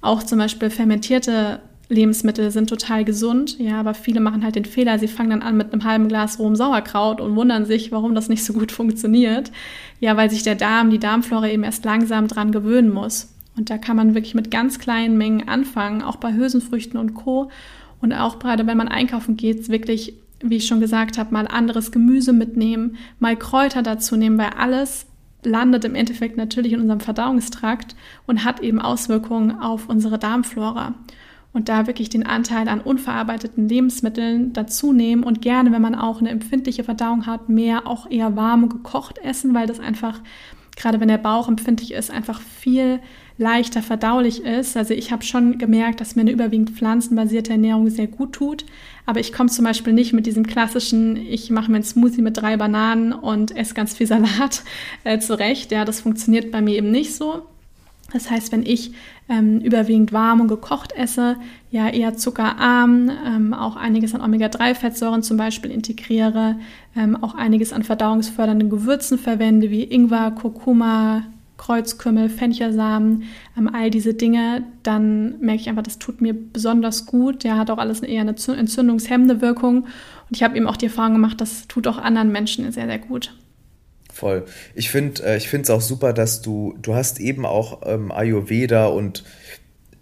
Auch 0.00 0.22
zum 0.22 0.38
Beispiel 0.38 0.70
fermentierte 0.70 1.60
Lebensmittel 1.88 2.50
sind 2.50 2.68
total 2.68 3.04
gesund, 3.04 3.58
ja, 3.60 3.78
aber 3.78 3.94
viele 3.94 4.20
machen 4.20 4.42
halt 4.42 4.56
den 4.56 4.64
Fehler, 4.64 4.98
sie 4.98 5.06
fangen 5.06 5.30
dann 5.30 5.42
an 5.42 5.56
mit 5.56 5.72
einem 5.72 5.84
halben 5.84 6.08
Glas 6.08 6.38
rohem 6.40 6.56
Sauerkraut 6.56 7.20
und 7.20 7.36
wundern 7.36 7.64
sich, 7.64 7.92
warum 7.92 8.14
das 8.14 8.28
nicht 8.28 8.44
so 8.44 8.52
gut 8.54 8.72
funktioniert. 8.72 9.52
Ja, 10.00 10.16
weil 10.16 10.28
sich 10.28 10.42
der 10.42 10.56
Darm, 10.56 10.90
die 10.90 10.98
Darmflora 10.98 11.48
eben 11.48 11.62
erst 11.62 11.84
langsam 11.84 12.26
dran 12.26 12.50
gewöhnen 12.50 12.92
muss. 12.92 13.32
Und 13.56 13.70
da 13.70 13.78
kann 13.78 13.96
man 13.96 14.14
wirklich 14.14 14.34
mit 14.34 14.50
ganz 14.50 14.78
kleinen 14.78 15.16
Mengen 15.16 15.48
anfangen, 15.48 16.02
auch 16.02 16.16
bei 16.16 16.34
Hülsenfrüchten 16.34 16.98
und 16.98 17.14
Co. 17.14 17.50
Und 18.00 18.12
auch 18.12 18.40
gerade 18.40 18.66
wenn 18.66 18.76
man 18.76 18.88
einkaufen 18.88 19.36
geht, 19.36 19.68
wirklich, 19.68 20.14
wie 20.40 20.56
ich 20.56 20.66
schon 20.66 20.80
gesagt 20.80 21.18
habe, 21.18 21.32
mal 21.32 21.46
anderes 21.46 21.92
Gemüse 21.92 22.32
mitnehmen, 22.32 22.96
mal 23.20 23.36
Kräuter 23.36 23.82
dazu 23.82 24.16
nehmen, 24.16 24.38
weil 24.38 24.50
alles 24.58 25.06
landet 25.44 25.84
im 25.84 25.94
Endeffekt 25.94 26.36
natürlich 26.36 26.72
in 26.72 26.80
unserem 26.80 27.00
Verdauungstrakt 27.00 27.94
und 28.26 28.44
hat 28.44 28.60
eben 28.60 28.80
Auswirkungen 28.80 29.52
auf 29.52 29.88
unsere 29.88 30.18
Darmflora 30.18 30.94
und 31.52 31.68
da 31.68 31.86
wirklich 31.86 32.08
den 32.08 32.26
Anteil 32.26 32.68
an 32.68 32.80
unverarbeiteten 32.80 33.68
Lebensmitteln 33.68 34.52
dazu 34.52 34.92
nehmen 34.92 35.24
und 35.24 35.42
gerne, 35.42 35.72
wenn 35.72 35.82
man 35.82 35.94
auch 35.94 36.20
eine 36.20 36.30
empfindliche 36.30 36.84
Verdauung 36.84 37.26
hat, 37.26 37.48
mehr 37.48 37.86
auch 37.86 38.10
eher 38.10 38.36
warm 38.36 38.68
gekocht 38.68 39.18
essen, 39.18 39.54
weil 39.54 39.66
das 39.66 39.80
einfach, 39.80 40.20
gerade 40.76 41.00
wenn 41.00 41.08
der 41.08 41.18
Bauch 41.18 41.48
empfindlich 41.48 41.92
ist, 41.92 42.10
einfach 42.10 42.40
viel 42.40 43.00
leichter 43.38 43.82
verdaulich 43.82 44.44
ist. 44.44 44.76
Also 44.76 44.94
ich 44.94 45.12
habe 45.12 45.22
schon 45.22 45.58
gemerkt, 45.58 46.00
dass 46.00 46.16
mir 46.16 46.22
eine 46.22 46.30
überwiegend 46.30 46.70
pflanzenbasierte 46.70 47.52
Ernährung 47.52 47.90
sehr 47.90 48.06
gut 48.06 48.32
tut. 48.32 48.64
Aber 49.04 49.20
ich 49.20 49.32
komme 49.32 49.50
zum 49.50 49.64
Beispiel 49.64 49.92
nicht 49.92 50.12
mit 50.12 50.26
diesem 50.26 50.46
klassischen, 50.46 51.16
ich 51.16 51.50
mache 51.50 51.70
mir 51.70 51.76
einen 51.76 51.84
Smoothie 51.84 52.22
mit 52.22 52.36
drei 52.36 52.56
Bananen 52.56 53.12
und 53.12 53.54
esse 53.56 53.74
ganz 53.74 53.94
viel 53.94 54.06
Salat 54.06 54.62
äh, 55.04 55.18
zurecht. 55.18 55.70
Ja, 55.70 55.84
das 55.84 56.00
funktioniert 56.00 56.50
bei 56.50 56.62
mir 56.62 56.76
eben 56.76 56.90
nicht 56.90 57.14
so. 57.14 57.46
Das 58.12 58.30
heißt, 58.30 58.52
wenn 58.52 58.64
ich 58.64 58.92
ähm, 59.28 59.60
überwiegend 59.60 60.12
warm 60.12 60.40
und 60.40 60.48
gekocht 60.48 60.92
esse, 60.92 61.36
ja 61.70 61.88
eher 61.88 62.16
zuckerarm, 62.16 63.10
ähm, 63.26 63.52
auch 63.52 63.74
einiges 63.76 64.14
an 64.14 64.20
Omega-3-Fettsäuren 64.20 65.22
zum 65.22 65.36
Beispiel 65.36 65.72
integriere, 65.72 66.56
ähm, 66.94 67.16
auch 67.22 67.34
einiges 67.34 67.72
an 67.72 67.82
verdauungsfördernden 67.82 68.70
Gewürzen 68.70 69.18
verwende, 69.18 69.70
wie 69.70 69.82
Ingwer, 69.82 70.30
Kurkuma, 70.30 71.24
Kreuzkümmel, 71.56 72.28
Fenchelsamen, 72.28 73.24
ähm, 73.58 73.70
all 73.72 73.90
diese 73.90 74.14
Dinge, 74.14 74.64
dann 74.82 75.40
merke 75.40 75.62
ich 75.62 75.68
einfach, 75.68 75.82
das 75.82 75.98
tut 75.98 76.20
mir 76.20 76.34
besonders 76.34 77.06
gut. 77.06 77.44
Der 77.44 77.56
hat 77.56 77.70
auch 77.70 77.78
alles 77.78 78.00
eher 78.00 78.20
eine 78.20 78.36
entzündungshemmende 78.36 79.40
Wirkung. 79.40 79.78
Und 79.84 80.36
ich 80.36 80.42
habe 80.42 80.56
eben 80.56 80.66
auch 80.66 80.76
die 80.76 80.86
Erfahrung 80.86 81.14
gemacht, 81.14 81.40
das 81.40 81.66
tut 81.66 81.86
auch 81.88 81.98
anderen 81.98 82.30
Menschen 82.30 82.70
sehr, 82.70 82.86
sehr 82.86 82.98
gut. 82.98 83.32
Voll. 84.16 84.46
Ich 84.74 84.88
finde 84.88 85.22
äh, 85.24 85.36
es 85.36 85.68
auch 85.68 85.82
super, 85.82 86.14
dass 86.14 86.40
du, 86.40 86.74
du 86.80 86.94
hast 86.94 87.20
eben 87.20 87.44
auch 87.44 87.82
ähm, 87.84 88.10
Ayurveda 88.10 88.86
und 88.86 89.24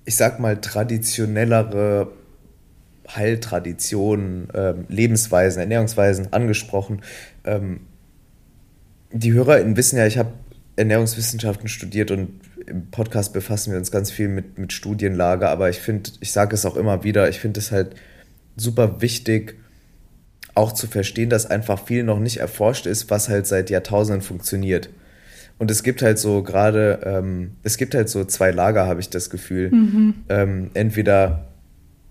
ich 0.05 0.14
sag 0.14 0.38
mal 0.38 0.61
traditionellere 0.61 2.12
Heiltraditionen, 3.12 4.50
ähm, 4.55 4.85
Lebensweisen, 4.88 5.59
Ernährungsweisen 5.59 6.33
angesprochen. 6.33 7.03
Ähm, 7.42 7.81
die 9.11 9.33
HörerInnen 9.33 9.77
wissen 9.77 9.98
ja, 9.98 10.07
ich 10.07 10.16
habe 10.16 10.31
Ernährungswissenschaften 10.77 11.66
studiert 11.66 12.12
und 12.12 12.40
im 12.68 12.92
Podcast 12.92 13.33
befassen 13.33 13.72
wir 13.72 13.79
uns 13.79 13.90
ganz 13.90 14.12
viel 14.12 14.29
mit, 14.29 14.61
mit 14.61 14.72
Studienlage, 14.72 15.48
aber 15.48 15.70
ich 15.70 15.81
finde, 15.81 16.12
ich 16.20 16.31
sage 16.31 16.55
es 16.55 16.64
auch 16.64 16.77
immer 16.77 17.03
wieder, 17.03 17.29
ich 17.29 17.40
finde 17.40 17.59
es 17.59 17.72
halt 17.72 17.96
super 18.57 19.00
wichtig, 19.00 19.57
auch 20.54 20.72
zu 20.72 20.86
verstehen, 20.86 21.30
dass 21.30 21.46
einfach 21.46 21.84
viel 21.84 22.04
noch 22.04 22.20
nicht 22.20 22.38
erforscht 22.38 22.86
ist, 22.86 23.10
was 23.10 23.28
halt 23.28 23.46
seit 23.46 23.70
Jahrtausenden 23.70 24.22
funktioniert. 24.22 24.88
Und 25.58 25.70
es 25.70 25.82
gibt 25.82 26.02
halt 26.02 26.18
so 26.18 26.42
gerade, 26.42 27.00
ähm, 27.04 27.52
es 27.62 27.76
gibt 27.76 27.94
halt 27.94 28.08
so 28.08 28.24
zwei 28.24 28.50
Lager, 28.50 28.86
habe 28.86 29.00
ich 29.00 29.10
das 29.10 29.30
Gefühl. 29.30 29.70
Mhm. 29.70 30.14
Ähm, 30.28 30.70
entweder 30.74 31.46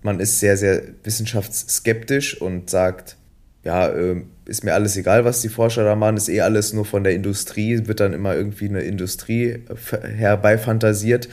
man 0.02 0.20
ist 0.20 0.40
sehr, 0.40 0.56
sehr 0.56 0.82
wissenschaftsskeptisch 1.02 2.40
und 2.40 2.70
sagt, 2.70 3.16
ja, 3.64 3.88
äh, 3.88 4.22
ist 4.46 4.64
mir 4.64 4.74
alles 4.74 4.96
egal, 4.96 5.24
was 5.24 5.40
die 5.40 5.48
Forscher 5.48 5.84
da 5.84 5.96
machen, 5.96 6.18
ist 6.18 6.28
eh 6.28 6.42
alles 6.42 6.74
nur 6.74 6.84
von 6.84 7.02
der 7.02 7.14
Industrie, 7.14 7.86
wird 7.86 8.00
dann 8.00 8.12
immer 8.12 8.34
irgendwie 8.34 8.68
eine 8.68 8.82
Industrie 8.82 9.60
herbeifantasiert. 10.02 11.28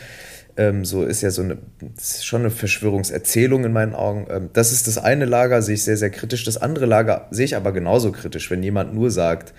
Ähm, 0.58 0.86
so 0.86 1.04
ist 1.04 1.22
ja 1.22 1.32
so 1.32 1.41
eine, 1.41 1.58
ist 1.97 2.26
schon 2.26 2.41
eine 2.41 2.52
Verschwörungserzählung 2.52 3.66
in 3.66 3.74
meinen 3.74 3.93
Augen. 3.95 4.28
Ähm, 4.30 4.49
das 4.54 4.72
ist 4.72 4.88
das 4.88 4.97
eine 4.97 5.26
Lager, 5.26 5.62
sehe 5.62 5.76
ich 5.76 5.84
sehr, 5.84 5.97
sehr 5.97 6.10
kritisch. 6.10 6.43
Das 6.43 6.58
andere 6.58 6.86
Lager 6.86 7.28
sehe 7.32 7.45
ich 7.45 7.56
aber 7.56 7.72
genauso 7.72 8.12
kritisch, 8.12 8.52
wenn 8.52 8.64
jemand 8.64 8.93
nur 8.93 9.12
sagt, 9.12 9.54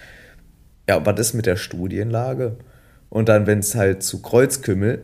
ja, 0.89 1.05
was 1.05 1.19
ist 1.21 1.35
mit 1.35 1.47
der 1.47 1.57
Studienlage? 1.57 2.57
Und 3.09 3.29
dann, 3.29 3.47
wenn 3.47 3.61
es 3.61 3.75
halt 3.75 4.03
zu 4.03 4.23
Kreuzkümmel 4.23 5.03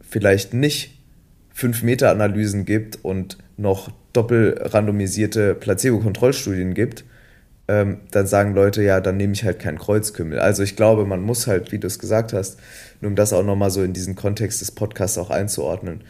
vielleicht 0.00 0.54
nicht 0.54 0.98
5-Meter-Analysen 1.56 2.64
gibt 2.64 3.04
und 3.04 3.38
noch 3.56 3.90
doppelrandomisierte 4.12 5.54
Placebo-Kontrollstudien 5.54 6.74
gibt, 6.74 7.04
ähm, 7.68 7.98
dann 8.10 8.26
sagen 8.26 8.54
Leute, 8.54 8.82
ja, 8.82 9.00
dann 9.00 9.16
nehme 9.16 9.34
ich 9.34 9.44
halt 9.44 9.58
keinen 9.58 9.78
Kreuzkümmel. 9.78 10.38
Also 10.38 10.62
ich 10.62 10.76
glaube, 10.76 11.04
man 11.04 11.20
muss 11.20 11.46
halt, 11.46 11.70
wie 11.70 11.78
du 11.78 11.86
es 11.86 11.98
gesagt 11.98 12.32
hast, 12.32 12.58
nur 13.00 13.10
um 13.10 13.16
das 13.16 13.32
auch 13.32 13.44
nochmal 13.44 13.70
so 13.70 13.82
in 13.82 13.92
diesen 13.92 14.14
Kontext 14.14 14.60
des 14.60 14.70
Podcasts 14.70 15.18
auch 15.18 15.30
einzuordnen, 15.30 16.02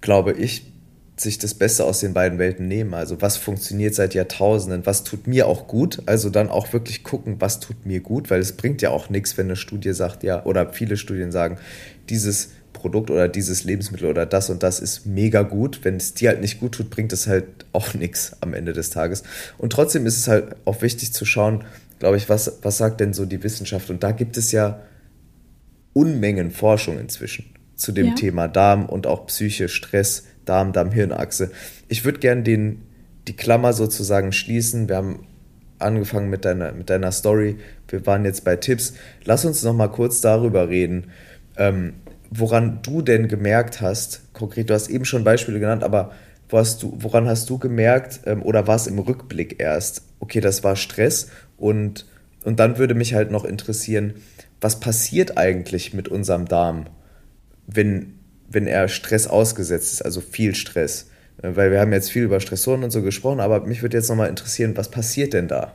glaube 0.00 0.32
ich, 0.32 0.72
sich 1.16 1.38
das 1.38 1.54
Beste 1.54 1.84
aus 1.84 2.00
den 2.00 2.12
beiden 2.12 2.38
Welten 2.38 2.66
nehmen. 2.66 2.92
Also 2.92 3.22
was 3.22 3.36
funktioniert 3.36 3.94
seit 3.94 4.14
Jahrtausenden, 4.14 4.84
was 4.84 5.04
tut 5.04 5.26
mir 5.26 5.46
auch 5.46 5.68
gut. 5.68 6.02
Also 6.06 6.28
dann 6.28 6.48
auch 6.48 6.72
wirklich 6.72 7.04
gucken, 7.04 7.36
was 7.38 7.60
tut 7.60 7.86
mir 7.86 8.00
gut, 8.00 8.30
weil 8.30 8.40
es 8.40 8.52
bringt 8.52 8.82
ja 8.82 8.90
auch 8.90 9.10
nichts, 9.10 9.38
wenn 9.38 9.46
eine 9.46 9.56
Studie 9.56 9.92
sagt, 9.92 10.24
ja, 10.24 10.44
oder 10.44 10.72
viele 10.72 10.96
Studien 10.96 11.30
sagen, 11.30 11.58
dieses 12.08 12.50
Produkt 12.72 13.10
oder 13.10 13.28
dieses 13.28 13.64
Lebensmittel 13.64 14.10
oder 14.10 14.26
das 14.26 14.50
und 14.50 14.62
das 14.62 14.80
ist 14.80 15.06
mega 15.06 15.42
gut. 15.42 15.80
Wenn 15.84 15.96
es 15.96 16.14
dir 16.14 16.30
halt 16.30 16.40
nicht 16.40 16.58
gut 16.58 16.72
tut, 16.72 16.90
bringt 16.90 17.12
es 17.12 17.28
halt 17.28 17.44
auch 17.72 17.94
nichts 17.94 18.36
am 18.40 18.52
Ende 18.52 18.72
des 18.72 18.90
Tages. 18.90 19.22
Und 19.56 19.72
trotzdem 19.72 20.06
ist 20.06 20.18
es 20.18 20.26
halt 20.26 20.56
auch 20.64 20.82
wichtig 20.82 21.12
zu 21.12 21.24
schauen, 21.24 21.64
glaube 22.00 22.16
ich, 22.16 22.28
was, 22.28 22.58
was 22.62 22.76
sagt 22.76 23.00
denn 23.00 23.14
so 23.14 23.24
die 23.24 23.42
Wissenschaft? 23.42 23.88
Und 23.88 24.02
da 24.02 24.10
gibt 24.10 24.36
es 24.36 24.50
ja 24.50 24.80
Unmengen 25.94 26.50
Forschung 26.50 26.98
inzwischen 26.98 27.46
zu 27.74 27.92
dem 27.92 28.08
ja. 28.08 28.14
Thema 28.14 28.48
Darm 28.48 28.86
und 28.86 29.06
auch 29.06 29.26
Psyche, 29.26 29.68
Stress, 29.68 30.26
Darm, 30.44 30.72
Darm-Hirn-Achse. 30.72 31.50
Ich 31.88 32.04
würde 32.04 32.20
gerne 32.20 32.42
den, 32.42 32.82
die 33.26 33.34
Klammer 33.36 33.72
sozusagen 33.72 34.32
schließen. 34.32 34.88
Wir 34.88 34.96
haben 34.96 35.26
angefangen 35.78 36.30
mit 36.30 36.44
deiner, 36.44 36.72
mit 36.72 36.90
deiner 36.90 37.12
Story. 37.12 37.56
Wir 37.88 38.06
waren 38.06 38.24
jetzt 38.24 38.44
bei 38.44 38.56
Tipps. 38.56 38.94
Lass 39.24 39.44
uns 39.44 39.62
noch 39.62 39.74
mal 39.74 39.88
kurz 39.88 40.20
darüber 40.20 40.68
reden, 40.68 41.10
ähm, 41.56 41.94
woran 42.30 42.80
du 42.82 43.02
denn 43.02 43.28
gemerkt 43.28 43.80
hast, 43.80 44.32
konkret, 44.32 44.70
du 44.70 44.74
hast 44.74 44.88
eben 44.88 45.04
schon 45.04 45.24
Beispiele 45.24 45.60
genannt, 45.60 45.84
aber 45.84 46.12
hast 46.52 46.82
du, 46.82 46.96
woran 47.00 47.26
hast 47.26 47.50
du 47.50 47.58
gemerkt 47.58 48.20
ähm, 48.26 48.42
oder 48.42 48.66
war 48.66 48.76
es 48.76 48.86
im 48.86 48.98
Rückblick 48.98 49.60
erst, 49.60 50.02
okay, 50.20 50.40
das 50.40 50.62
war 50.62 50.76
Stress 50.76 51.28
und, 51.56 52.06
und 52.44 52.60
dann 52.60 52.78
würde 52.78 52.94
mich 52.94 53.14
halt 53.14 53.30
noch 53.30 53.44
interessieren, 53.44 54.14
was 54.64 54.80
passiert 54.80 55.36
eigentlich 55.36 55.92
mit 55.92 56.08
unserem 56.08 56.48
Darm, 56.48 56.86
wenn, 57.66 58.14
wenn 58.48 58.66
er 58.66 58.88
Stress 58.88 59.26
ausgesetzt 59.26 59.92
ist, 59.92 60.02
also 60.02 60.22
viel 60.22 60.54
Stress? 60.54 61.10
Äh, 61.42 61.54
weil 61.54 61.70
wir 61.70 61.80
haben 61.80 61.92
jetzt 61.92 62.10
viel 62.10 62.22
über 62.22 62.40
Stressoren 62.40 62.82
und 62.82 62.90
so 62.90 63.02
gesprochen, 63.02 63.40
aber 63.40 63.60
mich 63.66 63.82
würde 63.82 63.98
jetzt 63.98 64.08
nochmal 64.08 64.30
interessieren, 64.30 64.74
was 64.74 64.90
passiert 64.90 65.34
denn 65.34 65.48
da? 65.48 65.74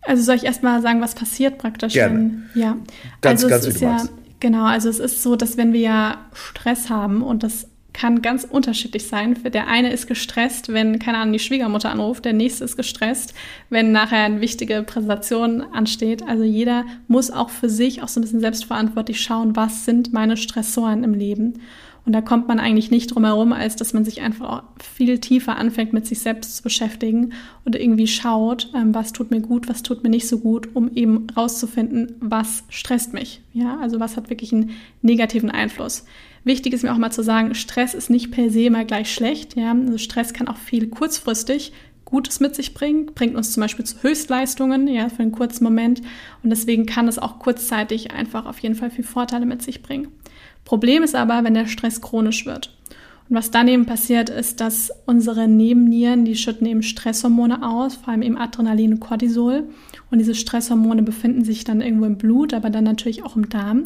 Also 0.00 0.22
soll 0.22 0.36
ich 0.36 0.44
erstmal 0.44 0.80
sagen, 0.80 1.02
was 1.02 1.14
passiert 1.14 1.58
praktisch? 1.58 1.92
Gerne. 1.92 2.16
Wenn, 2.54 2.60
ja, 2.60 2.78
ganz, 3.20 3.44
also 3.44 3.48
ganz 3.48 3.66
es 3.66 3.74
ist 3.74 3.80
ja, 3.82 4.04
genau, 4.40 4.64
also 4.64 4.88
es 4.88 4.98
ist 4.98 5.22
so, 5.22 5.36
dass 5.36 5.58
wenn 5.58 5.74
wir 5.74 5.80
ja 5.80 6.30
Stress 6.32 6.88
haben 6.88 7.22
und 7.22 7.42
das 7.42 7.66
kann 7.92 8.22
ganz 8.22 8.44
unterschiedlich 8.44 9.06
sein. 9.06 9.36
Der 9.44 9.68
eine 9.68 9.92
ist 9.92 10.06
gestresst, 10.06 10.72
wenn, 10.72 10.98
keine 10.98 11.18
Ahnung, 11.18 11.32
die 11.32 11.38
Schwiegermutter 11.38 11.90
anruft, 11.90 12.24
der 12.24 12.32
nächste 12.32 12.64
ist 12.64 12.76
gestresst, 12.76 13.34
wenn 13.70 13.92
nachher 13.92 14.24
eine 14.24 14.40
wichtige 14.40 14.82
Präsentation 14.82 15.60
ansteht. 15.60 16.22
Also 16.26 16.44
jeder 16.44 16.84
muss 17.08 17.30
auch 17.30 17.50
für 17.50 17.68
sich 17.68 18.02
auch 18.02 18.08
so 18.08 18.20
ein 18.20 18.22
bisschen 18.22 18.40
selbstverantwortlich 18.40 19.20
schauen, 19.20 19.56
was 19.56 19.84
sind 19.84 20.12
meine 20.12 20.36
Stressoren 20.36 21.04
im 21.04 21.14
Leben. 21.14 21.60
Und 22.04 22.14
da 22.14 22.20
kommt 22.20 22.48
man 22.48 22.58
eigentlich 22.58 22.90
nicht 22.90 23.14
drum 23.14 23.24
herum, 23.24 23.52
als 23.52 23.76
dass 23.76 23.92
man 23.92 24.04
sich 24.04 24.22
einfach 24.22 24.48
auch 24.48 24.62
viel 24.82 25.20
tiefer 25.20 25.56
anfängt, 25.56 25.92
mit 25.92 26.04
sich 26.04 26.18
selbst 26.18 26.56
zu 26.56 26.62
beschäftigen 26.64 27.32
und 27.64 27.76
irgendwie 27.76 28.08
schaut, 28.08 28.70
ähm, 28.74 28.92
was 28.92 29.12
tut 29.12 29.30
mir 29.30 29.40
gut, 29.40 29.68
was 29.68 29.82
tut 29.82 30.02
mir 30.02 30.10
nicht 30.10 30.26
so 30.26 30.38
gut, 30.38 30.74
um 30.74 30.90
eben 30.94 31.28
rauszufinden, 31.36 32.16
was 32.18 32.64
stresst 32.70 33.12
mich. 33.12 33.42
Ja, 33.52 33.78
also 33.78 34.00
was 34.00 34.16
hat 34.16 34.30
wirklich 34.30 34.52
einen 34.52 34.70
negativen 35.00 35.50
Einfluss. 35.50 36.04
Wichtig 36.44 36.72
ist 36.72 36.82
mir 36.82 36.92
auch 36.92 36.98
mal 36.98 37.12
zu 37.12 37.22
sagen, 37.22 37.54
Stress 37.54 37.94
ist 37.94 38.10
nicht 38.10 38.30
per 38.30 38.50
se 38.50 38.64
immer 38.64 38.84
gleich 38.84 39.12
schlecht. 39.12 39.56
Ja? 39.56 39.72
Also 39.72 39.98
Stress 39.98 40.32
kann 40.32 40.48
auch 40.48 40.56
viel 40.56 40.88
kurzfristig 40.88 41.72
Gutes 42.04 42.40
mit 42.40 42.54
sich 42.54 42.74
bringen, 42.74 43.06
bringt 43.06 43.36
uns 43.36 43.52
zum 43.52 43.62
Beispiel 43.62 43.86
zu 43.86 44.02
Höchstleistungen, 44.02 44.86
ja, 44.86 45.08
für 45.08 45.22
einen 45.22 45.32
kurzen 45.32 45.64
Moment. 45.64 46.02
Und 46.42 46.50
deswegen 46.50 46.84
kann 46.84 47.08
es 47.08 47.18
auch 47.18 47.38
kurzzeitig 47.38 48.10
einfach 48.10 48.44
auf 48.44 48.58
jeden 48.58 48.74
Fall 48.74 48.90
viel 48.90 49.04
Vorteile 49.04 49.46
mit 49.46 49.62
sich 49.62 49.82
bringen. 49.82 50.08
Problem 50.66 51.02
ist 51.02 51.14
aber, 51.14 51.42
wenn 51.42 51.54
der 51.54 51.66
Stress 51.66 52.02
chronisch 52.02 52.44
wird. 52.44 52.76
Und 53.30 53.36
was 53.36 53.50
dann 53.50 53.66
eben 53.66 53.86
passiert, 53.86 54.28
ist, 54.28 54.60
dass 54.60 54.92
unsere 55.06 55.48
Nebennieren, 55.48 56.26
die 56.26 56.36
schütten 56.36 56.66
eben 56.66 56.82
Stresshormone 56.82 57.66
aus, 57.66 57.96
vor 57.96 58.10
allem 58.10 58.20
eben 58.20 58.36
Adrenalin 58.36 58.92
und 58.92 59.00
Cortisol. 59.00 59.70
Und 60.10 60.18
diese 60.18 60.34
Stresshormone 60.34 61.02
befinden 61.02 61.44
sich 61.44 61.64
dann 61.64 61.80
irgendwo 61.80 62.04
im 62.04 62.18
Blut, 62.18 62.52
aber 62.52 62.68
dann 62.68 62.84
natürlich 62.84 63.24
auch 63.24 63.36
im 63.36 63.48
Darm. 63.48 63.84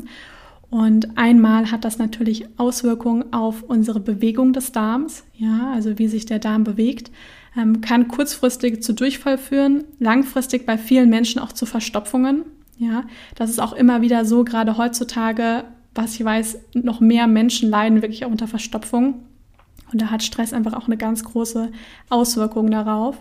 Und 0.68 1.16
einmal 1.16 1.70
hat 1.70 1.84
das 1.84 1.98
natürlich 1.98 2.46
Auswirkungen 2.56 3.32
auf 3.32 3.62
unsere 3.62 4.00
Bewegung 4.00 4.52
des 4.52 4.72
Darms, 4.72 5.24
ja, 5.34 5.70
also 5.72 5.98
wie 5.98 6.08
sich 6.08 6.26
der 6.26 6.40
Darm 6.40 6.64
bewegt, 6.64 7.10
ähm, 7.56 7.80
kann 7.80 8.08
kurzfristig 8.08 8.82
zu 8.82 8.92
Durchfall 8.92 9.38
führen, 9.38 9.84
langfristig 9.98 10.66
bei 10.66 10.76
vielen 10.76 11.08
Menschen 11.08 11.40
auch 11.40 11.52
zu 11.52 11.66
Verstopfungen, 11.66 12.44
ja. 12.78 13.04
Das 13.34 13.50
ist 13.50 13.60
auch 13.60 13.72
immer 13.72 14.02
wieder 14.02 14.24
so, 14.24 14.44
gerade 14.44 14.76
heutzutage, 14.76 15.64
was 15.94 16.14
ich 16.14 16.24
weiß, 16.24 16.58
noch 16.74 17.00
mehr 17.00 17.26
Menschen 17.26 17.70
leiden 17.70 18.02
wirklich 18.02 18.24
auch 18.24 18.30
unter 18.30 18.48
Verstopfung. 18.48 19.22
Und 19.92 20.02
da 20.02 20.10
hat 20.10 20.22
Stress 20.22 20.52
einfach 20.52 20.74
auch 20.74 20.86
eine 20.86 20.96
ganz 20.96 21.24
große 21.24 21.70
Auswirkung 22.10 22.70
darauf. 22.70 23.16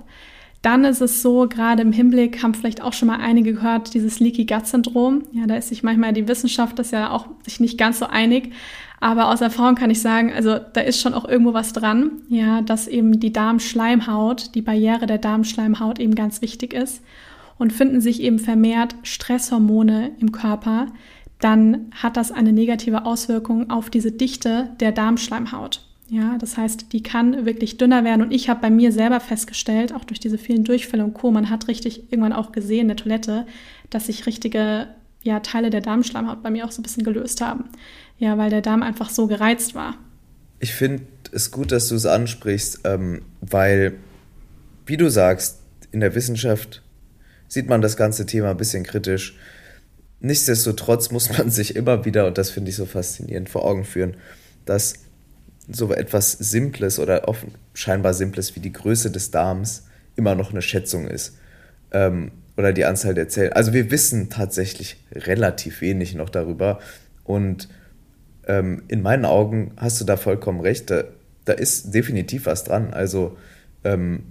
Dann 0.65 0.83
ist 0.83 0.99
es 0.99 1.21
so, 1.21 1.47
gerade 1.47 1.83
im 1.83 1.91
Hinblick 1.91 2.41
haben 2.41 2.55
vielleicht 2.55 2.81
auch 2.81 2.93
schon 2.93 3.07
mal 3.07 3.19
einige 3.19 3.53
gehört, 3.53 3.93
dieses 3.93 4.19
Leaky 4.19 4.45
Gut 4.45 4.65
Syndrom. 4.65 5.21
Ja, 5.31 5.45
da 5.45 5.57
ist 5.57 5.69
sich 5.69 5.83
manchmal 5.83 6.11
die 6.11 6.27
Wissenschaft 6.27 6.79
das 6.79 6.89
ja 6.89 7.11
auch 7.11 7.27
sich 7.43 7.59
nicht 7.59 7.77
ganz 7.77 7.99
so 7.99 8.07
einig. 8.07 8.51
Aber 8.99 9.29
aus 9.29 9.41
Erfahrung 9.41 9.75
kann 9.75 9.91
ich 9.91 10.01
sagen, 10.01 10.33
also 10.33 10.57
da 10.57 10.81
ist 10.81 10.99
schon 10.99 11.13
auch 11.13 11.25
irgendwo 11.25 11.53
was 11.53 11.71
dran, 11.71 12.13
ja, 12.29 12.61
dass 12.61 12.87
eben 12.87 13.19
die 13.19 13.31
Darmschleimhaut, 13.31 14.55
die 14.55 14.63
Barriere 14.63 15.05
der 15.05 15.19
Darmschleimhaut 15.19 15.99
eben 15.99 16.15
ganz 16.15 16.41
wichtig 16.41 16.73
ist. 16.73 17.03
Und 17.59 17.71
finden 17.71 18.01
sich 18.01 18.19
eben 18.19 18.39
vermehrt 18.39 18.95
Stresshormone 19.03 20.13
im 20.19 20.31
Körper, 20.31 20.87
dann 21.39 21.91
hat 21.91 22.17
das 22.17 22.31
eine 22.31 22.53
negative 22.53 23.05
Auswirkung 23.05 23.69
auf 23.69 23.91
diese 23.91 24.11
Dichte 24.11 24.71
der 24.79 24.91
Darmschleimhaut. 24.91 25.85
Ja, 26.15 26.37
das 26.37 26.55
heißt, 26.55 26.93
die 26.93 27.03
kann 27.03 27.45
wirklich 27.45 27.75
dünner 27.75 28.05
werden. 28.05 28.21
Und 28.21 28.31
ich 28.31 28.47
habe 28.47 28.61
bei 28.61 28.69
mir 28.69 28.93
selber 28.93 29.19
festgestellt, 29.19 29.93
auch 29.93 30.05
durch 30.05 30.21
diese 30.21 30.37
vielen 30.37 30.63
Durchfälle 30.63 31.03
und 31.03 31.13
Co., 31.13 31.29
man 31.29 31.49
hat 31.49 31.67
richtig 31.67 32.09
irgendwann 32.09 32.31
auch 32.31 32.53
gesehen 32.53 32.83
in 32.83 32.87
der 32.87 32.95
Toilette, 32.95 33.45
dass 33.89 34.05
sich 34.05 34.25
richtige 34.25 34.87
ja, 35.23 35.41
Teile 35.41 35.69
der 35.71 35.81
Darmschleimhaut 35.81 36.41
bei 36.41 36.51
mir 36.51 36.63
auch 36.63 36.71
so 36.71 36.79
ein 36.79 36.83
bisschen 36.83 37.03
gelöst 37.03 37.41
haben. 37.41 37.65
Ja, 38.17 38.37
weil 38.37 38.49
der 38.49 38.61
Darm 38.61 38.81
einfach 38.81 39.09
so 39.09 39.27
gereizt 39.27 39.75
war. 39.75 39.97
Ich 40.61 40.73
finde 40.73 41.03
es 41.33 41.51
gut, 41.51 41.73
dass 41.73 41.89
du 41.89 41.95
es 41.95 42.05
ansprichst, 42.05 42.79
ähm, 42.85 43.23
weil, 43.41 43.95
wie 44.85 44.95
du 44.95 45.09
sagst, 45.09 45.59
in 45.91 45.99
der 45.99 46.15
Wissenschaft 46.15 46.81
sieht 47.49 47.67
man 47.67 47.81
das 47.81 47.97
ganze 47.97 48.25
Thema 48.25 48.51
ein 48.51 48.57
bisschen 48.57 48.85
kritisch. 48.85 49.37
Nichtsdestotrotz 50.21 51.11
muss 51.11 51.37
man 51.37 51.49
sich 51.49 51.75
immer 51.75 52.05
wieder, 52.05 52.25
und 52.25 52.37
das 52.37 52.51
finde 52.51 52.69
ich 52.69 52.77
so 52.77 52.85
faszinierend, 52.85 53.49
vor 53.49 53.65
Augen 53.65 53.83
führen, 53.83 54.15
dass 54.63 55.04
so 55.67 55.91
etwas 55.93 56.33
Simples 56.33 56.99
oder 56.99 57.27
offen, 57.27 57.53
scheinbar 57.73 58.13
Simples 58.13 58.55
wie 58.55 58.59
die 58.59 58.73
Größe 58.73 59.11
des 59.11 59.31
Darms 59.31 59.87
immer 60.15 60.35
noch 60.35 60.51
eine 60.51 60.61
Schätzung 60.61 61.07
ist. 61.07 61.37
Ähm, 61.91 62.31
oder 62.57 62.71
die 62.71 62.85
Anzahl 62.85 63.13
der 63.13 63.27
Zellen. 63.27 63.53
Also 63.53 63.73
wir 63.73 63.91
wissen 63.91 64.29
tatsächlich 64.29 64.97
relativ 65.11 65.81
wenig 65.81 66.15
noch 66.15 66.29
darüber. 66.29 66.79
Und 67.23 67.67
ähm, 68.47 68.83
in 68.87 69.01
meinen 69.01 69.25
Augen 69.25 69.71
hast 69.77 69.99
du 69.99 70.05
da 70.05 70.15
vollkommen 70.15 70.61
recht. 70.61 70.89
Da, 70.89 71.03
da 71.43 71.53
ist 71.53 71.93
definitiv 71.93 72.45
was 72.45 72.63
dran. 72.63 72.93
Also 72.93 73.37
ähm, 73.83 74.23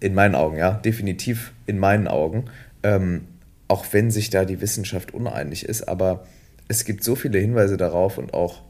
in 0.00 0.14
meinen 0.14 0.34
Augen, 0.34 0.58
ja, 0.58 0.72
definitiv 0.72 1.52
in 1.66 1.78
meinen 1.78 2.08
Augen. 2.08 2.46
Ähm, 2.82 3.28
auch 3.68 3.86
wenn 3.92 4.10
sich 4.10 4.30
da 4.30 4.44
die 4.44 4.60
Wissenschaft 4.60 5.14
uneinig 5.14 5.64
ist. 5.66 5.88
Aber 5.88 6.26
es 6.68 6.84
gibt 6.84 7.04
so 7.04 7.14
viele 7.14 7.38
Hinweise 7.38 7.76
darauf 7.76 8.18
und 8.18 8.34
auch 8.34 8.62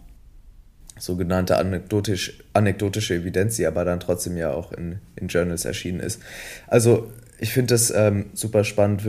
sogenannte 0.99 1.59
anekdotisch, 1.59 2.39
anekdotische 2.53 3.15
Evidenz, 3.15 3.57
die 3.57 3.67
aber 3.67 3.85
dann 3.85 4.01
trotzdem 4.01 4.37
ja 4.37 4.53
auch 4.53 4.73
in, 4.73 5.01
in 5.17 5.29
Journals 5.29 5.65
erschienen 5.65 6.01
ist. 6.01 6.21
Also 6.67 7.11
ich 7.39 7.53
finde 7.53 7.75
das 7.75 7.91
ähm, 7.91 8.27
super 8.35 8.65
spannend. 8.65 9.03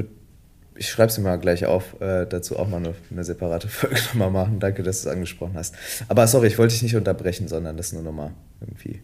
Ich 0.75 0.89
schreibe 0.89 1.13
mir 1.21 1.29
mal 1.29 1.37
gleich 1.37 1.65
auf, 1.65 1.99
äh, 2.01 2.25
dazu 2.25 2.57
auch 2.57 2.67
mal 2.67 2.77
eine, 2.77 2.95
eine 3.11 3.23
separate 3.23 3.67
Folge 3.67 3.95
nochmal 4.07 4.31
machen. 4.31 4.59
Danke, 4.59 4.83
dass 4.83 5.03
du 5.03 5.09
es 5.09 5.13
angesprochen 5.13 5.53
hast. 5.55 5.75
Aber 6.07 6.27
sorry, 6.27 6.47
ich 6.47 6.57
wollte 6.57 6.73
dich 6.73 6.83
nicht 6.83 6.95
unterbrechen, 6.95 7.47
sondern 7.47 7.77
das 7.77 7.93
nur 7.93 8.01
nochmal 8.01 8.31
irgendwie 8.61 9.01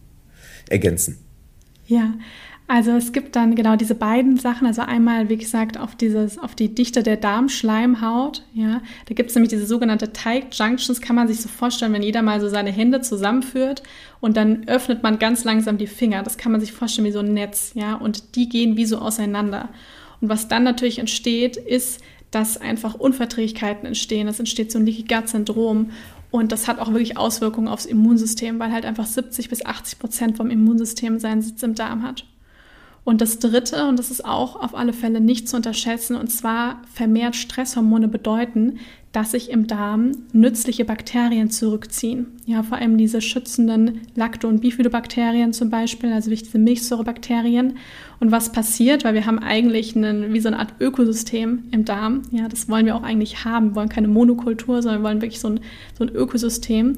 ergänzen. 0.69 1.17
Ja, 1.87 2.13
also 2.73 2.91
es 2.91 3.11
gibt 3.11 3.35
dann 3.35 3.55
genau 3.55 3.75
diese 3.75 3.95
beiden 3.95 4.37
Sachen. 4.37 4.65
Also 4.65 4.81
einmal, 4.81 5.27
wie 5.27 5.35
gesagt, 5.35 5.77
auf 5.77 5.93
dieses, 5.93 6.39
auf 6.39 6.55
die 6.55 6.73
Dichte 6.73 7.03
der 7.03 7.17
Darmschleimhaut. 7.17 8.43
Ja, 8.53 8.81
da 9.07 9.13
gibt 9.13 9.29
es 9.29 9.35
nämlich 9.35 9.49
diese 9.49 9.65
sogenannte 9.65 10.13
Teig 10.13 10.57
Junctions. 10.57 11.01
Kann 11.01 11.17
man 11.17 11.27
sich 11.27 11.41
so 11.41 11.49
vorstellen, 11.49 11.91
wenn 11.91 12.01
jeder 12.01 12.21
mal 12.21 12.39
so 12.39 12.47
seine 12.47 12.71
Hände 12.71 13.01
zusammenführt 13.01 13.83
und 14.21 14.37
dann 14.37 14.69
öffnet 14.69 15.03
man 15.03 15.19
ganz 15.19 15.43
langsam 15.43 15.77
die 15.77 15.87
Finger. 15.87 16.23
Das 16.23 16.37
kann 16.37 16.53
man 16.53 16.61
sich 16.61 16.71
vorstellen 16.71 17.05
wie 17.05 17.11
so 17.11 17.19
ein 17.19 17.33
Netz. 17.33 17.73
Ja, 17.75 17.95
und 17.95 18.37
die 18.37 18.47
gehen 18.47 18.77
wie 18.77 18.85
so 18.85 18.99
auseinander. 18.99 19.67
Und 20.21 20.29
was 20.29 20.47
dann 20.47 20.63
natürlich 20.63 20.99
entsteht, 20.99 21.57
ist, 21.57 21.99
dass 22.31 22.55
einfach 22.55 22.93
Unverträglichkeiten 22.93 23.85
entstehen. 23.85 24.29
Es 24.29 24.39
entsteht 24.39 24.71
so 24.71 24.79
ein 24.79 24.85
Leaky 24.85 25.03
Gut 25.03 25.27
Syndrom. 25.27 25.91
Und 26.29 26.53
das 26.53 26.69
hat 26.69 26.79
auch 26.79 26.93
wirklich 26.93 27.17
Auswirkungen 27.17 27.67
aufs 27.67 27.85
Immunsystem, 27.85 28.59
weil 28.59 28.71
halt 28.71 28.85
einfach 28.85 29.07
70 29.07 29.49
bis 29.49 29.65
80 29.65 29.99
Prozent 29.99 30.37
vom 30.37 30.49
Immunsystem 30.49 31.19
seinen 31.19 31.41
Sitz 31.41 31.63
im 31.63 31.75
Darm 31.75 32.03
hat. 32.03 32.23
Und 33.03 33.19
das 33.19 33.39
Dritte, 33.39 33.87
und 33.87 33.97
das 33.97 34.11
ist 34.11 34.25
auch 34.25 34.55
auf 34.61 34.75
alle 34.75 34.93
Fälle 34.93 35.21
nicht 35.21 35.49
zu 35.49 35.55
unterschätzen, 35.55 36.15
und 36.15 36.27
zwar 36.31 36.81
vermehrt 36.93 37.35
Stresshormone 37.35 38.07
bedeuten, 38.07 38.77
dass 39.11 39.31
sich 39.31 39.49
im 39.49 39.67
Darm 39.67 40.11
nützliche 40.31 40.85
Bakterien 40.85 41.49
zurückziehen. 41.49 42.27
Ja, 42.45 42.63
vor 42.63 42.77
allem 42.77 42.97
diese 42.97 43.19
schützenden 43.19 44.01
Lacto- 44.15 44.47
und 44.47 44.61
Bifidobakterien 44.61 45.51
zum 45.51 45.69
Beispiel, 45.69 46.13
also 46.13 46.29
diese 46.29 46.59
Milchsäurebakterien. 46.59 47.73
Und 48.19 48.31
was 48.31 48.51
passiert, 48.51 49.03
weil 49.03 49.15
wir 49.15 49.25
haben 49.25 49.39
eigentlich 49.39 49.95
einen, 49.95 50.31
wie 50.33 50.39
so 50.39 50.47
eine 50.47 50.59
Art 50.59 50.75
Ökosystem 50.79 51.63
im 51.71 51.83
Darm. 51.83 52.21
Ja, 52.31 52.47
das 52.47 52.69
wollen 52.69 52.85
wir 52.85 52.95
auch 52.95 53.03
eigentlich 53.03 53.43
haben. 53.43 53.69
Wir 53.69 53.75
wollen 53.75 53.89
keine 53.89 54.07
Monokultur, 54.07 54.81
sondern 54.81 55.01
wir 55.01 55.07
wollen 55.09 55.21
wirklich 55.21 55.41
so 55.41 55.49
ein, 55.49 55.59
so 55.97 56.05
ein 56.05 56.15
Ökosystem. 56.15 56.93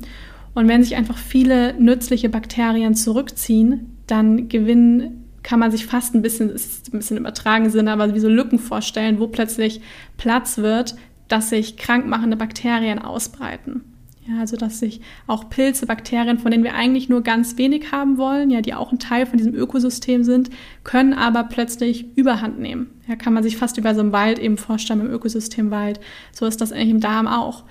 Und 0.53 0.67
wenn 0.67 0.83
sich 0.83 0.95
einfach 0.95 1.17
viele 1.17 1.73
nützliche 1.79 2.29
Bakterien 2.29 2.93
zurückziehen, 2.93 3.97
dann 4.05 4.49
gewinnen 4.49 5.22
kann 5.43 5.59
man 5.59 5.71
sich 5.71 5.85
fast 5.85 6.15
ein 6.15 6.21
bisschen, 6.21 6.49
ist 6.49 6.87
ein 6.93 6.97
bisschen 6.97 7.17
übertragen 7.17 7.69
Sinn, 7.69 7.87
aber 7.87 8.15
wie 8.15 8.19
so 8.19 8.29
Lücken 8.29 8.59
vorstellen, 8.59 9.19
wo 9.19 9.27
plötzlich 9.27 9.81
Platz 10.17 10.57
wird 10.57 10.95
dass 11.27 11.49
sich 11.49 11.77
krankmachende 11.77 12.37
Bakterien 12.37 12.99
ausbreiten. 12.99 13.83
Ja, 14.27 14.39
also 14.39 14.55
dass 14.55 14.79
sich 14.79 15.01
auch 15.27 15.49
Pilze, 15.49 15.85
Bakterien, 15.85 16.39
von 16.39 16.51
denen 16.51 16.63
wir 16.63 16.75
eigentlich 16.75 17.09
nur 17.09 17.23
ganz 17.23 17.57
wenig 17.57 17.91
haben 17.91 18.17
wollen, 18.17 18.51
ja, 18.51 18.61
die 18.61 18.73
auch 18.73 18.93
ein 18.93 18.99
Teil 18.99 19.25
von 19.25 19.37
diesem 19.37 19.53
Ökosystem 19.53 20.23
sind, 20.23 20.49
können 20.85 21.13
aber 21.13 21.43
plötzlich 21.43 22.05
Überhand 22.15 22.57
nehmen. 22.59 22.91
Ja, 23.07 23.17
kann 23.17 23.33
man 23.33 23.43
sich 23.43 23.57
fast 23.57 23.77
über 23.77 23.93
so 23.93 23.99
einen 23.99 24.13
Wald 24.13 24.39
eben 24.39 24.57
vorstellen, 24.57 25.01
im 25.01 25.11
Ökosystem 25.11 25.71
Wald. 25.71 25.99
So 26.31 26.45
ist 26.45 26.61
das 26.61 26.71
eigentlich 26.71 26.91
im 26.91 26.99
Darm 27.01 27.27
auch. 27.27 27.63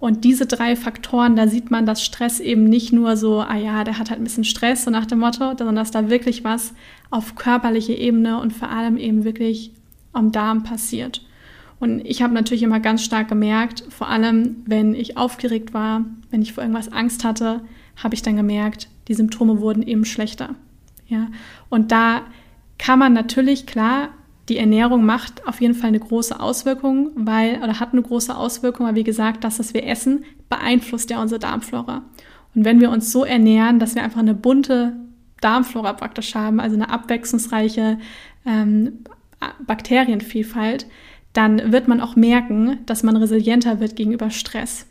Und 0.00 0.24
diese 0.24 0.46
drei 0.46 0.74
Faktoren, 0.74 1.36
da 1.36 1.46
sieht 1.46 1.70
man, 1.70 1.84
dass 1.84 2.02
Stress 2.02 2.40
eben 2.40 2.64
nicht 2.64 2.90
nur 2.90 3.18
so, 3.18 3.40
ah 3.40 3.56
ja, 3.56 3.84
der 3.84 3.98
hat 3.98 4.08
halt 4.08 4.18
ein 4.18 4.24
bisschen 4.24 4.44
Stress, 4.44 4.84
so 4.84 4.90
nach 4.90 5.06
dem 5.06 5.18
Motto, 5.18 5.50
sondern 5.50 5.76
dass 5.76 5.90
da 5.90 6.08
wirklich 6.08 6.42
was 6.42 6.72
auf 7.10 7.34
körperlicher 7.34 7.96
Ebene 7.96 8.40
und 8.40 8.52
vor 8.52 8.70
allem 8.70 8.96
eben 8.96 9.24
wirklich 9.24 9.72
am 10.12 10.32
Darm 10.32 10.62
passiert. 10.62 11.24
Und 11.80 12.04
ich 12.04 12.22
habe 12.22 12.34
natürlich 12.34 12.62
immer 12.62 12.78
ganz 12.78 13.02
stark 13.02 13.28
gemerkt, 13.28 13.84
vor 13.88 14.08
allem 14.08 14.56
wenn 14.66 14.94
ich 14.94 15.16
aufgeregt 15.16 15.72
war, 15.72 16.04
wenn 16.30 16.42
ich 16.42 16.52
vor 16.52 16.62
irgendwas 16.62 16.92
Angst 16.92 17.24
hatte, 17.24 17.62
habe 17.96 18.14
ich 18.14 18.22
dann 18.22 18.36
gemerkt, 18.36 18.88
die 19.08 19.14
Symptome 19.14 19.60
wurden 19.60 19.82
eben 19.82 20.04
schlechter. 20.04 20.50
Ja, 21.08 21.28
und 21.70 21.90
da 21.90 22.22
kann 22.78 22.98
man 22.98 23.12
natürlich 23.12 23.66
klar, 23.66 24.10
die 24.48 24.58
Ernährung 24.58 25.04
macht 25.04 25.46
auf 25.46 25.60
jeden 25.60 25.74
Fall 25.74 25.88
eine 25.88 26.00
große 26.00 26.38
Auswirkung, 26.38 27.10
weil 27.14 27.62
oder 27.62 27.80
hat 27.80 27.92
eine 27.92 28.02
große 28.02 28.36
Auswirkung, 28.36 28.86
weil 28.86 28.94
wie 28.94 29.04
gesagt, 29.04 29.44
das, 29.44 29.58
was 29.58 29.74
wir 29.74 29.86
essen, 29.86 30.24
beeinflusst 30.48 31.10
ja 31.10 31.20
unsere 31.20 31.38
Darmflora. 31.38 32.02
Und 32.54 32.64
wenn 32.64 32.80
wir 32.80 32.90
uns 32.90 33.12
so 33.12 33.24
ernähren, 33.24 33.78
dass 33.78 33.94
wir 33.94 34.02
einfach 34.02 34.20
eine 34.20 34.34
bunte 34.34 34.96
Darmflora 35.40 35.92
praktisch 35.92 36.34
haben, 36.34 36.60
also 36.60 36.76
eine 36.76 36.90
abwechslungsreiche 36.90 37.98
ähm, 38.46 39.04
Bakterienvielfalt, 39.66 40.86
dann 41.32 41.72
wird 41.72 41.88
man 41.88 42.00
auch 42.00 42.16
merken, 42.16 42.78
dass 42.86 43.02
man 43.02 43.16
resilienter 43.16 43.80
wird 43.80 43.96
gegenüber 43.96 44.30
Stress. 44.30 44.86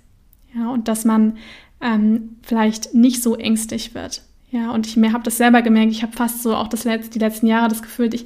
Ja, 0.55 0.71
und 0.71 0.87
dass 0.87 1.05
man 1.05 1.37
ähm, 1.81 2.37
vielleicht 2.41 2.93
nicht 2.93 3.21
so 3.21 3.35
ängstlich 3.35 3.93
wird. 3.93 4.23
Ja, 4.51 4.71
und 4.71 4.87
ich 4.87 4.97
habe 4.97 5.23
das 5.23 5.37
selber 5.37 5.61
gemerkt, 5.61 5.91
ich 5.91 6.01
habe 6.01 6.13
fast 6.13 6.41
so 6.41 6.55
auch 6.55 6.67
das 6.67 6.83
letzte, 6.83 7.11
die 7.11 7.19
letzten 7.19 7.45
Jahre 7.45 7.67
das 7.67 7.83
Gefühl, 7.83 8.13
ich, 8.13 8.25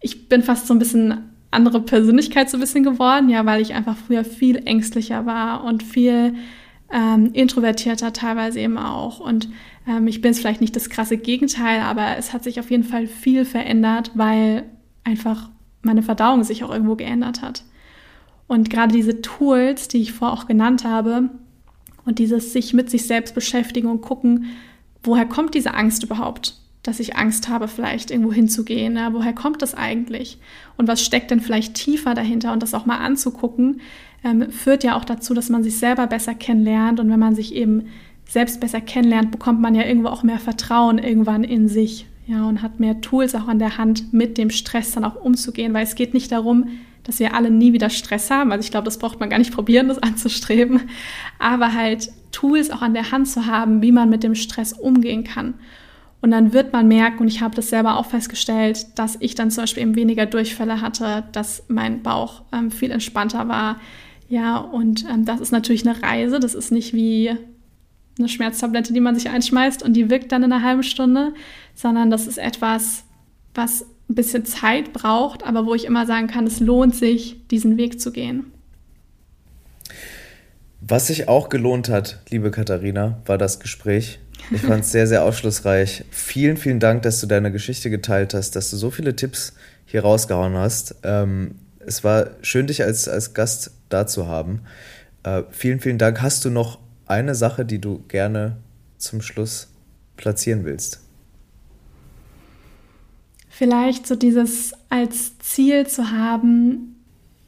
ich 0.00 0.28
bin 0.28 0.42
fast 0.42 0.66
so 0.66 0.74
ein 0.74 0.80
bisschen 0.80 1.30
andere 1.52 1.80
Persönlichkeit 1.80 2.50
so 2.50 2.56
ein 2.56 2.60
bisschen 2.60 2.82
geworden, 2.82 3.28
ja, 3.28 3.46
weil 3.46 3.60
ich 3.60 3.74
einfach 3.74 3.96
früher 3.96 4.24
viel 4.24 4.66
ängstlicher 4.66 5.24
war 5.26 5.62
und 5.64 5.82
viel 5.82 6.34
ähm, 6.92 7.30
introvertierter 7.32 8.12
teilweise 8.12 8.58
eben 8.60 8.78
auch. 8.78 9.20
Und 9.20 9.48
ähm, 9.86 10.06
ich 10.06 10.20
bin 10.20 10.32
es 10.32 10.38
vielleicht 10.38 10.60
nicht 10.60 10.76
das 10.76 10.90
krasse 10.90 11.16
Gegenteil, 11.16 11.80
aber 11.80 12.16
es 12.16 12.32
hat 12.32 12.44
sich 12.44 12.60
auf 12.60 12.70
jeden 12.70 12.84
Fall 12.84 13.06
viel 13.06 13.44
verändert, 13.44 14.12
weil 14.14 14.64
einfach 15.04 15.50
meine 15.82 16.02
Verdauung 16.02 16.44
sich 16.44 16.64
auch 16.64 16.70
irgendwo 16.70 16.96
geändert 16.96 17.42
hat. 17.42 17.64
Und 18.46 18.70
gerade 18.70 18.92
diese 18.92 19.22
Tools, 19.22 19.88
die 19.88 20.02
ich 20.02 20.12
vorher 20.12 20.36
auch 20.36 20.46
genannt 20.46 20.84
habe, 20.84 21.30
und 22.04 22.18
dieses 22.18 22.52
sich 22.52 22.72
mit 22.72 22.90
sich 22.90 23.06
selbst 23.06 23.34
beschäftigen 23.34 23.88
und 23.88 24.00
gucken, 24.00 24.46
woher 25.02 25.26
kommt 25.26 25.54
diese 25.54 25.74
Angst 25.74 26.02
überhaupt, 26.02 26.58
dass 26.82 26.98
ich 26.98 27.16
Angst 27.16 27.48
habe, 27.48 27.68
vielleicht 27.68 28.10
irgendwo 28.10 28.32
hinzugehen. 28.32 28.96
Ja? 28.96 29.12
Woher 29.12 29.32
kommt 29.32 29.62
das 29.62 29.74
eigentlich? 29.74 30.38
Und 30.76 30.88
was 30.88 31.04
steckt 31.04 31.30
denn 31.30 31.40
vielleicht 31.40 31.74
tiefer 31.74 32.14
dahinter? 32.14 32.52
Und 32.52 32.62
das 32.62 32.74
auch 32.74 32.86
mal 32.86 32.98
anzugucken, 32.98 33.80
ähm, 34.24 34.50
führt 34.50 34.82
ja 34.82 34.96
auch 34.96 35.04
dazu, 35.04 35.32
dass 35.32 35.48
man 35.48 35.62
sich 35.62 35.78
selber 35.78 36.08
besser 36.08 36.34
kennenlernt. 36.34 36.98
Und 36.98 37.08
wenn 37.08 37.20
man 37.20 37.36
sich 37.36 37.54
eben 37.54 37.86
selbst 38.32 38.60
besser 38.60 38.80
kennenlernt, 38.80 39.30
bekommt 39.30 39.60
man 39.60 39.74
ja 39.74 39.84
irgendwo 39.84 40.08
auch 40.08 40.22
mehr 40.22 40.38
Vertrauen 40.38 40.96
irgendwann 40.96 41.44
in 41.44 41.68
sich 41.68 42.06
ja, 42.26 42.48
und 42.48 42.62
hat 42.62 42.80
mehr 42.80 43.02
Tools 43.02 43.34
auch 43.34 43.46
an 43.46 43.58
der 43.58 43.76
Hand, 43.76 44.14
mit 44.14 44.38
dem 44.38 44.48
Stress 44.48 44.92
dann 44.92 45.04
auch 45.04 45.16
umzugehen, 45.16 45.74
weil 45.74 45.84
es 45.84 45.96
geht 45.96 46.14
nicht 46.14 46.32
darum, 46.32 46.68
dass 47.02 47.18
wir 47.18 47.34
alle 47.34 47.50
nie 47.50 47.74
wieder 47.74 47.90
Stress 47.90 48.30
haben. 48.30 48.50
Also 48.50 48.64
ich 48.64 48.70
glaube, 48.70 48.86
das 48.86 48.96
braucht 48.96 49.20
man 49.20 49.28
gar 49.28 49.38
nicht 49.38 49.52
probieren, 49.52 49.88
das 49.88 49.98
anzustreben, 50.02 50.80
aber 51.38 51.74
halt 51.74 52.10
Tools 52.30 52.70
auch 52.70 52.80
an 52.80 52.94
der 52.94 53.12
Hand 53.12 53.28
zu 53.28 53.44
haben, 53.44 53.82
wie 53.82 53.92
man 53.92 54.08
mit 54.08 54.22
dem 54.22 54.34
Stress 54.34 54.72
umgehen 54.72 55.24
kann. 55.24 55.52
Und 56.22 56.30
dann 56.30 56.54
wird 56.54 56.72
man 56.72 56.88
merken, 56.88 57.24
und 57.24 57.28
ich 57.28 57.42
habe 57.42 57.54
das 57.54 57.68
selber 57.68 57.98
auch 57.98 58.06
festgestellt, 58.06 58.98
dass 58.98 59.18
ich 59.20 59.34
dann 59.34 59.50
zum 59.50 59.64
Beispiel 59.64 59.82
eben 59.82 59.96
weniger 59.96 60.24
Durchfälle 60.24 60.80
hatte, 60.80 61.24
dass 61.32 61.64
mein 61.68 62.02
Bauch 62.02 62.42
ähm, 62.50 62.70
viel 62.70 62.92
entspannter 62.92 63.46
war. 63.48 63.78
Ja, 64.30 64.56
und 64.56 65.04
ähm, 65.10 65.26
das 65.26 65.40
ist 65.40 65.52
natürlich 65.52 65.86
eine 65.86 66.02
Reise. 66.02 66.40
Das 66.40 66.54
ist 66.54 66.72
nicht 66.72 66.94
wie 66.94 67.36
eine 68.18 68.28
Schmerztablette, 68.28 68.92
die 68.92 69.00
man 69.00 69.14
sich 69.14 69.30
einschmeißt 69.30 69.82
und 69.82 69.94
die 69.94 70.10
wirkt 70.10 70.32
dann 70.32 70.42
in 70.42 70.52
einer 70.52 70.62
halben 70.62 70.82
Stunde, 70.82 71.32
sondern 71.74 72.10
das 72.10 72.26
ist 72.26 72.38
etwas, 72.38 73.04
was 73.54 73.86
ein 74.08 74.14
bisschen 74.14 74.44
Zeit 74.44 74.92
braucht, 74.92 75.44
aber 75.44 75.66
wo 75.66 75.74
ich 75.74 75.84
immer 75.84 76.06
sagen 76.06 76.26
kann, 76.26 76.46
es 76.46 76.60
lohnt 76.60 76.94
sich, 76.94 77.36
diesen 77.48 77.76
Weg 77.76 78.00
zu 78.00 78.12
gehen. 78.12 78.52
Was 80.80 81.06
sich 81.06 81.28
auch 81.28 81.48
gelohnt 81.48 81.88
hat, 81.88 82.20
liebe 82.28 82.50
Katharina, 82.50 83.22
war 83.24 83.38
das 83.38 83.60
Gespräch. 83.60 84.18
Ich 84.50 84.62
fand 84.62 84.82
es 84.84 84.92
sehr, 84.92 85.06
sehr 85.06 85.24
aufschlussreich. 85.24 86.04
Vielen, 86.10 86.56
vielen 86.56 86.80
Dank, 86.80 87.02
dass 87.02 87.20
du 87.20 87.26
deine 87.26 87.52
Geschichte 87.52 87.88
geteilt 87.88 88.34
hast, 88.34 88.56
dass 88.56 88.70
du 88.70 88.76
so 88.76 88.90
viele 88.90 89.14
Tipps 89.14 89.54
hier 89.86 90.02
rausgehauen 90.02 90.54
hast. 90.54 90.96
Ähm, 91.04 91.54
es 91.78 92.02
war 92.02 92.30
schön, 92.42 92.66
dich 92.66 92.82
als, 92.82 93.08
als 93.08 93.34
Gast 93.34 93.70
da 93.88 94.06
zu 94.06 94.26
haben. 94.26 94.62
Äh, 95.22 95.42
vielen, 95.50 95.80
vielen 95.80 95.98
Dank. 95.98 96.20
Hast 96.20 96.44
du 96.44 96.50
noch 96.50 96.78
eine 97.06 97.34
Sache, 97.34 97.64
die 97.64 97.80
du 97.80 98.02
gerne 98.08 98.56
zum 98.98 99.22
Schluss 99.22 99.68
platzieren 100.16 100.64
willst? 100.64 101.00
Vielleicht 103.48 104.06
so 104.06 104.16
dieses 104.16 104.72
als 104.88 105.38
Ziel 105.38 105.86
zu 105.86 106.10
haben, 106.10 106.96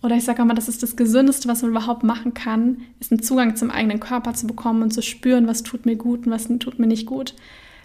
oder 0.03 0.17
ich 0.17 0.25
sage 0.25 0.45
mal, 0.45 0.55
das 0.55 0.69
ist 0.69 0.83
das 0.83 0.97
Gesündeste, 0.97 1.49
was 1.49 1.63
man 1.63 1.71
überhaupt 1.71 2.03
machen 2.03 2.35
kann, 2.35 2.83
ist 3.01 3.11
einen 3.11 3.23
Zugang 3.23 3.57
zum 3.57 3.71
eigenen 3.71 4.01
Körper 4.01 4.35
zu 4.35 4.47
bekommen 4.47 4.83
und 4.83 4.93
zu 4.93 5.03
spüren, 5.03 5.47
was 5.47 5.63
tut 5.63 5.87
mir 5.87 5.97
gut 5.97 6.27
und 6.27 6.33
was 6.33 6.47
tut 6.47 6.79
mir 6.79 6.87
nicht 6.87 7.07
gut. 7.07 7.35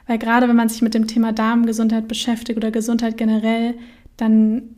Weil 0.06 0.18
gerade 0.18 0.50
wenn 0.50 0.56
man 0.56 0.70
sich 0.70 0.82
mit 0.82 0.96
dem 0.96 1.08
Thema 1.08 1.32
Darmgesundheit 1.32 2.08
beschäftigt 2.08 2.58
oder 2.58 2.72
Gesundheit 2.72 3.16
generell, 3.16 3.76
dann 4.18 4.76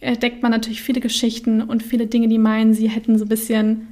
entdeckt 0.00 0.42
man 0.42 0.52
natürlich 0.52 0.80
viele 0.80 1.00
Geschichten 1.00 1.60
und 1.60 1.82
viele 1.82 2.06
Dinge, 2.06 2.28
die 2.28 2.38
meinen, 2.38 2.72
sie 2.72 2.88
hätten 2.88 3.18
so 3.18 3.24
ein 3.24 3.28
bisschen 3.28 3.88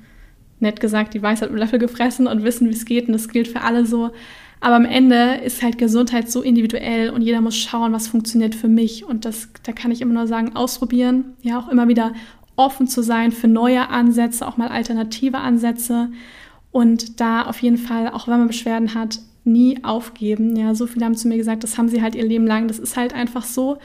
nett 0.61 0.81
gesagt, 0.81 1.15
die 1.15 1.23
Weisheit 1.23 1.51
im 1.51 1.57
Löffel 1.57 1.79
gefressen 1.79 2.27
und 2.27 2.45
wissen, 2.45 2.69
wie 2.69 2.75
es 2.75 2.85
geht 2.85 3.07
und 3.07 3.13
das 3.13 3.29
gilt 3.29 3.49
für 3.49 3.63
alle 3.63 3.87
so. 3.87 4.11
Aber 4.61 4.77
am 4.77 4.85
Ende 4.85 5.41
ist 5.45 5.63
halt 5.63 5.79
Gesundheit 5.79 6.31
so 6.31 6.43
individuell 6.43 7.11
und 7.11 7.23
jeder 7.23 7.41
muss 7.41 7.57
schauen, 7.57 7.93
was 7.93 8.09
funktioniert 8.09 8.55
für 8.55 8.69
mich. 8.69 9.05
Und 9.05 9.25
das, 9.25 9.49
da 9.63 9.73
kann 9.73 9.93
ich 9.93 10.01
immer 10.01 10.15
nur 10.15 10.27
sagen, 10.27 10.57
ausprobieren. 10.57 11.37
Ja, 11.43 11.61
auch 11.61 11.69
immer 11.69 11.87
wieder 11.87 12.13
offen 12.57 12.89
zu 12.89 13.03
sein 13.03 13.31
für 13.31 13.47
neue 13.47 13.89
Ansätze, 13.89 14.47
auch 14.47 14.57
mal 14.57 14.69
alternative 14.69 15.39
Ansätze. 15.39 16.11
Und 16.73 17.21
da 17.21 17.43
auf 17.43 17.63
jeden 17.63 17.79
Fall, 17.79 18.09
auch 18.09 18.27
wenn 18.27 18.39
man 18.39 18.49
Beschwerden 18.49 18.95
hat, 18.95 19.21
nie 19.45 19.83
aufgeben. 19.85 20.57
Ja, 20.57 20.75
so 20.75 20.87
viele 20.87 21.05
haben 21.05 21.15
zu 21.15 21.29
mir 21.29 21.37
gesagt, 21.37 21.63
das 21.63 21.79
haben 21.79 21.89
sie 21.89 22.03
halt 22.03 22.17
ihr 22.17 22.27
Leben 22.27 22.47
lang. 22.47 22.67
Das 22.67 22.81
ist 22.81 22.97
halt 22.97 23.15
einfach 23.15 23.45
so. 23.45 23.79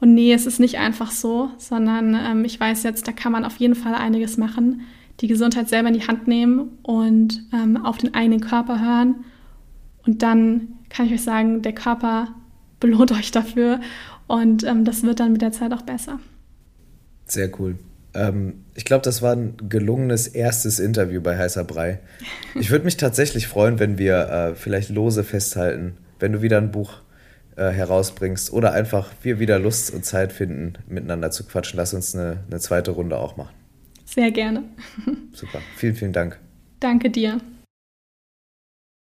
Und 0.00 0.14
nee, 0.14 0.32
es 0.32 0.46
ist 0.46 0.60
nicht 0.60 0.78
einfach 0.78 1.10
so, 1.10 1.50
sondern 1.58 2.14
ähm, 2.14 2.44
ich 2.44 2.58
weiß 2.58 2.84
jetzt, 2.84 3.06
da 3.06 3.12
kann 3.12 3.32
man 3.32 3.44
auf 3.44 3.56
jeden 3.56 3.74
Fall 3.74 3.94
einiges 3.94 4.38
machen 4.38 4.82
die 5.20 5.28
Gesundheit 5.28 5.68
selber 5.68 5.88
in 5.88 5.94
die 5.94 6.06
Hand 6.06 6.26
nehmen 6.26 6.78
und 6.82 7.42
ähm, 7.52 7.84
auf 7.84 7.98
den 7.98 8.14
eigenen 8.14 8.40
Körper 8.40 8.80
hören. 8.80 9.24
Und 10.06 10.22
dann 10.22 10.68
kann 10.88 11.06
ich 11.06 11.12
euch 11.12 11.22
sagen, 11.22 11.62
der 11.62 11.74
Körper 11.74 12.28
belohnt 12.78 13.12
euch 13.18 13.30
dafür 13.30 13.80
und 14.26 14.64
ähm, 14.64 14.84
das 14.84 15.02
wird 15.02 15.20
dann 15.20 15.32
mit 15.32 15.42
der 15.42 15.52
Zeit 15.52 15.72
auch 15.72 15.82
besser. 15.82 16.20
Sehr 17.26 17.50
cool. 17.60 17.78
Ähm, 18.14 18.64
ich 18.74 18.84
glaube, 18.84 19.02
das 19.02 19.22
war 19.22 19.34
ein 19.34 19.54
gelungenes 19.68 20.26
erstes 20.26 20.78
Interview 20.78 21.20
bei 21.20 21.36
Heißer 21.36 21.64
Brei. 21.64 22.00
Ich 22.54 22.70
würde 22.70 22.84
mich 22.84 22.96
tatsächlich 22.96 23.46
freuen, 23.46 23.78
wenn 23.78 23.98
wir 23.98 24.28
äh, 24.28 24.54
vielleicht 24.54 24.90
lose 24.90 25.22
festhalten, 25.22 25.96
wenn 26.18 26.32
du 26.32 26.42
wieder 26.42 26.58
ein 26.58 26.72
Buch 26.72 27.02
äh, 27.56 27.68
herausbringst 27.68 28.52
oder 28.52 28.72
einfach 28.72 29.10
wir 29.22 29.38
wieder 29.38 29.58
Lust 29.58 29.92
und 29.92 30.04
Zeit 30.04 30.32
finden, 30.32 30.74
miteinander 30.88 31.30
zu 31.30 31.44
quatschen. 31.44 31.76
Lass 31.76 31.94
uns 31.94 32.14
eine, 32.14 32.38
eine 32.50 32.58
zweite 32.58 32.92
Runde 32.92 33.18
auch 33.18 33.36
machen. 33.36 33.59
Sehr 34.14 34.30
gerne. 34.32 34.64
Super. 35.32 35.60
Vielen, 35.76 35.94
vielen 35.94 36.12
Dank. 36.12 36.38
Danke 36.80 37.10
dir. 37.10 37.40